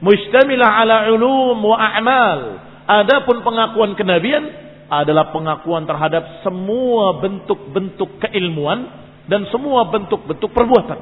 mustamilah 0.00 0.70
ala 0.82 0.96
ulum 1.12 1.60
wa 1.60 1.76
a'mal 1.76 2.40
adapun 2.88 3.44
pengakuan 3.44 3.92
kenabian 3.94 4.64
adalah 4.88 5.32
pengakuan 5.32 5.88
terhadap 5.88 6.44
semua 6.44 7.20
bentuk-bentuk 7.20 8.20
keilmuan 8.20 9.04
dan 9.24 9.48
semua 9.48 9.88
bentuk-bentuk 9.88 10.52
perbuatan. 10.52 10.98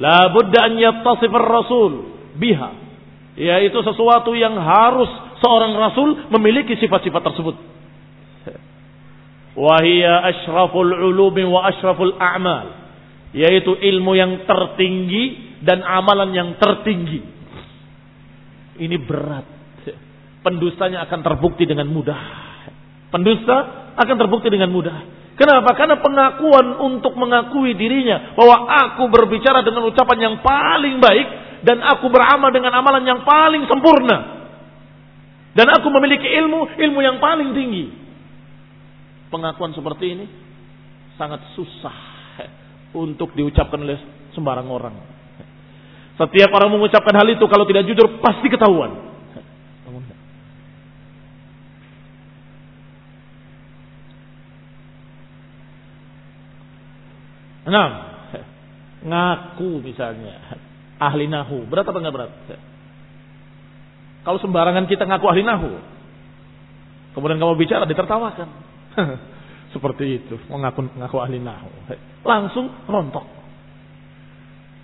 La 0.00 0.32
budda 0.32 0.68
an 0.68 0.74
rasul 1.40 1.92
biha. 2.36 2.70
Yaitu 3.40 3.80
sesuatu 3.80 4.36
yang 4.36 4.52
harus 4.60 5.08
seorang 5.40 5.72
rasul 5.76 6.28
memiliki 6.28 6.76
sifat-sifat 6.76 7.22
tersebut. 7.32 7.56
Wahia 9.58 10.30
ashraful 10.30 10.90
ulumi 10.90 11.42
wa 11.46 11.66
ashraful 11.66 12.14
a'mal. 12.18 12.66
Yaitu 13.34 13.74
ilmu 13.78 14.14
yang 14.18 14.46
tertinggi 14.46 15.58
dan 15.62 15.82
amalan 15.82 16.34
yang 16.34 16.50
tertinggi. 16.58 17.22
Ini 18.80 18.96
berat 19.04 19.60
pendustanya 20.40 21.04
akan 21.08 21.20
terbukti 21.20 21.68
dengan 21.68 21.88
mudah. 21.88 22.20
Pendusta 23.12 23.56
akan 23.96 24.16
terbukti 24.16 24.48
dengan 24.48 24.70
mudah. 24.72 25.20
Kenapa? 25.36 25.72
Karena 25.72 25.96
pengakuan 26.04 26.76
untuk 26.84 27.16
mengakui 27.16 27.72
dirinya 27.72 28.36
bahwa 28.36 28.68
aku 28.68 29.08
berbicara 29.08 29.64
dengan 29.64 29.88
ucapan 29.88 30.18
yang 30.20 30.34
paling 30.44 31.00
baik 31.00 31.26
dan 31.64 31.80
aku 31.80 32.12
beramal 32.12 32.52
dengan 32.52 32.76
amalan 32.76 33.04
yang 33.04 33.24
paling 33.24 33.64
sempurna. 33.64 34.40
Dan 35.56 35.66
aku 35.66 35.88
memiliki 35.90 36.28
ilmu, 36.28 36.76
ilmu 36.76 37.00
yang 37.02 37.18
paling 37.18 37.56
tinggi. 37.56 37.99
Pengakuan 39.30 39.70
seperti 39.70 40.06
ini 40.10 40.26
sangat 41.14 41.54
susah 41.54 41.96
untuk 42.98 43.30
diucapkan 43.38 43.78
oleh 43.78 43.98
sembarang 44.34 44.66
orang. 44.66 44.96
Setiap 46.18 46.50
orang 46.52 46.74
mengucapkan 46.74 47.14
hal 47.16 47.28
itu 47.30 47.44
kalau 47.46 47.64
tidak 47.64 47.86
jujur 47.88 48.20
pasti 48.20 48.50
ketahuan. 48.50 49.08
Nah, 57.70 57.88
ngaku 59.06 59.78
misalnya. 59.78 60.58
ahli 61.00 61.24
nahu. 61.30 61.64
Berat 61.64 61.88
apa 61.88 61.96
enggak 61.96 62.14
berat? 62.18 62.30
Kalau 64.20 64.36
sembarangan 64.36 64.84
kita 64.84 65.08
ngaku 65.08 65.26
ahli 65.32 65.40
nahu, 65.40 65.80
kemudian 67.16 67.40
kamu 67.40 67.56
bicara 67.56 67.88
ditertawakan. 67.88 68.69
Seperti 69.74 70.18
itu, 70.18 70.34
mengaku 70.50 70.82
ngaku 70.98 71.16
ahli 71.22 71.38
nahu. 71.38 71.70
Langsung 72.26 72.66
rontok. 72.90 73.22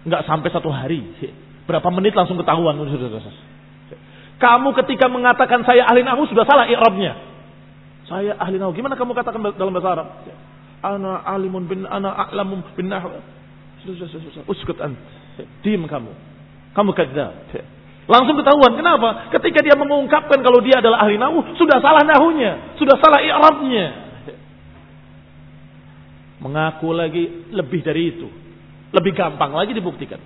Enggak 0.06 0.22
sampai 0.22 0.48
satu 0.54 0.70
hari. 0.70 1.02
Berapa 1.66 1.90
menit 1.90 2.14
langsung 2.14 2.38
ketahuan. 2.38 2.78
Kamu 4.36 4.68
ketika 4.84 5.10
mengatakan 5.10 5.66
saya 5.66 5.88
ahli 5.90 6.06
nahu 6.06 6.30
sudah 6.30 6.46
salah 6.46 6.70
i'rabnya. 6.70 7.18
Saya 8.06 8.38
ahli 8.38 8.62
nahu. 8.62 8.70
Gimana 8.78 8.94
kamu 8.94 9.10
katakan 9.18 9.42
dalam 9.58 9.74
bahasa 9.74 9.90
Arab? 9.98 10.08
Ana 10.86 11.26
alimun 11.26 11.66
bin 11.66 11.82
ana 11.82 12.30
a'lamun 12.30 12.62
bin 12.78 12.86
nahwu. 12.86 13.18
Uskut 14.46 14.78
ant. 14.78 14.94
Diam 15.66 15.90
kamu. 15.90 16.14
Kamu 16.78 16.90
kadzab. 16.94 17.34
Langsung 18.06 18.38
ketahuan. 18.38 18.78
Kenapa? 18.78 19.30
Ketika 19.34 19.58
dia 19.66 19.74
mengungkapkan 19.74 20.38
kalau 20.38 20.62
dia 20.62 20.78
adalah 20.78 21.02
ahli 21.02 21.18
nahu, 21.18 21.58
sudah 21.58 21.82
salah 21.82 22.06
nahunya, 22.06 22.78
sudah 22.78 22.96
salah 23.02 23.18
i'rabnya. 23.18 23.86
Mengaku 26.38 26.94
lagi 26.94 27.50
lebih 27.50 27.82
dari 27.82 28.14
itu. 28.14 28.30
Lebih 28.94 29.12
gampang 29.12 29.50
lagi 29.50 29.74
dibuktikan. 29.74 30.22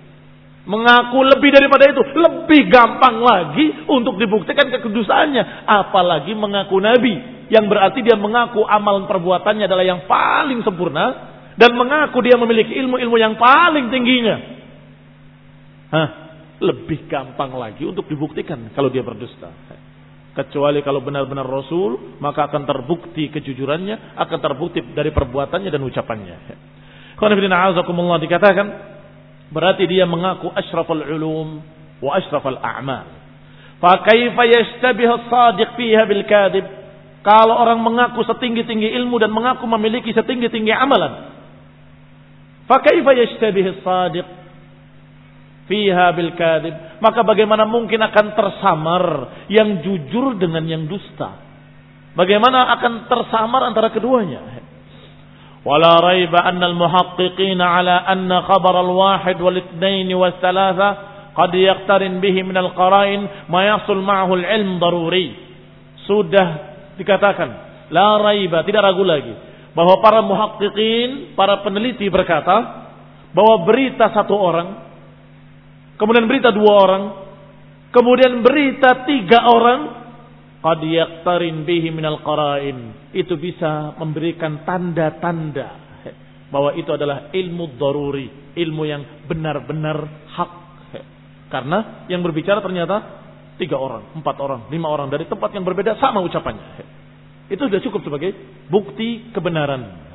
Mengaku 0.61 1.25
lebih 1.25 1.49
daripada 1.49 1.89
itu, 1.89 2.01
lebih 2.05 2.69
gampang 2.69 3.17
lagi 3.17 3.89
untuk 3.89 4.21
dibuktikan 4.21 4.69
kekudusannya. 4.69 5.65
Apalagi 5.65 6.37
mengaku 6.37 6.77
nabi, 6.77 7.17
yang 7.49 7.65
berarti 7.65 8.05
dia 8.05 8.13
mengaku 8.13 8.61
amal 8.61 9.09
perbuatannya 9.09 9.65
adalah 9.65 9.81
yang 9.81 10.05
paling 10.05 10.61
sempurna 10.61 11.33
dan 11.57 11.73
mengaku 11.73 12.21
dia 12.21 12.37
memiliki 12.37 12.77
ilmu-ilmu 12.77 13.17
yang 13.17 13.33
paling 13.41 13.89
tingginya. 13.89 14.37
Hah, 15.91 16.20
lebih 16.61 17.09
gampang 17.09 17.57
lagi 17.57 17.83
untuk 17.89 18.05
dibuktikan 18.05 18.69
kalau 18.77 18.93
dia 18.93 19.01
berdusta. 19.01 19.49
Kecuali 20.31 20.79
kalau 20.79 21.03
benar-benar 21.03 21.43
Rasul, 21.43 22.15
maka 22.23 22.47
akan 22.47 22.63
terbukti 22.63 23.27
kejujurannya, 23.33 24.15
akan 24.15 24.39
terbukti 24.39 24.79
dari 24.95 25.11
perbuatannya 25.11 25.67
dan 25.67 25.81
ucapannya. 25.83 26.37
Kalau 27.19 27.35
dikatakan, 27.35 28.67
berarti 29.51 29.83
dia 29.91 30.07
mengaku 30.07 30.47
ashraful 30.55 31.03
ulum 31.03 31.59
wa 31.99 32.11
ashraful 32.15 32.55
a'mal. 32.55 33.05
Fakaifa 33.83 34.43
yashtabih 34.47 35.09
as-sadiq 35.19 35.75
fiha 35.75 36.07
bil 36.07 36.23
kadib? 36.23 36.65
Kalau 37.27 37.59
orang 37.59 37.83
mengaku 37.83 38.23
setinggi-tinggi 38.23 38.87
ilmu 39.03 39.19
dan 39.19 39.35
mengaku 39.35 39.67
memiliki 39.67 40.15
setinggi-tinggi 40.15 40.71
amalan. 40.71 41.27
Fakaifa 42.71 43.11
yashtabih 43.19 43.77
as-sadiq 43.77 44.40
fiha 45.71 46.11
bil 46.11 46.35
kadib. 46.35 46.99
Maka 46.99 47.23
bagaimana 47.23 47.63
mungkin 47.63 48.03
akan 48.03 48.35
tersamar 48.35 49.03
yang 49.47 49.79
jujur 49.79 50.35
dengan 50.35 50.67
yang 50.67 50.83
dusta? 50.91 51.39
Bagaimana 52.11 52.67
akan 52.75 53.07
tersamar 53.07 53.71
antara 53.71 53.87
keduanya? 53.95 54.59
Wala 55.63 56.03
raiba 56.03 56.43
anna 56.43 56.67
al-muhaqqiqin 56.67 57.55
ala 57.55 58.03
anna 58.03 58.43
khabar 58.43 58.75
al-wahid 58.83 59.39
wal 59.39 59.55
ithnain 59.55 60.11
wal 60.11 60.35
thalatha 60.43 60.89
qad 61.31 61.53
yaqtarin 61.55 62.19
bihi 62.19 62.43
min 62.43 62.57
al-qara'in 62.57 63.47
ma 63.47 63.63
yasul 63.63 64.03
ma'ahu 64.03 64.35
al-ilm 64.35 64.81
daruri. 64.83 65.31
Sudah 66.03 66.47
dikatakan 66.99 67.49
la 67.93 68.19
raiba, 68.19 68.67
tidak 68.67 68.83
ragu 68.91 69.07
lagi 69.07 69.31
bahwa 69.71 70.03
para 70.03 70.19
muhaqqiqin, 70.19 71.37
para 71.39 71.63
peneliti 71.63 72.11
berkata 72.11 72.89
bahwa 73.31 73.63
berita 73.63 74.11
satu 74.11 74.35
orang 74.35 74.90
kemudian 76.01 76.25
berita 76.25 76.49
dua 76.49 76.73
orang, 76.73 77.03
kemudian 77.93 78.41
berita 78.41 79.05
tiga 79.05 79.45
orang, 79.45 79.79
qad 80.65 80.81
yaqtarin 80.81 81.61
bihi 81.61 81.93
minal 81.93 82.25
qara'in. 82.25 83.13
Itu 83.13 83.37
bisa 83.37 83.93
memberikan 84.01 84.65
tanda-tanda 84.65 85.69
bahwa 86.49 86.73
itu 86.73 86.89
adalah 86.89 87.29
ilmu 87.29 87.77
daruri, 87.77 88.57
ilmu 88.57 88.83
yang 88.89 89.29
benar-benar 89.29 89.97
hak. 90.33 90.51
Karena 91.53 92.07
yang 92.09 92.25
berbicara 92.25 92.65
ternyata 92.65 93.21
tiga 93.61 93.77
orang, 93.77 94.17
empat 94.17 94.35
orang, 94.41 94.73
lima 94.73 94.89
orang 94.89 95.13
dari 95.13 95.29
tempat 95.29 95.53
yang 95.53 95.61
berbeda 95.61 96.01
sama 96.01 96.17
ucapannya. 96.25 96.81
Itu 97.51 97.67
sudah 97.67 97.83
cukup 97.83 98.01
sebagai 98.07 98.31
bukti 98.71 99.29
kebenaran. 99.35 100.09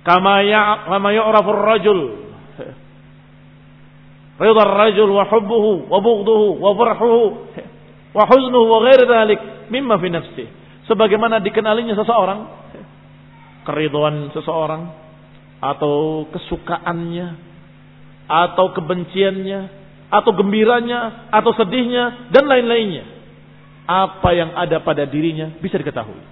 Kama 0.00 0.44
ya 0.48 0.88
kama 0.88 1.12
yu'rafur 1.12 1.60
rajul 1.60 2.29
Ridha 4.40 4.62
rajul 4.64 5.12
wa 5.12 5.28
hubbuhu 5.28 5.92
wa 5.92 5.98
bughduhu 6.00 6.46
wa 6.64 6.70
farhuhu 6.72 7.24
wa 8.16 8.24
huznuhu 8.24 8.66
wa 8.72 8.78
ghair 8.88 9.04
dhalik 9.04 9.40
mimma 9.68 10.00
fi 10.00 10.08
nafsi. 10.08 10.44
Sebagaimana 10.88 11.44
dikenalinya 11.44 11.92
seseorang 11.92 12.40
keridhaan 13.68 14.32
seseorang 14.32 14.82
atau 15.60 16.24
kesukaannya 16.32 17.28
atau 18.24 18.72
kebenciannya 18.72 19.60
atau 20.08 20.30
gembiranya 20.34 21.28
atau 21.28 21.52
sedihnya 21.54 22.32
dan 22.32 22.48
lain-lainnya. 22.48 23.04
Apa 23.84 24.32
yang 24.32 24.56
ada 24.56 24.80
pada 24.80 25.04
dirinya 25.04 25.52
bisa 25.60 25.76
diketahui. 25.76 26.22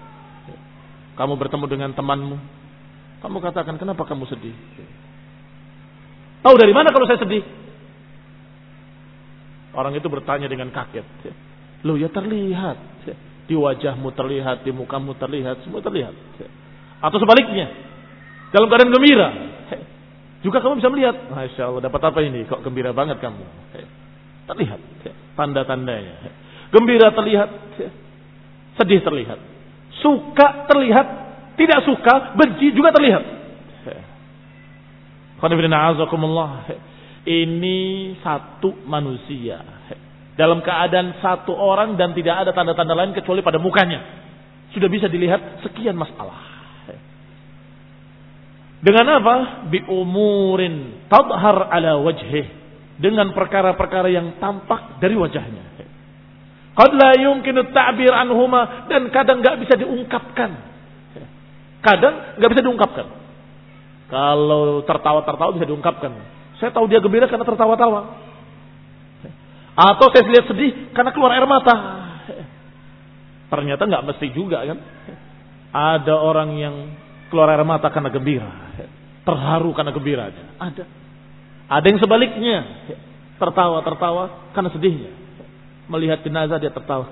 Kamu 1.18 1.34
bertemu 1.34 1.66
dengan 1.66 1.90
temanmu, 1.92 2.38
kamu 3.18 3.36
katakan 3.42 3.74
kenapa 3.76 4.06
kamu 4.06 4.24
sedih? 4.30 4.54
Tahu 6.46 6.54
dari 6.54 6.70
mana 6.70 6.94
kalau 6.94 7.04
saya 7.10 7.18
sedih? 7.18 7.42
Orang 9.76 9.92
itu 9.96 10.08
bertanya 10.08 10.48
dengan 10.48 10.72
kaget. 10.72 11.04
Loh 11.84 11.94
ya 11.94 12.08
terlihat. 12.08 12.78
Di 13.48 13.56
wajahmu 13.56 14.12
terlihat, 14.12 14.60
di 14.60 14.72
mukamu 14.76 15.16
terlihat, 15.16 15.64
semua 15.64 15.80
terlihat. 15.80 16.12
Atau 17.00 17.16
sebaliknya. 17.16 17.72
Dalam 18.52 18.68
keadaan 18.68 18.92
gembira. 18.92 19.28
Juga 20.44 20.62
kamu 20.62 20.78
bisa 20.78 20.90
melihat. 20.92 21.16
Masya 21.32 21.62
Allah 21.68 21.82
dapat 21.84 22.00
apa 22.04 22.18
ini? 22.22 22.44
Kok 22.46 22.60
gembira 22.62 22.92
banget 22.92 23.18
kamu? 23.18 23.44
Terlihat. 24.48 24.80
Tanda-tandanya. 25.36 26.14
Gembira 26.72 27.12
terlihat. 27.12 27.50
Sedih 28.76 29.00
terlihat. 29.02 29.38
Suka 29.98 30.68
terlihat. 30.68 31.06
Tidak 31.58 31.80
suka, 31.82 32.38
benci 32.38 32.70
juga 32.70 32.94
terlihat. 32.94 33.38
Qanibina 35.42 35.94
ini 37.28 38.16
satu 38.24 38.88
manusia. 38.88 39.60
Dalam 40.32 40.64
keadaan 40.64 41.20
satu 41.20 41.52
orang 41.52 42.00
dan 42.00 42.16
tidak 42.16 42.46
ada 42.46 42.50
tanda-tanda 42.56 42.96
lain 42.96 43.12
kecuali 43.12 43.44
pada 43.44 43.60
mukanya. 43.60 44.00
Sudah 44.72 44.88
bisa 44.88 45.12
dilihat 45.12 45.60
sekian 45.60 45.92
masalah. 45.92 46.40
Dengan 48.78 49.18
apa? 49.20 49.34
Bi 49.68 49.82
umurin 49.84 51.04
tadhar 51.12 51.68
ala 51.68 52.00
wajhih. 52.00 52.46
Dengan 52.96 53.30
perkara-perkara 53.36 54.08
yang 54.08 54.40
tampak 54.40 54.98
dari 55.02 55.14
wajahnya. 55.14 55.64
Qad 56.78 56.94
la 56.94 57.10
yumkinu 57.18 57.74
ta'bir 57.74 58.14
anhuma 58.14 58.86
dan 58.86 59.10
kadang 59.10 59.42
nggak 59.42 59.58
bisa 59.66 59.74
diungkapkan. 59.74 60.50
Kadang 61.82 62.38
nggak 62.38 62.50
bisa 62.54 62.62
diungkapkan. 62.62 63.06
Kalau 64.08 64.86
tertawa-tertawa 64.86 65.58
bisa 65.58 65.66
diungkapkan. 65.66 66.37
Saya 66.58 66.74
tahu 66.74 66.90
dia 66.90 66.98
gembira 66.98 67.30
karena 67.30 67.46
tertawa-tawa. 67.46 68.26
Atau 69.78 70.10
saya 70.10 70.26
lihat 70.26 70.46
sedih 70.50 70.90
karena 70.90 71.14
keluar 71.14 71.30
air 71.38 71.46
mata. 71.46 71.74
Ternyata 73.48 73.86
nggak 73.86 74.04
mesti 74.10 74.26
juga 74.34 74.66
kan. 74.66 74.78
Ada 75.70 76.14
orang 76.18 76.58
yang 76.58 76.74
keluar 77.30 77.54
air 77.54 77.62
mata 77.62 77.86
karena 77.94 78.10
gembira. 78.10 78.50
Terharu 79.22 79.70
karena 79.70 79.94
gembira 79.94 80.22
aja. 80.34 80.42
Ada. 80.58 80.84
Ada 81.70 81.86
yang 81.86 82.00
sebaliknya. 82.02 82.58
Tertawa-tertawa 83.38 84.50
karena 84.50 84.70
sedihnya. 84.74 85.14
Melihat 85.86 86.26
jenazah 86.26 86.58
dia 86.58 86.74
tertawa. 86.74 87.06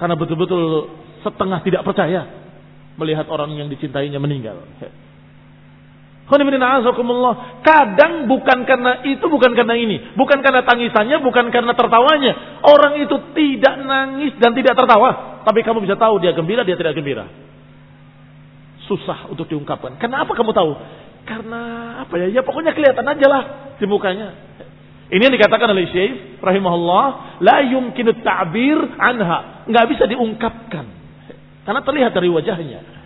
karena 0.00 0.14
betul-betul 0.16 0.92
setengah 1.24 1.60
tidak 1.64 1.88
percaya 1.88 2.24
melihat 3.00 3.24
orang 3.32 3.56
yang 3.56 3.72
dicintainya 3.72 4.20
meninggal. 4.20 4.60
Kadang 7.66 8.30
bukan 8.30 8.58
karena 8.62 9.02
itu, 9.02 9.26
bukan 9.26 9.50
karena 9.50 9.74
ini. 9.74 10.14
Bukan 10.14 10.38
karena 10.38 10.62
tangisannya, 10.62 11.18
bukan 11.26 11.50
karena 11.50 11.74
tertawanya. 11.74 12.62
Orang 12.62 13.02
itu 13.02 13.18
tidak 13.34 13.74
nangis 13.82 14.38
dan 14.38 14.54
tidak 14.54 14.78
tertawa. 14.78 15.42
Tapi 15.42 15.66
kamu 15.66 15.82
bisa 15.82 15.98
tahu 15.98 16.22
dia 16.22 16.30
gembira, 16.30 16.62
dia 16.62 16.78
tidak 16.78 16.94
gembira. 16.94 17.26
Susah 18.86 19.26
untuk 19.26 19.50
diungkapkan. 19.50 19.98
Kenapa 19.98 20.30
kamu 20.38 20.54
tahu? 20.54 20.70
Karena 21.26 21.62
apa 22.06 22.14
ya? 22.16 22.40
Ya 22.40 22.42
pokoknya 22.46 22.78
kelihatan 22.78 23.06
aja 23.06 23.26
lah 23.26 23.42
di 23.78 23.86
mukanya. 23.90 24.30
Ini 25.10 25.26
yang 25.26 25.34
dikatakan 25.34 25.66
oleh 25.74 25.90
Syekh 25.90 26.38
rahimahullah, 26.38 27.38
la 27.42 27.58
yumkinu 27.66 28.22
ta'bir 28.22 28.78
anha. 29.02 29.66
Nggak 29.66 29.86
bisa 29.90 30.04
diungkapkan. 30.06 30.86
Karena 31.66 31.80
terlihat 31.82 32.14
dari 32.14 32.30
wajahnya. 32.30 32.99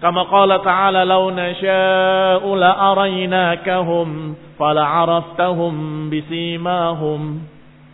Kama 0.00 0.32
qala 0.32 0.64
ta'ala 0.64 1.04
law 1.04 1.28
nasha'u 1.28 2.48
la 2.56 2.72
araynakahum 2.72 4.32
fala 4.56 4.80
'araftahum 4.80 6.08
bisimahum. 6.08 7.44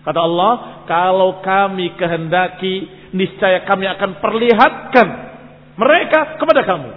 Kata 0.07 0.21
Allah, 0.23 0.53
kalau 0.87 1.43
kami 1.43 1.99
kehendaki, 1.99 2.87
niscaya 3.11 3.67
kami 3.67 3.91
akan 3.91 4.23
perlihatkan 4.23 5.09
mereka 5.75 6.39
kepada 6.39 6.63
kamu. 6.63 6.91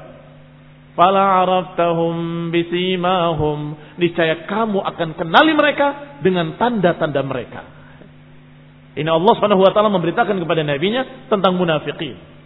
Fala 0.93 1.41
'araftahum 1.41 2.53
bisimahum. 2.53 3.73
Niscaya 3.97 4.45
kamu 4.45 4.77
akan 4.77 5.09
kenali 5.17 5.57
mereka 5.57 6.21
dengan 6.21 6.53
tanda-tanda 6.53 7.25
mereka. 7.25 7.61
Ini 8.93 9.09
Allah 9.09 9.33
Subhanahu 9.41 9.89
memberitakan 9.89 10.37
kepada 10.37 10.61
nabinya 10.61 11.25
tentang 11.33 11.57
munafikin. 11.57 12.38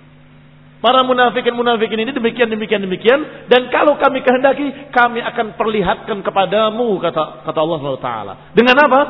Para 0.84 0.99
munafikin 1.07 1.55
munafikin 1.55 1.95
ini 1.95 2.11
demikian 2.11 2.51
demikian 2.51 2.84
demikian 2.84 3.47
dan 3.47 3.71
kalau 3.71 3.95
kami 3.95 4.19
kehendaki 4.19 4.91
kami 4.91 5.23
akan 5.23 5.55
perlihatkan 5.55 6.19
kepadamu 6.19 6.99
kata 6.99 7.47
kata 7.47 7.59
Allah 7.63 7.77
Subhanahu 7.79 8.03
taala. 8.03 8.51
Dengan 8.51 8.75
apa? 8.84 9.01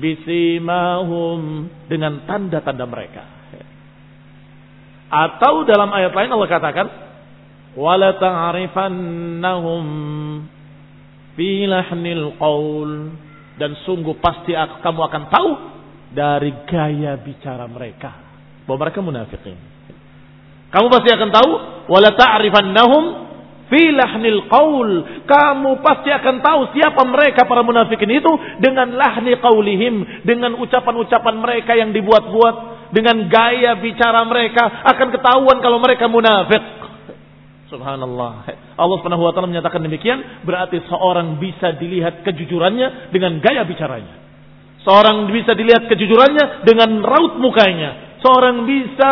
Bisimahum 0.00 1.68
dengan 1.84 2.24
tanda-tanda 2.24 2.88
mereka. 2.88 3.28
Atau 5.12 5.68
dalam 5.68 5.92
ayat 5.92 6.16
lain 6.16 6.32
Allah 6.32 6.48
katakan 6.48 6.86
wala 7.76 8.16
ta'rifannahum 8.16 9.84
fi 11.36 11.68
qaul 12.40 12.90
dan 13.60 13.76
sungguh 13.84 14.16
pasti 14.16 14.56
kamu 14.56 15.00
akan 15.12 15.22
tahu 15.28 15.50
dari 16.16 16.56
gaya 16.64 17.20
bicara 17.20 17.68
mereka 17.68 18.16
bahwa 18.64 18.88
mereka 18.88 19.04
munafikin. 19.04 19.76
Kamu 20.68 20.86
pasti 20.92 21.08
akan 21.12 21.30
tahu 21.32 21.50
wala 21.88 22.10
ta'rifannahum 22.12 23.28
fi 23.72 23.92
lahnil 23.92 24.48
qaul. 24.48 24.90
Kamu 25.24 25.80
pasti 25.84 26.10
akan 26.12 26.40
tahu 26.44 26.60
siapa 26.76 27.04
mereka 27.08 27.44
para 27.44 27.64
munafikin 27.64 28.08
itu 28.12 28.32
dengan 28.60 28.96
lahni 28.96 29.36
qaulihim, 29.38 30.24
dengan 30.24 30.56
ucapan-ucapan 30.60 31.34
mereka 31.40 31.72
yang 31.76 31.92
dibuat-buat, 31.92 32.56
dengan 32.92 33.28
gaya 33.28 33.76
bicara 33.80 34.24
mereka 34.24 34.84
akan 34.88 35.08
ketahuan 35.12 35.60
kalau 35.60 35.78
mereka 35.80 36.08
munafik. 36.08 36.60
Subhanallah. 37.68 38.48
Allah 38.80 38.96
Subhanahu 39.04 39.28
wa 39.28 39.32
taala 39.36 39.52
menyatakan 39.52 39.84
demikian, 39.84 40.44
berarti 40.48 40.80
seorang 40.88 41.36
bisa 41.36 41.76
dilihat 41.76 42.24
kejujurannya 42.24 43.12
dengan 43.12 43.44
gaya 43.44 43.68
bicaranya. 43.68 44.24
Seorang 44.88 45.28
bisa 45.28 45.52
dilihat 45.52 45.84
kejujurannya 45.84 46.64
dengan 46.64 47.04
raut 47.04 47.36
mukanya. 47.36 48.16
Seorang 48.24 48.64
bisa 48.64 49.10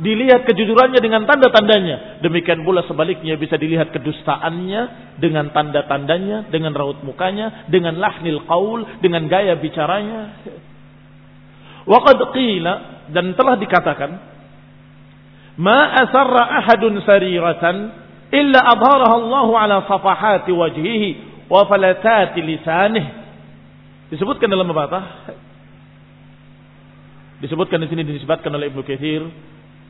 dilihat 0.00 0.42
kejujurannya 0.42 0.98
dengan 0.98 1.22
tanda-tandanya. 1.22 2.18
Demikian 2.18 2.66
pula 2.66 2.82
sebaliknya 2.82 3.38
bisa 3.38 3.54
dilihat 3.54 3.94
kedustaannya 3.94 5.14
dengan 5.22 5.54
tanda-tandanya, 5.54 6.50
dengan 6.50 6.74
raut 6.74 6.98
mukanya, 7.06 7.68
dengan 7.70 7.94
lahnil 7.98 8.42
qaul, 8.48 8.82
dengan 8.98 9.30
gaya 9.30 9.54
bicaranya. 9.54 10.42
Waqad 11.84 12.18
qila 12.32 12.72
dan 13.12 13.36
telah 13.36 13.54
dikatakan 13.60 14.10
ma 15.60 16.00
asarra 16.00 16.64
ahadun 16.64 16.98
sariratan 17.04 17.76
illa 18.32 18.60
adharaha 18.64 19.14
Allah 19.20 19.48
ala 19.52 19.76
safahati 19.86 20.50
wajhihi 20.50 21.08
wa 21.46 21.62
falatati 21.70 22.40
lisanih. 22.42 23.06
Disebutkan 24.10 24.50
dalam 24.50 24.66
apa? 24.74 25.00
Disebutkan 27.44 27.78
di 27.84 27.88
sini 27.92 28.02
disebutkan 28.02 28.50
oleh 28.50 28.72
Ibnu 28.72 28.82
Katsir 28.82 29.22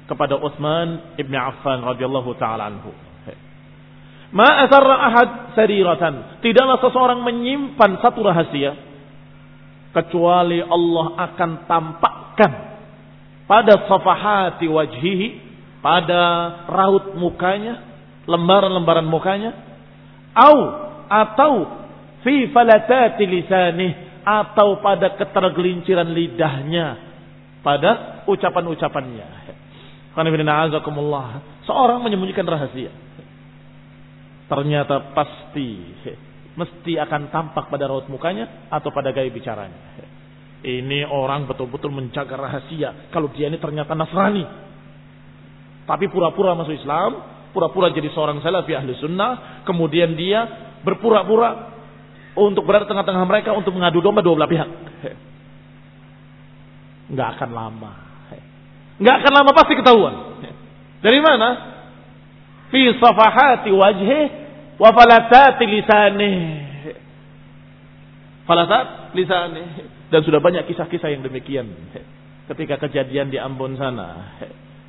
kepada 0.04 0.36
Utsman 0.36 1.16
ibn 1.16 1.32
Affan 1.32 1.80
radhiyallahu 1.84 2.30
taala 2.36 2.68
anhu. 2.68 2.92
Ma 4.34 4.66
ahad 4.66 5.54
sariratan. 5.54 6.42
Tidaklah 6.42 6.82
seseorang 6.82 7.22
menyimpan 7.22 8.02
satu 8.02 8.18
rahasia 8.26 8.74
kecuali 9.94 10.58
Allah 10.58 11.06
akan 11.30 11.50
tampakkan 11.70 12.52
pada 13.46 13.86
safahati 13.86 14.66
wajhihi, 14.66 15.28
pada 15.78 16.22
raut 16.66 17.14
mukanya, 17.14 17.78
lembaran-lembaran 18.26 19.06
mukanya, 19.06 19.54
au 20.34 20.58
atau 21.06 21.52
fi 22.26 22.50
falatati 22.50 23.22
lisanih 23.30 23.92
atau 24.26 24.82
pada 24.82 25.14
ketergelinciran 25.14 26.10
lidahnya, 26.10 26.98
pada 27.62 28.24
ucapan-ucapannya. 28.26 29.43
Seorang 30.14 31.98
menyembunyikan 32.06 32.46
rahasia. 32.46 32.92
Ternyata 34.46 35.10
pasti 35.16 35.68
mesti 36.54 36.94
akan 37.02 37.34
tampak 37.34 37.66
pada 37.66 37.90
raut 37.90 38.06
mukanya 38.06 38.70
atau 38.70 38.94
pada 38.94 39.10
gaya 39.10 39.26
bicaranya. 39.26 39.98
Ini 40.64 41.04
orang 41.10 41.44
betul-betul 41.50 41.92
menjaga 41.92 42.38
rahasia. 42.38 43.10
Kalau 43.10 43.28
dia 43.34 43.50
ini 43.50 43.58
ternyata 43.58 43.92
Nasrani. 43.92 44.46
Tapi 45.84 46.08
pura-pura 46.08 46.56
masuk 46.56 46.72
Islam, 46.72 47.20
pura-pura 47.52 47.92
jadi 47.92 48.08
seorang 48.14 48.40
salafi 48.40 48.72
ahli 48.72 48.96
sunnah, 48.96 49.60
kemudian 49.68 50.16
dia 50.16 50.48
berpura-pura 50.80 51.76
untuk 52.32 52.64
berada 52.64 52.88
tengah-tengah 52.88 53.24
mereka 53.28 53.52
untuk 53.52 53.76
mengadu 53.76 54.00
domba 54.00 54.24
dua 54.24 54.34
belah 54.40 54.48
pihak. 54.48 54.70
Nggak 57.12 57.28
akan 57.36 57.50
lama. 57.52 58.03
Nggak 58.98 59.14
akan 59.22 59.32
lama 59.34 59.50
pasti 59.56 59.74
ketahuan. 59.74 60.14
Dari 61.02 61.20
mana? 61.20 61.48
Fi 62.70 62.82
safahati 62.96 63.70
wajhi 63.74 64.20
wa 64.78 64.90
falatati 64.94 65.64
lisanih. 65.66 66.38
Falatat 68.46 69.16
lisanih. 69.16 69.68
Dan 70.12 70.20
sudah 70.22 70.38
banyak 70.38 70.68
kisah-kisah 70.70 71.10
yang 71.10 71.26
demikian. 71.26 71.66
Ketika 72.46 72.78
kejadian 72.86 73.32
di 73.32 73.40
Ambon 73.40 73.74
sana. 73.74 74.38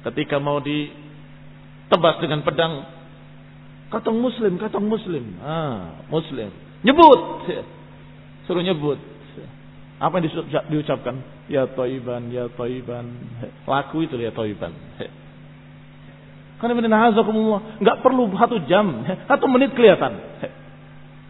Ketika 0.06 0.38
mau 0.38 0.62
ditebas 0.62 2.22
dengan 2.22 2.46
pedang. 2.46 2.86
Katong 3.90 4.18
muslim, 4.18 4.60
katong 4.62 4.86
muslim. 4.86 5.40
Ah, 5.42 6.04
muslim. 6.12 6.52
Nyebut. 6.86 7.50
Suruh 8.46 8.62
nyebut. 8.62 9.02
Apa 9.98 10.20
yang 10.20 10.30
diucapkan? 10.70 11.35
Ya 11.46 11.70
toiban, 11.70 12.34
ya 12.34 12.50
toiban. 12.58 13.06
Laku 13.70 14.06
itu 14.06 14.18
ya 14.18 14.34
toiban. 14.34 14.74
Karena 16.58 16.74
nggak 17.78 17.98
perlu 18.02 18.32
satu 18.34 18.58
jam, 18.66 19.06
satu 19.30 19.46
menit 19.46 19.76
kelihatan. 19.78 20.18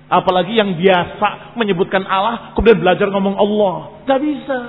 Apalagi 0.06 0.54
yang 0.54 0.78
biasa 0.78 1.58
menyebutkan 1.58 2.06
Allah, 2.06 2.54
kemudian 2.54 2.78
belajar 2.78 3.10
ngomong 3.10 3.36
Allah. 3.36 3.76
Gak 4.06 4.22
bisa. 4.22 4.60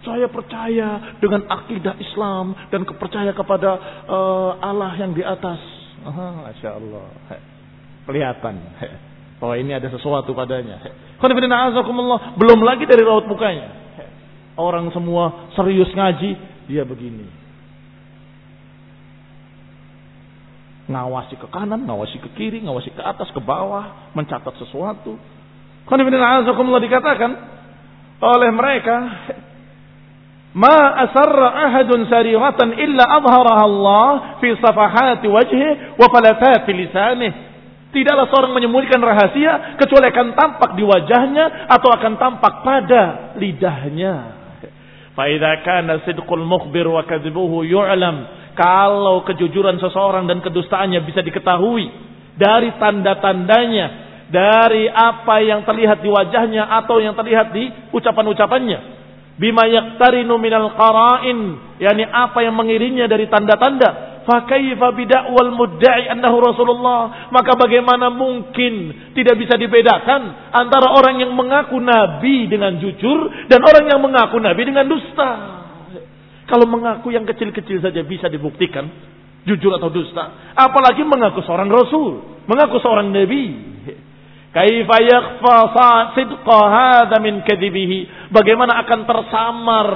Saya 0.00 0.24
percaya 0.32 1.18
dengan 1.20 1.44
akidah 1.52 2.00
Islam 2.00 2.56
dan 2.72 2.88
kepercaya 2.88 3.28
kepada 3.36 3.70
uh, 4.08 4.56
Allah 4.56 4.96
yang 4.96 5.12
di 5.12 5.20
atas. 5.20 5.60
Aha, 6.00 6.48
Masya 6.48 6.70
Allah. 6.80 7.06
Kelihatan. 8.08 8.56
Oh 9.38 9.54
ini 9.54 9.70
ada 9.70 9.86
sesuatu 9.86 10.34
padanya. 10.34 10.82
Belum 12.34 12.60
lagi 12.66 12.84
dari 12.90 13.02
raut 13.06 13.26
mukanya. 13.30 13.70
Orang 14.58 14.90
semua 14.90 15.54
serius 15.54 15.86
ngaji, 15.94 16.34
dia 16.66 16.82
begini. 16.82 17.30
Ngawasi 20.90 21.38
ke 21.38 21.46
kanan, 21.54 21.86
ngawasi 21.86 22.18
ke 22.18 22.28
kiri, 22.34 22.66
ngawasi 22.66 22.90
ke 22.90 22.98
atas, 22.98 23.30
ke 23.30 23.38
bawah, 23.38 24.10
mencatat 24.18 24.58
sesuatu. 24.58 25.14
Khonifina'azakumullah 25.86 26.82
dikatakan 26.82 27.30
oleh 28.18 28.50
mereka, 28.50 28.96
Ma 30.58 31.06
asarra 31.06 31.70
ahadun 31.70 32.08
sarihatan 32.10 32.74
illa 32.82 33.04
adharaha 33.04 33.62
Allah 33.62 34.10
fi 34.42 34.58
safahati 34.58 35.30
wajhi 35.30 35.94
wa 35.94 36.08
falatati 36.10 36.72
lisanih. 36.74 37.47
Tidaklah 37.88 38.28
seorang 38.28 38.52
menyembunyikan 38.52 39.00
rahasia 39.00 39.80
kecuali 39.80 40.12
akan 40.12 40.36
tampak 40.36 40.76
di 40.76 40.84
wajahnya 40.84 41.72
atau 41.72 41.88
akan 41.88 42.20
tampak 42.20 42.54
pada 42.60 43.32
lidahnya. 43.40 44.14
Faidha 45.16 45.64
kana 45.64 46.04
sidqul 46.04 46.44
mukhbir 46.44 46.84
wa 46.84 47.00
kadhibuhu 47.08 47.64
yu'lam. 47.64 48.28
Kalau 48.52 49.24
kejujuran 49.24 49.80
seseorang 49.80 50.28
dan 50.28 50.44
kedustaannya 50.44 51.00
bisa 51.08 51.24
diketahui 51.24 51.88
dari 52.36 52.76
tanda-tandanya, 52.76 53.86
dari 54.28 54.84
apa 54.92 55.40
yang 55.40 55.64
terlihat 55.64 56.04
di 56.04 56.10
wajahnya 56.12 56.68
atau 56.84 57.00
yang 57.00 57.16
terlihat 57.16 57.56
di 57.56 57.72
ucapan-ucapannya. 57.96 59.00
Bima 59.40 59.64
yaqtarinu 59.64 60.36
minal 60.36 60.76
qara'in, 60.76 61.38
yakni 61.80 62.04
apa 62.04 62.44
yang 62.44 62.52
mengiringnya 62.52 63.08
dari 63.08 63.30
tanda-tanda 63.32 64.07
Fakaifa 64.28 64.92
bidakwal 64.92 65.56
mudda'i 65.56 66.12
annahu 66.12 66.36
Rasulullah. 66.44 67.32
Maka 67.32 67.56
bagaimana 67.56 68.12
mungkin 68.12 68.92
tidak 69.16 69.40
bisa 69.40 69.56
dibedakan 69.56 70.52
antara 70.52 70.92
orang 70.92 71.24
yang 71.24 71.32
mengaku 71.32 71.80
nabi 71.80 72.44
dengan 72.44 72.76
jujur 72.76 73.48
dan 73.48 73.64
orang 73.64 73.88
yang 73.88 74.00
mengaku 74.04 74.36
nabi 74.36 74.68
dengan 74.68 74.84
dusta. 74.84 75.30
Kalau 76.44 76.68
mengaku 76.68 77.08
yang 77.08 77.24
kecil-kecil 77.24 77.80
saja 77.80 78.04
bisa 78.04 78.28
dibuktikan, 78.28 78.88
Jujur 79.48 79.72
atau 79.72 79.88
dusta. 79.88 80.52
Apalagi 80.52 81.08
mengaku 81.08 81.40
seorang 81.40 81.72
rasul. 81.72 82.20
Mengaku 82.44 82.84
seorang 82.84 83.08
nabi. 83.08 83.56
Kaifa 84.52 84.96
yakhfa 85.00 85.56
sidqa 86.12 86.60
hadha 86.68 87.16
min 87.24 87.40
kadibihi. 87.40 88.28
Bagaimana 88.28 88.76
akan 88.84 89.00
tersamar 89.08 89.88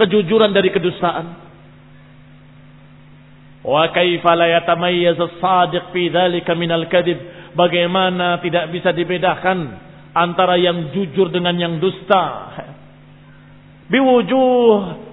kejujuran 0.00 0.56
dari 0.56 0.72
kedustaan? 0.72 1.43
Wa 3.64 3.88
kaifa 3.96 4.36
la 4.36 4.46
yatamayyaz 4.60 5.16
as-sadiq 5.16 5.88
fi? 5.96 6.12
Bagaimana 7.54 8.44
tidak 8.44 8.68
bisa 8.74 8.92
dibedakan 8.92 9.58
antara 10.12 10.60
yang 10.60 10.92
jujur 10.92 11.32
dengan 11.32 11.56
yang 11.56 11.80
dusta? 11.80 12.52
Biwujuh 13.84 14.60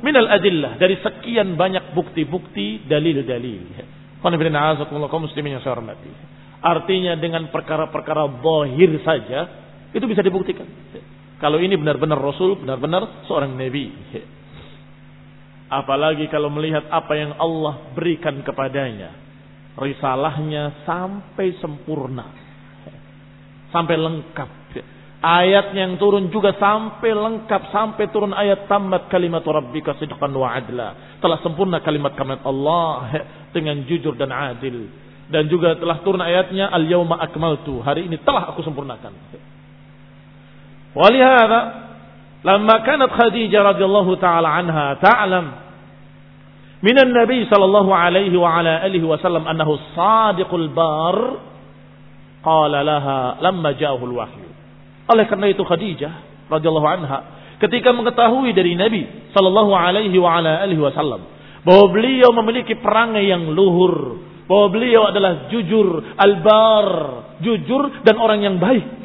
minal 0.03 0.27
adillah 0.31 0.75
dari 0.79 0.99
sekian 0.99 1.55
banyak 1.55 1.95
bukti-bukti 1.95 2.87
dalil-dalil. 2.87 3.63
muslimin 5.23 5.57
yang 5.57 5.63
saya 5.63 5.75
hormati. 5.75 6.11
Artinya 6.61 7.17
dengan 7.17 7.49
perkara-perkara 7.49 8.29
bohir 8.39 9.01
saja 9.01 9.39
itu 9.91 10.05
bisa 10.05 10.21
dibuktikan. 10.21 10.67
Kalau 11.41 11.57
ini 11.57 11.73
benar-benar 11.73 12.21
Rasul, 12.21 12.61
benar-benar 12.61 13.25
seorang 13.25 13.57
Nabi. 13.57 13.89
Apalagi 15.71 16.27
kalau 16.27 16.51
melihat 16.51 16.83
apa 16.91 17.15
yang 17.15 17.31
Allah 17.39 17.95
berikan 17.95 18.43
kepadanya. 18.43 19.15
Risalahnya 19.79 20.83
sampai 20.83 21.55
sempurna. 21.63 22.27
Sampai 23.71 23.95
lengkap. 23.95 24.49
Ayat 25.21 25.71
yang 25.77 25.95
turun 25.95 26.27
juga 26.27 26.51
sampai 26.59 27.15
lengkap. 27.15 27.71
Sampai 27.71 28.11
turun 28.11 28.35
ayat 28.35 28.67
tamat 28.67 29.07
kalimat 29.07 29.47
rabbika 29.47 29.95
sidqan 29.95 30.35
wa 30.35 30.51
adla. 30.51 31.17
Telah 31.23 31.39
sempurna 31.39 31.79
kalimat 31.79 32.19
kalimat 32.19 32.43
Allah 32.43 33.23
dengan 33.55 33.79
jujur 33.87 34.19
dan 34.19 34.35
adil. 34.35 34.91
Dan 35.31 35.47
juga 35.47 35.79
telah 35.79 36.03
turun 36.03 36.19
ayatnya 36.19 36.67
al-yawma 36.67 37.15
akmaltu. 37.15 37.79
Hari 37.79 38.11
ini 38.11 38.19
telah 38.27 38.51
aku 38.51 38.59
sempurnakan. 38.59 39.15
Walihada 40.91 41.90
Lama 42.41 42.81
kanat 42.81 43.13
Khadijah 43.13 43.61
radhiyallahu 43.75 44.17
taala 44.17 44.49
anha 44.49 44.97
ta'lam 44.97 45.45
min 46.81 46.97
Nabi 46.97 47.45
sallallahu 47.45 47.93
alaihi 47.93 48.33
wa 48.33 48.57
ala 48.57 48.81
alihi 48.81 49.05
wasallam 49.05 49.45
annahu 49.45 49.77
sadiqul 49.93 50.73
bar 50.73 51.37
qala 52.41 52.81
laha 52.81 53.37
lamma 53.45 53.77
ja'ahu 53.77 54.09
wahyu. 54.09 54.49
Oleh 55.05 55.25
karena 55.29 55.53
itu 55.53 55.61
Khadijah 55.61 56.49
radhiyallahu 56.49 56.89
anha 56.89 57.19
ketika 57.61 57.93
mengetahui 57.93 58.57
dari 58.57 58.73
Nabi 58.73 59.29
sallallahu 59.37 59.71
alaihi 59.77 60.17
wa 60.17 60.41
ala 60.41 60.65
alihi 60.65 60.81
wasallam 60.81 61.21
bahwa 61.61 61.85
beliau 61.93 62.33
memiliki 62.41 62.73
perangai 62.73 63.29
yang 63.29 63.53
luhur, 63.53 64.17
bahwa 64.49 64.67
beliau 64.73 65.05
adalah 65.05 65.45
jujur, 65.53 66.17
albar, 66.17 66.87
jujur 67.37 68.01
dan 68.01 68.17
orang 68.17 68.41
yang 68.41 68.57
baik. 68.57 68.97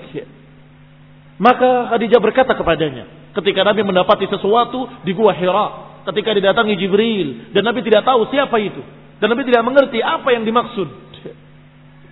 Maka 1.36 1.92
Khadijah 1.92 2.16
berkata 2.16 2.56
kepadanya, 2.56 3.25
ketika 3.36 3.60
Nabi 3.62 3.84
mendapati 3.84 4.24
sesuatu 4.26 4.88
di 5.04 5.12
gua 5.12 5.36
Hira, 5.36 5.66
ketika 6.08 6.32
didatangi 6.32 6.74
Jibril 6.80 7.52
dan 7.52 7.62
Nabi 7.68 7.84
tidak 7.84 8.08
tahu 8.08 8.26
siapa 8.32 8.56
itu 8.58 8.80
dan 9.20 9.32
Nabi 9.32 9.48
tidak 9.48 9.64
mengerti 9.64 10.00
apa 10.00 10.28
yang 10.32 10.44
dimaksud. 10.44 10.88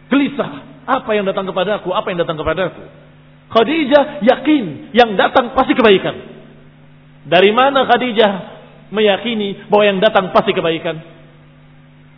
Gelisah, 0.08 0.50
apa 0.84 1.10
yang 1.16 1.24
datang 1.24 1.48
kepadaku, 1.48 1.92
apa 1.92 2.06
yang 2.12 2.18
datang 2.20 2.36
kepadaku. 2.36 2.84
Khadijah 3.52 4.24
yakin 4.24 4.92
yang 4.96 5.16
datang 5.16 5.52
pasti 5.52 5.76
kebaikan. 5.76 6.16
Dari 7.24 7.50
mana 7.52 7.88
Khadijah 7.88 8.32
meyakini 8.92 9.68
bahwa 9.68 9.84
yang 9.84 9.98
datang 10.00 10.32
pasti 10.32 10.52
kebaikan? 10.52 10.96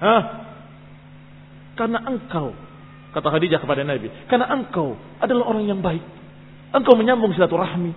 Hah? 0.03 0.23
Karena 1.77 2.03
engkau, 2.09 2.55
kata 3.13 3.27
Khadijah 3.27 3.61
kepada 3.61 3.83
Nabi, 3.83 4.09
karena 4.31 4.49
engkau 4.55 4.97
adalah 5.19 5.51
orang 5.51 5.67
yang 5.67 5.81
baik. 5.83 6.03
Engkau 6.75 6.95
menyambung 6.99 7.35
silaturahmi. 7.35 7.93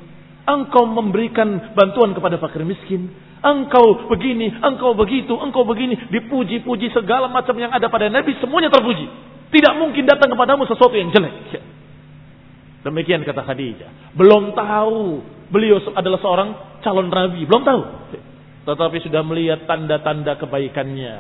Engkau 0.50 0.89
memberikan 0.89 1.78
bantuan 1.78 2.18
kepada 2.18 2.41
fakir 2.41 2.66
miskin. 2.66 3.14
Engkau 3.45 4.10
begini, 4.10 4.50
engkau 4.66 4.97
begitu, 4.97 5.38
engkau 5.38 5.62
begini. 5.62 6.10
Dipuji-puji 6.10 6.89
segala 6.89 7.30
macam 7.30 7.54
yang 7.54 7.70
ada 7.70 7.86
pada 7.86 8.10
Nabi, 8.10 8.34
semuanya 8.41 8.74
terpuji. 8.74 9.06
Tidak 9.54 9.74
mungkin 9.78 10.10
datang 10.10 10.34
kepadamu 10.34 10.66
sesuatu 10.66 10.97
yang 10.97 11.14
jelek. 11.14 11.62
Demikian 12.82 13.22
kata 13.22 13.45
Khadijah. 13.45 14.18
Belum 14.18 14.56
tahu 14.58 15.22
beliau 15.52 15.84
adalah 15.93 16.20
seorang 16.22 16.50
calon 16.80 17.12
nabi, 17.12 17.43
belum 17.43 17.64
tahu. 17.66 17.82
Tetapi 18.70 18.97
sudah 19.04 19.22
melihat 19.26 19.66
tanda-tanda 19.66 20.38
kebaikannya. 20.38 21.16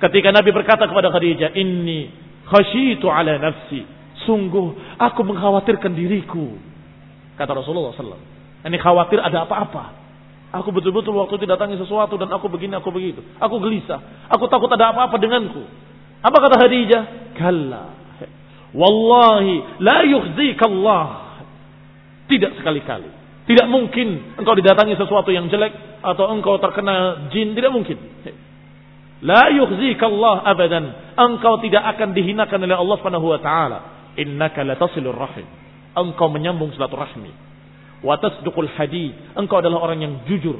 Ketika 0.00 0.34
Nabi 0.34 0.50
berkata 0.50 0.88
kepada 0.90 1.14
Khadijah, 1.14 1.54
"Inni 1.54 2.10
khasyitu 2.48 3.06
ala 3.06 3.38
nafsi." 3.38 3.86
Sungguh 4.26 4.98
aku 4.98 5.20
mengkhawatirkan 5.22 5.94
diriku. 5.94 6.58
Kata 7.38 7.54
Rasulullah 7.54 7.94
SAW. 7.94 8.31
Ini 8.62 8.78
khawatir 8.78 9.18
ada 9.18 9.42
apa-apa. 9.42 10.02
Aku 10.52 10.68
betul-betul 10.68 11.16
waktu 11.16 11.48
didatangi 11.48 11.80
sesuatu 11.80 12.20
dan 12.20 12.28
aku 12.28 12.46
begini, 12.52 12.76
aku 12.76 12.92
begitu. 12.92 13.24
Aku 13.40 13.56
gelisah. 13.58 14.28
Aku 14.28 14.46
takut 14.52 14.68
ada 14.68 14.92
apa-apa 14.92 15.16
denganku. 15.16 15.64
Apa 16.22 16.36
kata 16.38 16.56
Khadijah? 16.60 17.02
Kalla. 17.34 17.84
Wallahi 18.72 19.80
la 19.80 20.04
Allah. 20.04 21.06
Tidak 22.28 22.52
sekali-kali. 22.60 23.10
Tidak 23.42 23.66
mungkin 23.66 24.38
engkau 24.38 24.54
didatangi 24.54 24.94
sesuatu 24.94 25.34
yang 25.34 25.50
jelek 25.50 25.74
atau 26.00 26.30
engkau 26.30 26.62
terkena 26.62 27.28
jin, 27.34 27.58
tidak 27.58 27.74
mungkin. 27.74 27.98
La 29.22 29.50
Allah 29.50 30.36
abadan. 30.46 30.84
Engkau 31.18 31.58
tidak 31.64 31.82
akan 31.96 32.14
dihinakan 32.14 32.60
oleh 32.62 32.76
Allah 32.78 32.96
Subhanahu 33.02 33.26
wa 33.34 33.40
taala. 33.42 33.78
Innaka 34.20 34.62
latasilur 34.62 35.16
rahim. 35.16 35.46
Engkau 35.96 36.28
menyambung 36.30 36.70
silaturahmi. 36.76 37.51
Wa 38.02 38.18
tasduqul 38.18 38.70
hadid. 38.74 39.38
Engkau 39.38 39.62
adalah 39.62 39.78
orang 39.82 40.02
yang 40.02 40.14
jujur 40.26 40.58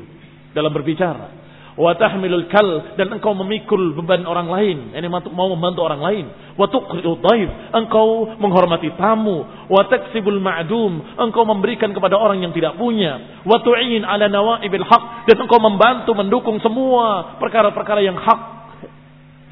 dalam 0.54 0.70
berbicara. 0.70 1.42
Wa 1.74 1.98
tahmilul 1.98 2.46
kal. 2.46 2.94
Dan 2.94 3.10
engkau 3.18 3.34
memikul 3.34 3.98
beban 3.98 4.22
orang 4.22 4.46
lain. 4.46 4.78
Ini 4.94 5.08
mau 5.10 5.50
membantu 5.50 5.82
orang 5.82 6.00
lain. 6.00 6.24
Wa 6.54 6.70
tuqri'u 6.70 7.18
dhaif. 7.18 7.50
Engkau 7.74 8.38
menghormati 8.38 8.94
tamu. 8.94 9.42
Wa 9.66 9.90
taksibul 9.90 10.38
ma'dum. 10.38 11.18
Engkau 11.18 11.42
memberikan 11.42 11.90
kepada 11.90 12.14
orang 12.14 12.46
yang 12.46 12.54
tidak 12.54 12.78
punya. 12.78 13.42
Wa 13.42 13.58
tu'in 13.60 14.06
ala 14.06 14.30
nawaibil 14.30 14.86
haq. 14.86 15.26
Dan 15.26 15.42
engkau 15.42 15.58
membantu 15.58 16.14
mendukung 16.14 16.62
semua 16.62 17.36
perkara-perkara 17.42 18.00
yang 18.06 18.16
hak. 18.16 18.62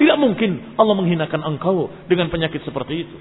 Tidak 0.01 0.17
mungkin 0.17 0.81
Allah 0.81 0.97
menghinakan 0.97 1.45
engkau 1.45 1.93
dengan 2.09 2.33
penyakit 2.33 2.65
seperti 2.65 3.05
itu. 3.05 3.17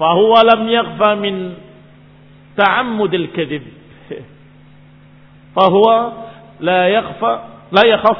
Fahuwa 0.00 0.40
lam 0.48 0.64
yakhfa 0.64 1.10
min 1.20 1.36
ta'ammudil 2.56 3.28
kadhib 3.32 3.64
fahuwa 5.54 5.96
la 6.60 6.88
yakhfa 6.88 7.30
la 7.70 7.82
yakhaf 7.86 8.18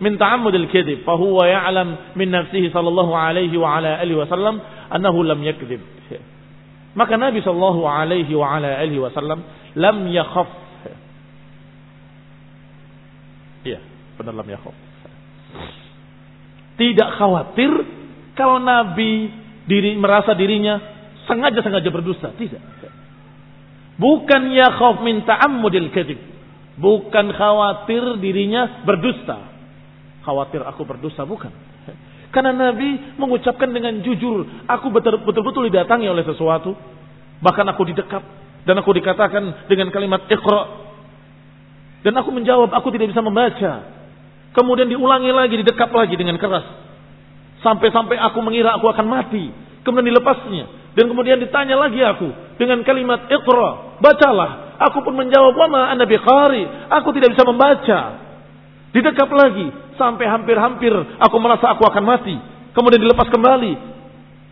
min 0.00 0.18
ta'ammudil 0.18 0.68
kadhib 0.70 1.02
fahuwa 1.04 1.48
ya'lam 1.48 2.14
min 2.14 2.30
nafsihi 2.30 2.70
sallallahu 2.70 3.12
alaihi 3.14 3.56
wa 3.56 3.78
ala 3.78 4.02
wasallam 4.02 4.60
annahu 4.90 5.22
lam 5.26 5.42
yakdhib 5.42 5.82
maka 6.98 7.14
Nabi 7.14 7.38
sallallahu 7.44 7.86
alaihi 7.86 8.34
wa 8.34 8.58
ala 8.58 8.82
wasallam 8.82 9.46
lam 9.78 9.96
yakhaf. 10.10 10.50
Iya 13.62 13.78
benar 14.18 14.34
lam 14.34 14.48
yakhaf. 14.50 14.74
Tidak 16.78 17.08
khawatir 17.18 17.70
kalau 18.34 18.58
Nabi 18.58 19.30
diri 19.70 19.94
merasa 19.94 20.34
dirinya 20.34 20.82
sengaja 21.30 21.62
sengaja 21.62 21.90
berdusta. 21.94 22.34
Tidak. 22.34 22.62
Bukan 23.98 24.54
yakhaf 24.54 25.02
min 25.02 25.26
ta'ammudil 25.26 25.90
kadzib. 25.90 26.22
Bukan 26.78 27.34
khawatir 27.34 28.22
dirinya 28.22 28.86
berdusta. 28.86 29.50
Khawatir 30.22 30.62
aku 30.62 30.86
berdusta, 30.86 31.26
bukan. 31.26 31.50
Karena 32.34 32.54
Nabi 32.54 33.18
mengucapkan 33.18 33.66
dengan 33.74 33.98
jujur, 34.06 34.46
aku 34.70 34.86
betul-betul 34.94 35.66
didatangi 35.66 36.06
oleh 36.06 36.22
sesuatu. 36.22 36.78
Bahkan 37.42 37.66
aku 37.74 37.82
didekap. 37.90 38.22
Dan 38.62 38.78
aku 38.78 38.94
dikatakan 38.94 39.66
dengan 39.66 39.90
kalimat 39.90 40.30
ikhra. 40.30 40.62
Dan 42.06 42.14
aku 42.14 42.30
menjawab, 42.30 42.70
aku 42.70 42.94
tidak 42.94 43.10
bisa 43.10 43.18
membaca. 43.18 43.72
Kemudian 44.54 44.86
diulangi 44.86 45.34
lagi, 45.34 45.54
didekap 45.58 45.90
lagi 45.90 46.14
dengan 46.14 46.38
keras. 46.38 46.66
Sampai-sampai 47.66 48.14
aku 48.22 48.38
mengira 48.46 48.78
aku 48.78 48.86
akan 48.86 49.06
mati. 49.10 49.50
Kemudian 49.82 50.14
dilepasnya. 50.14 50.94
Dan 50.94 51.10
kemudian 51.10 51.42
ditanya 51.42 51.74
lagi 51.74 51.98
aku 52.06 52.30
dengan 52.54 52.86
kalimat 52.86 53.26
ikhra. 53.26 53.87
Bacalah. 53.98 54.78
Aku 54.78 55.02
pun 55.02 55.14
menjawab, 55.18 55.58
"Wama 55.58 55.90
ana 55.90 56.06
biqari." 56.06 56.64
Aku 56.90 57.10
tidak 57.10 57.34
bisa 57.34 57.42
membaca. 57.42 58.00
Didekap 58.94 59.28
lagi 59.30 59.68
sampai 59.98 60.24
hampir-hampir 60.30 60.94
aku 61.18 61.36
merasa 61.42 61.74
aku 61.74 61.84
akan 61.84 62.04
mati. 62.06 62.36
Kemudian 62.72 63.02
dilepas 63.02 63.28
kembali 63.28 63.98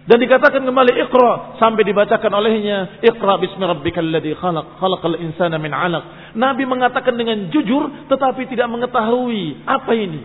dan 0.06 0.22
dikatakan 0.22 0.62
kembali 0.62 0.92
Iqra 1.02 1.58
sampai 1.58 1.82
dibacakan 1.82 2.30
olehnya 2.30 3.02
Iqra 3.02 3.42
bismi 3.42 3.62
rabbikal 3.66 4.06
ladzi 4.06 4.38
khalaq 4.38 4.78
khalaqal 4.78 5.18
insana 5.18 5.58
min 5.58 5.74
'alaq. 5.74 6.34
Nabi 6.38 6.62
mengatakan 6.62 7.18
dengan 7.18 7.50
jujur 7.50 8.06
tetapi 8.06 8.46
tidak 8.46 8.70
mengetahui 8.70 9.66
apa 9.66 9.92
ini. 9.98 10.22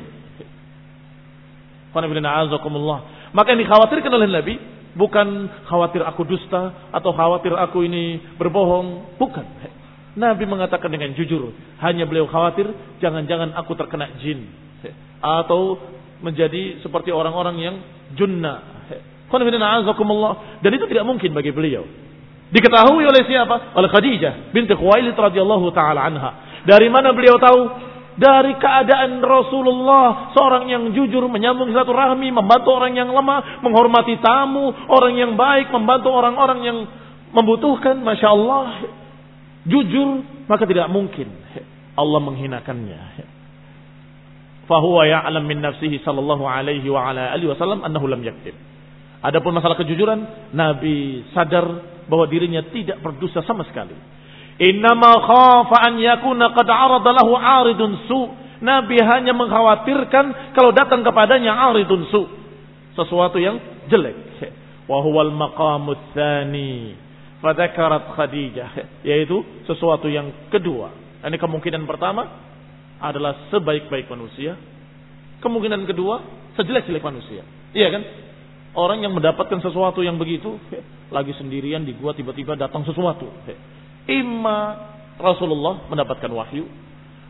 Maka 3.32 3.48
yang 3.52 3.62
dikhawatirkan 3.66 4.12
oleh 4.12 4.30
Nabi 4.30 4.54
bukan 4.96 5.50
khawatir 5.68 6.04
aku 6.04 6.28
dusta 6.28 6.92
atau 6.92 7.12
khawatir 7.16 7.56
aku 7.56 7.86
ini 7.86 8.20
berbohong, 8.36 9.18
bukan. 9.20 9.46
Nabi 10.12 10.44
mengatakan 10.44 10.92
dengan 10.92 11.16
jujur, 11.16 11.56
hanya 11.80 12.04
beliau 12.04 12.28
khawatir 12.28 12.68
jangan-jangan 13.00 13.56
aku 13.56 13.80
terkena 13.80 14.12
jin 14.20 14.44
atau 15.24 15.80
menjadi 16.20 16.84
seperti 16.84 17.10
orang-orang 17.14 17.56
yang 17.62 17.76
junna. 18.20 18.84
Dan 20.60 20.72
itu 20.76 20.86
tidak 20.92 21.06
mungkin 21.08 21.32
bagi 21.32 21.56
beliau. 21.56 21.88
Diketahui 22.52 23.08
oleh 23.08 23.24
siapa? 23.24 23.72
Oleh 23.80 23.88
Khadijah 23.88 24.52
binti 24.52 24.76
Khuwailid 24.76 25.16
radhiyallahu 25.16 25.72
taala 25.72 26.04
anha. 26.04 26.32
Dari 26.68 26.92
mana 26.92 27.16
beliau 27.16 27.40
tahu? 27.40 27.91
Dari 28.22 28.54
keadaan 28.62 29.18
Rasulullah 29.18 30.30
seorang 30.38 30.70
yang 30.70 30.94
jujur 30.94 31.26
menyambung 31.26 31.74
satu 31.74 31.90
rahmi, 31.90 32.30
membantu 32.30 32.70
orang 32.78 32.94
yang 32.94 33.10
lemah, 33.10 33.66
menghormati 33.66 34.22
tamu, 34.22 34.70
orang 34.94 35.18
yang 35.18 35.34
baik, 35.34 35.74
membantu 35.74 36.14
orang-orang 36.14 36.60
yang 36.62 36.78
membutuhkan, 37.34 37.98
masya 37.98 38.30
Allah, 38.30 38.86
jujur 39.66 40.22
maka 40.46 40.70
tidak 40.70 40.86
mungkin 40.94 41.34
Allah 41.98 42.20
menghinakannya. 42.22 43.02
Fahuwa 44.70 45.04
ya'lam 45.10 45.42
min 45.42 45.58
nafsihi 45.58 46.06
sallallahu 46.06 46.46
alaihi 46.46 46.86
wa 46.94 47.10
ala 47.10 47.34
alihi 47.34 47.50
wasallam 47.50 47.82
annahu 47.82 48.06
lam 48.06 48.22
yaktib. 48.22 48.54
Adapun 49.26 49.58
masalah 49.58 49.82
kejujuran, 49.82 50.54
Nabi 50.54 51.26
sadar 51.34 51.66
bahwa 52.06 52.30
dirinya 52.30 52.62
tidak 52.70 53.02
berdosa 53.02 53.42
sama 53.50 53.66
sekali. 53.66 53.98
Innama 54.62 55.26
khafa 55.26 55.78
an 55.90 55.98
yakuna 55.98 56.54
qad 56.54 56.70
arada 56.70 57.10
lahu 57.18 57.34
aridun 57.34 58.06
su. 58.06 58.22
Nabi 58.62 59.02
hanya 59.02 59.34
mengkhawatirkan 59.34 60.54
kalau 60.54 60.70
datang 60.70 61.02
kepadanya 61.02 61.50
aridun 61.74 62.06
su. 62.14 62.30
Sesuatu 62.94 63.42
yang 63.42 63.58
jelek. 63.90 64.14
Wa 64.86 65.02
huwal 65.02 65.34
maqamut 65.34 66.14
tsani. 66.14 66.94
Fadzakarat 67.42 68.14
Khadijah. 68.14 69.02
Yaitu 69.02 69.42
sesuatu 69.66 70.06
yang 70.06 70.30
kedua. 70.54 70.94
Ini 71.26 71.42
kemungkinan 71.42 71.82
pertama 71.90 72.30
adalah 73.02 73.50
sebaik-baik 73.50 74.06
manusia. 74.14 74.54
Kemungkinan 75.42 75.90
kedua 75.90 76.22
sejelek-jelek 76.54 77.02
manusia. 77.02 77.42
Iya 77.74 77.90
kan? 77.98 78.04
Orang 78.78 79.02
yang 79.02 79.12
mendapatkan 79.12 79.58
sesuatu 79.58 80.06
yang 80.06 80.22
begitu, 80.22 80.56
lagi 81.12 81.34
sendirian 81.36 81.82
di 81.84 81.98
gua 81.98 82.14
tiba-tiba 82.14 82.54
datang 82.56 82.86
sesuatu. 82.86 83.26
Imma 84.10 84.90
Rasulullah 85.22 85.86
mendapatkan 85.90 86.32
wahyu, 86.34 86.66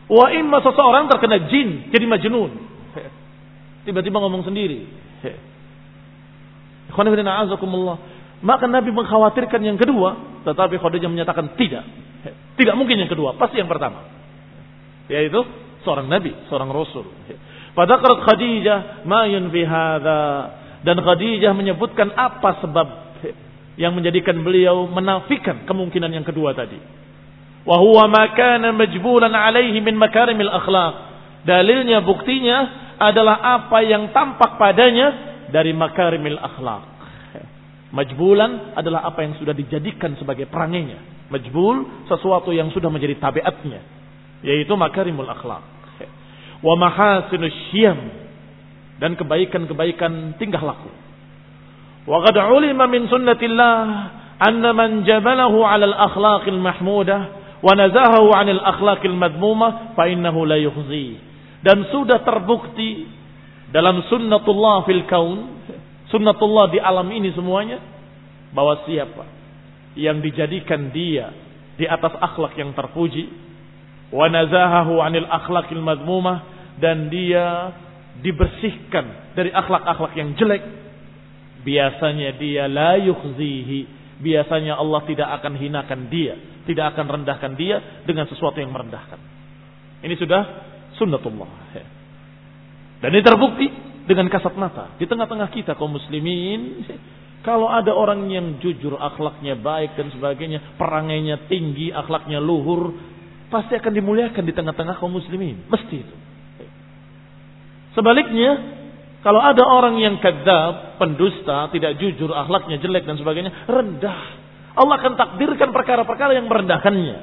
wa 0.08 0.26
imma 0.32 0.58
seseorang 0.64 1.08
terkena 1.12 1.48
jin 1.48 1.92
jadi 1.92 2.04
majnun. 2.08 2.50
Tiba-tiba 3.82 4.16
ngomong 4.22 4.46
sendiri. 4.46 4.86
Maka 8.42 8.64
Nabi 8.66 8.90
mengkhawatirkan 8.90 9.60
yang 9.62 9.78
kedua, 9.78 10.42
tetapi 10.46 10.76
Khadijah 10.78 11.10
menyatakan 11.10 11.54
tidak. 11.58 11.84
Tidak 12.58 12.74
mungkin 12.78 13.00
yang 13.00 13.10
kedua, 13.10 13.34
pasti 13.38 13.58
yang 13.58 13.70
pertama. 13.70 14.06
Yaitu 15.10 15.40
seorang 15.82 16.06
Nabi, 16.06 16.30
seorang 16.46 16.70
Rasul. 16.70 17.10
Pada 17.72 17.98
Khadijah, 17.98 19.02
ma 19.08 19.26
yunfi 19.26 19.64
dan 20.82 20.96
Khadijah 20.98 21.52
menyebutkan 21.54 22.10
apa 22.14 22.62
sebab 22.62 22.86
yang 23.80 23.96
menjadikan 23.96 24.36
beliau 24.44 24.84
menafikan 24.88 25.64
kemungkinan 25.64 26.12
yang 26.12 26.26
kedua 26.26 26.52
tadi. 26.52 26.76
Wa 27.62 27.78
huwa 27.78 28.10
ma 28.10 28.24
majbulan 28.74 29.32
alaihi 29.32 29.78
min 29.80 29.94
makarimil 29.96 30.50
akhlaq. 30.50 30.94
Dalilnya 31.42 32.02
buktinya 32.04 32.58
adalah 33.02 33.62
apa 33.62 33.82
yang 33.82 34.10
tampak 34.14 34.58
padanya 34.58 35.08
dari 35.50 35.74
makarimil 35.74 36.38
akhlak. 36.38 36.92
Majbulan 37.92 38.72
adalah 38.72 39.04
apa 39.04 39.20
yang 39.20 39.36
sudah 39.36 39.52
dijadikan 39.52 40.16
sebagai 40.16 40.48
perangainya. 40.48 41.28
Majbul 41.28 42.08
sesuatu 42.08 42.52
yang 42.52 42.72
sudah 42.72 42.88
menjadi 42.88 43.20
tabiatnya. 43.20 43.80
Yaitu 44.40 44.72
makarimul 44.74 45.28
akhlak. 45.28 45.60
Wa 46.62 46.74
dan 49.02 49.18
kebaikan-kebaikan 49.18 50.38
tingkah 50.38 50.62
laku. 50.62 51.01
Wa 52.02 52.18
qad 52.26 52.36
ulima 52.50 52.90
min 52.90 53.06
sunnatillah 53.06 53.76
anna 54.42 54.70
man 54.74 55.06
jabalahu 55.06 55.62
'ala 55.62 55.86
al-akhlaqil 55.86 56.58
mahmudah 56.58 57.20
wa 57.62 57.72
nazahahu 57.78 58.34
'anil 58.34 58.58
akhlaqil 58.58 59.14
madmumah 59.14 59.94
fa 59.94 60.10
innahu 60.10 60.42
la 60.42 60.58
yukhzi. 60.58 61.18
Dan 61.62 61.86
sudah 61.94 62.26
terbukti 62.26 63.06
dalam 63.70 64.02
sunnatullah 64.10 64.82
fil 64.82 65.06
kaun, 65.06 65.62
sunnatullah 66.10 66.74
di 66.74 66.82
alam 66.82 67.06
ini 67.06 67.30
semuanya 67.38 67.78
bahwa 68.50 68.82
siapa 68.82 69.24
yang 69.94 70.18
dijadikan 70.18 70.90
dia 70.90 71.30
di 71.78 71.86
atas 71.86 72.12
akhlak 72.18 72.58
yang 72.58 72.74
terpuji 72.74 73.30
wa 74.10 74.26
nazahahu 74.26 74.98
'anil 75.00 75.30
akhlaqil 75.30 75.80
madmumah 75.80 76.50
dan 76.82 77.08
dia 77.08 77.72
dibersihkan 78.20 79.32
dari 79.32 79.48
akhlak-akhlak 79.54 80.12
yang 80.18 80.36
jelek, 80.36 80.60
biasanya 81.62 82.36
dia 82.38 82.66
la 82.66 82.98
yukhzihi, 82.98 83.80
biasanya 84.22 84.78
Allah 84.78 85.02
tidak 85.06 85.28
akan 85.40 85.58
hinakan 85.58 86.00
dia, 86.10 86.38
tidak 86.66 86.94
akan 86.94 87.06
rendahkan 87.18 87.52
dia 87.58 88.02
dengan 88.06 88.26
sesuatu 88.30 88.58
yang 88.58 88.70
merendahkan. 88.70 89.18
Ini 90.02 90.14
sudah 90.18 90.42
sunnatullah. 90.98 91.50
Dan 93.02 93.10
ini 93.10 93.22
terbukti 93.22 93.66
dengan 94.06 94.30
kasat 94.30 94.54
mata. 94.54 94.94
Di 94.98 95.06
tengah-tengah 95.06 95.50
kita 95.50 95.74
kaum 95.74 95.94
muslimin, 95.94 96.86
kalau 97.42 97.66
ada 97.66 97.90
orang 97.90 98.30
yang 98.30 98.62
jujur, 98.62 98.94
akhlaknya 98.98 99.58
baik 99.58 99.98
dan 99.98 100.14
sebagainya, 100.14 100.78
perangainya 100.78 101.50
tinggi, 101.50 101.90
akhlaknya 101.90 102.38
luhur, 102.38 102.94
pasti 103.50 103.74
akan 103.74 103.92
dimuliakan 103.94 104.42
di 104.46 104.54
tengah-tengah 104.54 105.02
kaum 105.02 105.10
muslimin. 105.10 105.66
Mesti 105.66 105.96
itu. 105.98 106.16
Sebaliknya, 107.98 108.81
kalau 109.22 109.38
ada 109.38 109.62
orang 109.62 110.02
yang 110.02 110.18
kadzab, 110.18 110.98
pendusta, 110.98 111.70
tidak 111.70 111.94
jujur, 112.02 112.34
akhlaknya 112.34 112.82
jelek 112.82 113.06
dan 113.06 113.14
sebagainya, 113.14 113.70
rendah. 113.70 114.20
Allah 114.74 114.98
akan 114.98 115.14
takdirkan 115.14 115.70
perkara-perkara 115.70 116.34
yang 116.34 116.50
merendahkannya. 116.50 117.16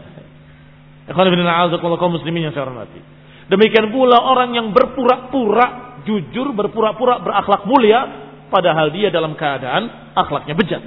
muslimin 2.08 2.48
yang 2.48 2.54
saya 2.56 2.72
hormati. 2.72 3.04
Demikian 3.52 3.92
pula 3.92 4.16
orang 4.16 4.56
yang 4.56 4.72
berpura-pura 4.72 6.00
jujur, 6.08 6.56
berpura-pura 6.56 7.20
berakhlak 7.20 7.68
mulia, 7.68 8.00
padahal 8.48 8.96
dia 8.96 9.12
dalam 9.12 9.36
keadaan 9.36 10.16
akhlaknya 10.16 10.56
bejat. 10.56 10.84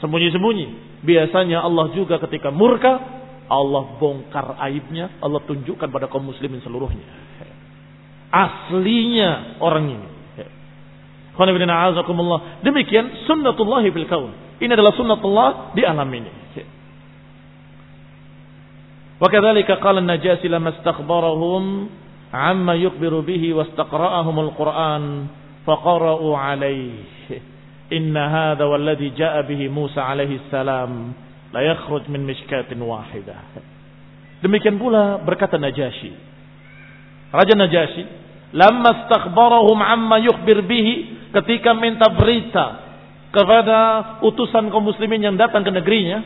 Sembunyi-sembunyi. 0.00 0.96
Biasanya 1.04 1.60
Allah 1.60 1.92
juga 1.92 2.16
ketika 2.24 2.48
murka, 2.48 3.04
Allah 3.52 4.00
bongkar 4.00 4.56
aibnya, 4.64 5.12
Allah 5.20 5.44
tunjukkan 5.44 5.92
pada 5.92 6.08
kaum 6.08 6.24
muslimin 6.24 6.64
seluruhnya 6.64 7.24
aslinya 8.34 9.62
orang 9.62 9.84
ini. 9.94 10.08
Demikian 12.66 13.06
sunnatullah 13.30 13.82
fil 13.94 14.08
kaun. 14.10 14.32
Ini 14.58 14.70
adalah 14.74 14.94
sunnatullah 14.94 15.74
di 15.74 15.82
alam 15.86 16.10
ini. 16.10 16.44
وكذلك 19.24 19.70
قال 19.70 19.98
النجاشي 19.98 20.48
لما 20.48 20.68
استخبرهم 20.68 21.88
عما 22.34 22.74
يخبر 22.74 23.20
به 23.20 23.54
واستقرأهم 23.54 24.36
القرآن 24.40 25.04
فقرأوا 25.66 26.38
عليه 26.38 26.92
إن 27.92 28.16
هذا 28.16 28.64
والذي 28.64 29.08
جاء 29.16 29.42
به 29.42 29.68
موسى 29.68 30.00
عليه 30.00 30.36
السلام 30.44 31.12
لا 31.54 31.60
يخرج 31.60 32.02
من 32.10 32.26
مشكاة 32.26 32.70
واحدة 32.74 33.36
demikian 34.44 34.76
pula 34.76 35.22
berkata 35.24 35.56
Najasyi 35.56 36.12
Raja 37.32 37.54
Najasyi 37.56 38.04
lamma 38.54 39.10
stakhbarahum 39.10 39.78
amma 39.82 40.22
yukhbir 40.22 40.62
bihi 40.62 40.94
ketika 41.34 41.74
minta 41.74 42.06
berita 42.14 42.86
kepada 43.34 43.78
utusan 44.22 44.70
kaum 44.70 44.86
muslimin 44.86 45.18
yang 45.18 45.34
datang 45.34 45.66
ke 45.66 45.74
negerinya 45.74 46.22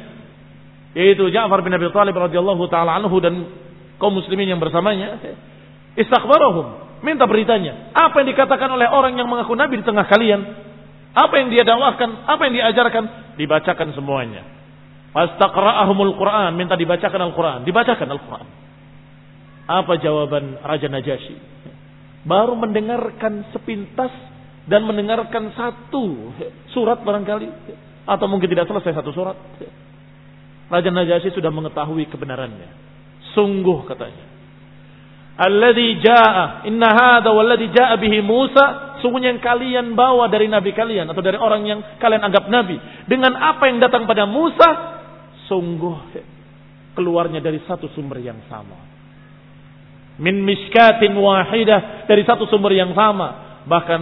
yaitu 0.92 1.32
Ja'far 1.32 1.64
bin 1.64 1.72
Abi 1.72 1.88
Thalib 1.88 2.12
radhiyallahu 2.12 2.68
taala 2.68 3.00
anhu 3.00 3.16
dan 3.24 3.48
kaum 3.96 4.12
muslimin 4.12 4.52
yang 4.52 4.60
bersamanya 4.60 5.16
istakhbarahum 5.96 7.00
minta 7.00 7.24
beritanya. 7.24 7.96
Apa 7.96 8.20
yang 8.20 8.28
dikatakan 8.36 8.68
oleh 8.68 8.86
orang 8.92 9.16
yang 9.16 9.24
mengaku 9.24 9.56
nabi 9.56 9.80
di 9.80 9.84
tengah 9.88 10.04
kalian? 10.04 10.40
Apa 11.16 11.34
yang 11.40 11.48
dia 11.48 11.64
dakwahkan? 11.64 12.28
Apa 12.28 12.40
yang 12.46 12.54
diajarkan? 12.60 13.04
Dibacakan 13.40 13.88
semuanya. 13.96 14.44
Fastaqra'ahumul 15.16 16.14
Quran 16.20 16.52
minta 16.54 16.76
dibacakan 16.76 17.32
Al-Quran. 17.32 17.64
Dibacakan 17.64 18.08
Al-Quran. 18.12 18.46
Apa 19.68 19.92
jawaban 19.98 20.60
Raja 20.60 20.88
Najasyi 20.92 21.36
baru 22.28 22.52
mendengarkan 22.54 23.48
sepintas 23.50 24.12
dan 24.68 24.84
mendengarkan 24.84 25.48
satu 25.56 26.36
surat 26.76 27.00
barangkali 27.00 27.48
atau 28.04 28.26
mungkin 28.28 28.52
tidak 28.52 28.68
selesai 28.68 29.00
satu 29.00 29.10
surat. 29.16 29.36
Raja 30.68 30.92
Najasyi 30.92 31.32
sudah 31.32 31.48
mengetahui 31.48 32.04
kebenarannya. 32.12 32.68
Sungguh 33.32 33.88
katanya. 33.88 34.28
Alladhi 35.38 36.02
jaa 36.04 36.68
inna 36.68 36.92
hadha 36.92 37.30
walladhi 37.32 37.72
jaa 37.72 37.96
bihi 37.96 38.20
Musa 38.20 38.98
sungguhnya 38.98 39.32
yang 39.32 39.40
kalian 39.40 39.86
bawa 39.94 40.26
dari 40.26 40.50
nabi 40.50 40.74
kalian 40.74 41.06
atau 41.06 41.22
dari 41.22 41.38
orang 41.38 41.62
yang 41.62 41.80
kalian 42.02 42.26
anggap 42.26 42.50
nabi 42.50 42.74
dengan 43.06 43.38
apa 43.38 43.70
yang 43.70 43.78
datang 43.78 44.02
pada 44.02 44.26
Musa 44.26 44.98
sungguh 45.46 45.96
keluarnya 46.98 47.38
dari 47.38 47.62
satu 47.62 47.86
sumber 47.94 48.18
yang 48.18 48.42
sama. 48.50 48.87
Min 50.18 50.42
miskatin 50.42 51.14
wahidah 51.14 52.06
dari 52.10 52.26
satu 52.26 52.50
sumber 52.50 52.74
yang 52.74 52.90
sama. 52.94 53.62
Bahkan 53.66 54.00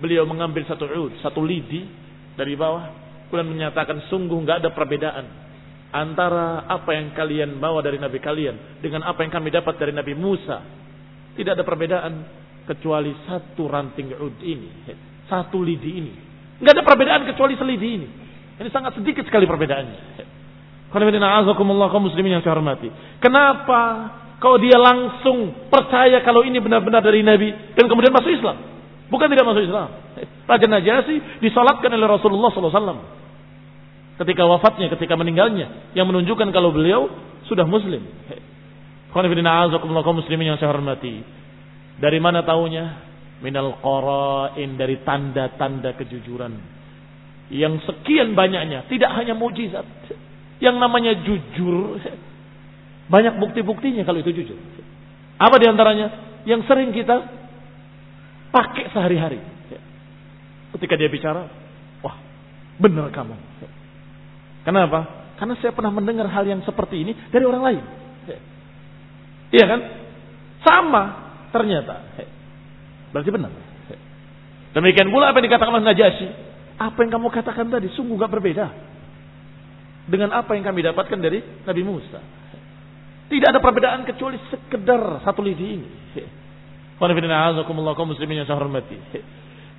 beliau 0.00 0.24
mengambil 0.24 0.64
satu 0.64 0.88
ud, 0.88 1.20
satu 1.20 1.44
lidi 1.44 1.84
dari 2.34 2.56
bawah. 2.56 3.04
Kemudian 3.28 3.50
menyatakan 3.50 4.08
sungguh 4.08 4.36
nggak 4.46 4.64
ada 4.64 4.70
perbedaan 4.70 5.26
antara 5.94 6.66
apa 6.66 6.90
yang 6.94 7.14
kalian 7.14 7.58
bawa 7.58 7.82
dari 7.82 7.98
Nabi 7.98 8.18
kalian 8.18 8.82
dengan 8.82 9.06
apa 9.06 9.22
yang 9.22 9.32
kami 9.34 9.50
dapat 9.50 9.74
dari 9.76 9.92
Nabi 9.92 10.14
Musa. 10.16 10.58
Tidak 11.34 11.52
ada 11.54 11.66
perbedaan 11.66 12.12
kecuali 12.64 13.10
satu 13.26 13.66
ranting 13.66 14.14
ud 14.14 14.38
ini, 14.40 14.70
satu 15.26 15.60
lidi 15.60 15.90
ini. 15.98 16.12
Nggak 16.62 16.72
ada 16.78 16.84
perbedaan 16.86 17.22
kecuali 17.26 17.54
selidi 17.58 17.88
ini. 17.90 18.08
Ini 18.54 18.70
sangat 18.70 18.94
sedikit 18.94 19.26
sekali 19.26 19.50
perbedaannya 19.50 20.30
kaum 20.94 22.02
muslimin 22.06 22.38
yang 22.38 22.42
saya 22.46 22.54
hormati. 22.54 22.86
Kenapa 23.18 23.80
kalau 24.44 24.60
dia 24.60 24.76
langsung 24.76 25.68
percaya 25.72 26.20
kalau 26.20 26.44
ini 26.44 26.60
benar-benar 26.60 27.00
dari 27.00 27.24
Nabi 27.24 27.48
dan 27.72 27.88
kemudian 27.88 28.12
masuk 28.12 28.28
Islam? 28.28 28.60
Bukan 29.08 29.32
tidak 29.32 29.48
masuk 29.48 29.64
Islam. 29.64 29.88
Raja 30.44 30.66
Najasyi 30.68 31.40
disolatkan 31.40 31.88
oleh 31.88 32.04
Rasulullah 32.04 32.52
SAW. 32.52 33.24
Ketika 34.20 34.44
wafatnya, 34.44 34.92
ketika 34.92 35.16
meninggalnya. 35.16 35.96
Yang 35.96 36.06
menunjukkan 36.12 36.52
kalau 36.52 36.76
beliau 36.76 37.08
sudah 37.48 37.64
muslim. 37.64 38.04
muslimin 40.12 40.52
yang 40.52 40.58
saya 40.60 40.76
hormati. 40.76 41.24
Dari 41.96 42.18
mana 42.20 42.44
taunya? 42.44 43.00
Minal 43.40 43.80
qara'in 43.80 44.76
dari 44.76 45.00
tanda-tanda 45.02 45.96
kejujuran. 45.96 46.52
Yang 47.48 47.80
sekian 47.88 48.36
banyaknya. 48.36 48.86
Tidak 48.92 49.08
hanya 49.08 49.32
mujizat 49.32 49.88
yang 50.62 50.78
namanya 50.78 51.12
jujur, 51.20 51.98
banyak 53.14 53.38
bukti-buktinya 53.38 54.02
kalau 54.02 54.18
itu 54.18 54.34
jujur. 54.34 54.58
Apa 55.38 55.54
di 55.62 55.70
antaranya? 55.70 56.10
Yang 56.42 56.66
sering 56.66 56.90
kita 56.90 57.14
pakai 58.50 58.90
sehari-hari. 58.90 59.38
Ketika 60.74 60.98
dia 60.98 61.06
bicara, 61.06 61.46
wah 62.02 62.18
benar 62.82 63.14
kamu. 63.14 63.38
Kenapa? 64.66 65.30
Karena 65.38 65.54
saya 65.62 65.70
pernah 65.70 65.94
mendengar 65.94 66.26
hal 66.26 66.42
yang 66.42 66.58
seperti 66.66 67.06
ini 67.06 67.14
dari 67.30 67.46
orang 67.46 67.62
lain. 67.62 67.82
Iya 69.54 69.64
kan? 69.70 69.80
Sama 70.66 71.02
ternyata. 71.54 72.02
Berarti 73.14 73.30
benar. 73.30 73.54
Demikian 74.74 75.14
pula 75.14 75.30
apa 75.30 75.38
yang 75.38 75.46
dikatakan 75.46 75.78
oleh 75.78 75.86
Najasyi. 75.86 76.28
Apa 76.82 76.98
yang 77.06 77.14
kamu 77.14 77.30
katakan 77.30 77.70
tadi 77.70 77.86
sungguh 77.94 78.18
gak 78.18 78.34
berbeda 78.34 78.66
dengan 80.10 80.34
apa 80.34 80.58
yang 80.58 80.66
kami 80.66 80.82
dapatkan 80.82 81.18
dari 81.22 81.38
Nabi 81.62 81.82
Musa. 81.86 82.18
Tidak 83.24 83.48
ada 83.48 83.60
perbedaan 83.60 84.04
kecuali 84.04 84.36
sekedar 84.52 85.24
satu 85.24 85.40
lidi 85.40 85.80
ini. 85.80 85.88
muslimin 88.06 88.44
yang 88.44 88.48
hormati. 88.54 88.96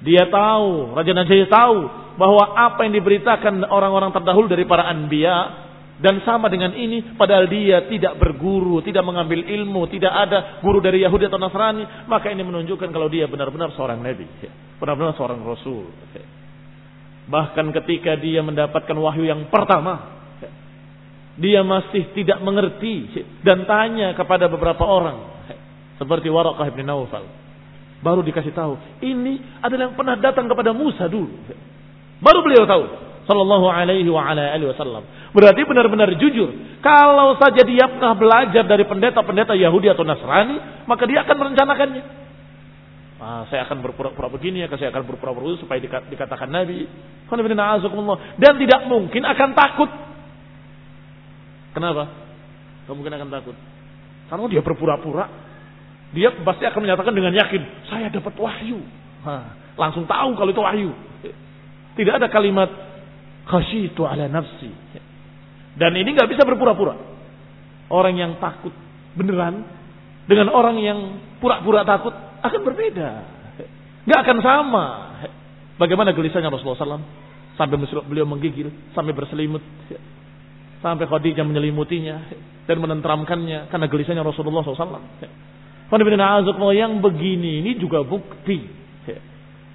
Dia 0.03 0.27
tahu, 0.27 0.93
Raja 0.93 1.13
Najib 1.15 1.47
tahu 1.47 1.77
bahwa 2.19 2.53
apa 2.53 2.83
yang 2.83 2.93
diberitakan 2.99 3.63
orang-orang 3.65 4.11
terdahulu 4.11 4.51
dari 4.51 4.67
para 4.67 4.85
anbiya 4.91 5.65
dan 5.95 6.19
sama 6.27 6.51
dengan 6.51 6.75
ini 6.75 7.15
padahal 7.15 7.47
dia 7.47 7.87
tidak 7.87 8.19
berguru, 8.19 8.83
tidak 8.83 9.07
mengambil 9.07 9.39
ilmu, 9.39 9.87
tidak 9.87 10.11
ada 10.11 10.59
guru 10.59 10.83
dari 10.83 10.99
Yahudi 11.07 11.31
atau 11.31 11.39
Nasrani, 11.39 12.05
maka 12.11 12.27
ini 12.27 12.43
menunjukkan 12.43 12.91
kalau 12.91 13.07
dia 13.07 13.31
benar-benar 13.31 13.71
seorang 13.79 14.03
nabi, 14.03 14.27
benar-benar 14.75 15.15
seorang 15.15 15.39
rasul. 15.47 15.87
Bahkan 17.25 17.71
ketika 17.81 18.19
dia 18.19 18.43
mendapatkan 18.43 18.93
wahyu 18.93 19.25
yang 19.25 19.47
pertama, 19.47 20.14
dia 21.35 21.61
masih 21.67 22.15
tidak 22.15 22.39
mengerti 22.39 23.11
dan 23.43 23.67
tanya 23.67 24.15
kepada 24.15 24.47
beberapa 24.47 24.83
orang 24.87 25.35
seperti 25.99 26.31
Warakah 26.31 26.67
bin 26.71 26.87
Naufal. 26.87 27.27
Baru 28.03 28.21
dikasih 28.21 28.51
tahu, 28.51 28.77
ini 29.01 29.39
adalah 29.63 29.89
yang 29.89 29.95
pernah 29.97 30.15
datang 30.19 30.45
kepada 30.45 30.75
Musa 30.75 31.07
dulu. 31.07 31.31
Baru 32.23 32.39
beliau 32.43 32.63
tahu 32.67 32.83
sallallahu 33.25 33.65
alaihi 33.67 34.07
wa 34.07 34.21
ala 34.21 34.53
alihi 34.53 34.69
wasallam. 34.69 35.03
Berarti 35.33 35.65
benar-benar 35.65 36.13
jujur. 36.15 36.79
Kalau 36.79 37.35
saja 37.41 37.65
dia 37.65 37.89
pernah 37.89 38.13
belajar 38.13 38.63
dari 38.63 38.85
pendeta-pendeta 38.85 39.57
Yahudi 39.57 39.89
atau 39.91 40.05
Nasrani, 40.05 40.85
maka 40.85 41.03
dia 41.09 41.25
akan 41.25 41.35
merencanakannya. 41.35 42.03
Ah, 43.15 43.47
saya 43.49 43.65
akan 43.65 43.81
berpura-pura 43.81 44.29
begini 44.29 44.61
ya, 44.61 44.69
saya 44.77 44.93
akan 44.93 45.03
berpura-pura 45.09 45.57
supaya 45.57 45.81
dikatakan 45.81 46.45
nabi. 46.45 46.85
Dan 48.37 48.53
tidak 48.61 48.81
mungkin 48.85 49.25
akan 49.25 49.49
takut 49.57 49.89
Kenapa? 51.75 52.07
mungkin 52.87 53.11
akan 53.11 53.29
takut. 53.33 53.57
Karena 54.29 54.45
dia 54.47 54.61
berpura-pura. 54.61 55.25
Dia 56.13 56.31
pasti 56.45 56.63
akan 56.63 56.79
menyatakan 56.85 57.11
dengan 57.11 57.33
yakin, 57.35 57.61
saya 57.91 58.07
dapat 58.07 58.31
wahyu. 58.39 58.79
Ha, 59.25 59.33
langsung 59.75 60.07
tahu 60.07 60.37
kalau 60.37 60.51
itu 60.53 60.61
wahyu. 60.61 60.91
Tidak 61.97 62.13
ada 62.21 62.31
kalimat 62.31 62.69
khasyitu 63.49 64.05
ala 64.07 64.29
nafsi. 64.29 64.69
Dan 65.75 65.91
ini 65.97 66.15
nggak 66.15 66.29
bisa 66.31 66.47
berpura-pura. 66.47 66.95
Orang 67.91 68.15
yang 68.15 68.39
takut 68.39 68.71
beneran 69.17 69.65
dengan 70.25 70.49
orang 70.53 70.79
yang 70.79 70.99
pura-pura 71.43 71.83
takut 71.83 72.13
akan 72.41 72.61
berbeda. 72.63 73.09
Nggak 74.05 74.19
akan 74.23 74.37
sama. 74.39 74.85
Bagaimana 75.75 76.15
gelisahnya 76.15 76.47
Rasulullah 76.47 76.79
SAW 76.79 77.03
sampai 77.59 77.75
beliau 78.07 78.23
menggigil, 78.23 78.71
sampai 78.95 79.11
berselimut. 79.11 79.63
Sampai 80.84 81.04
Khadijah 81.04 81.44
menyelimutinya 81.44 82.16
dan 82.64 82.76
menenteramkannya 82.80 83.68
karena 83.68 83.86
gelisahnya 83.90 84.24
Rasulullah 84.24 84.64
SAW. 84.64 85.02
Yang 86.72 86.92
begini 87.02 87.60
ini 87.60 87.76
juga 87.76 88.00
bukti 88.06 88.80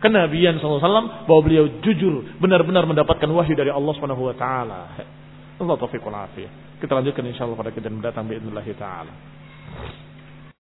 kenabian 0.01 0.61
SAW 0.61 1.25
bahwa 1.25 1.41
beliau 1.41 1.65
jujur 1.81 2.37
benar-benar 2.37 2.85
mendapatkan 2.85 3.29
wahyu 3.29 3.57
dari 3.57 3.73
Allah 3.73 3.93
Subhanahu 3.97 4.29
wa 4.29 4.35
taala. 4.37 4.81
Allah 5.55 5.75
taufiq 5.79 6.03
Kita 6.81 6.91
lanjutkan 6.91 7.23
insyaallah 7.25 7.57
pada 7.57 7.71
kejadian 7.71 8.03
mendatang 8.03 8.27
باذن 8.27 8.51
taala. 8.75 9.13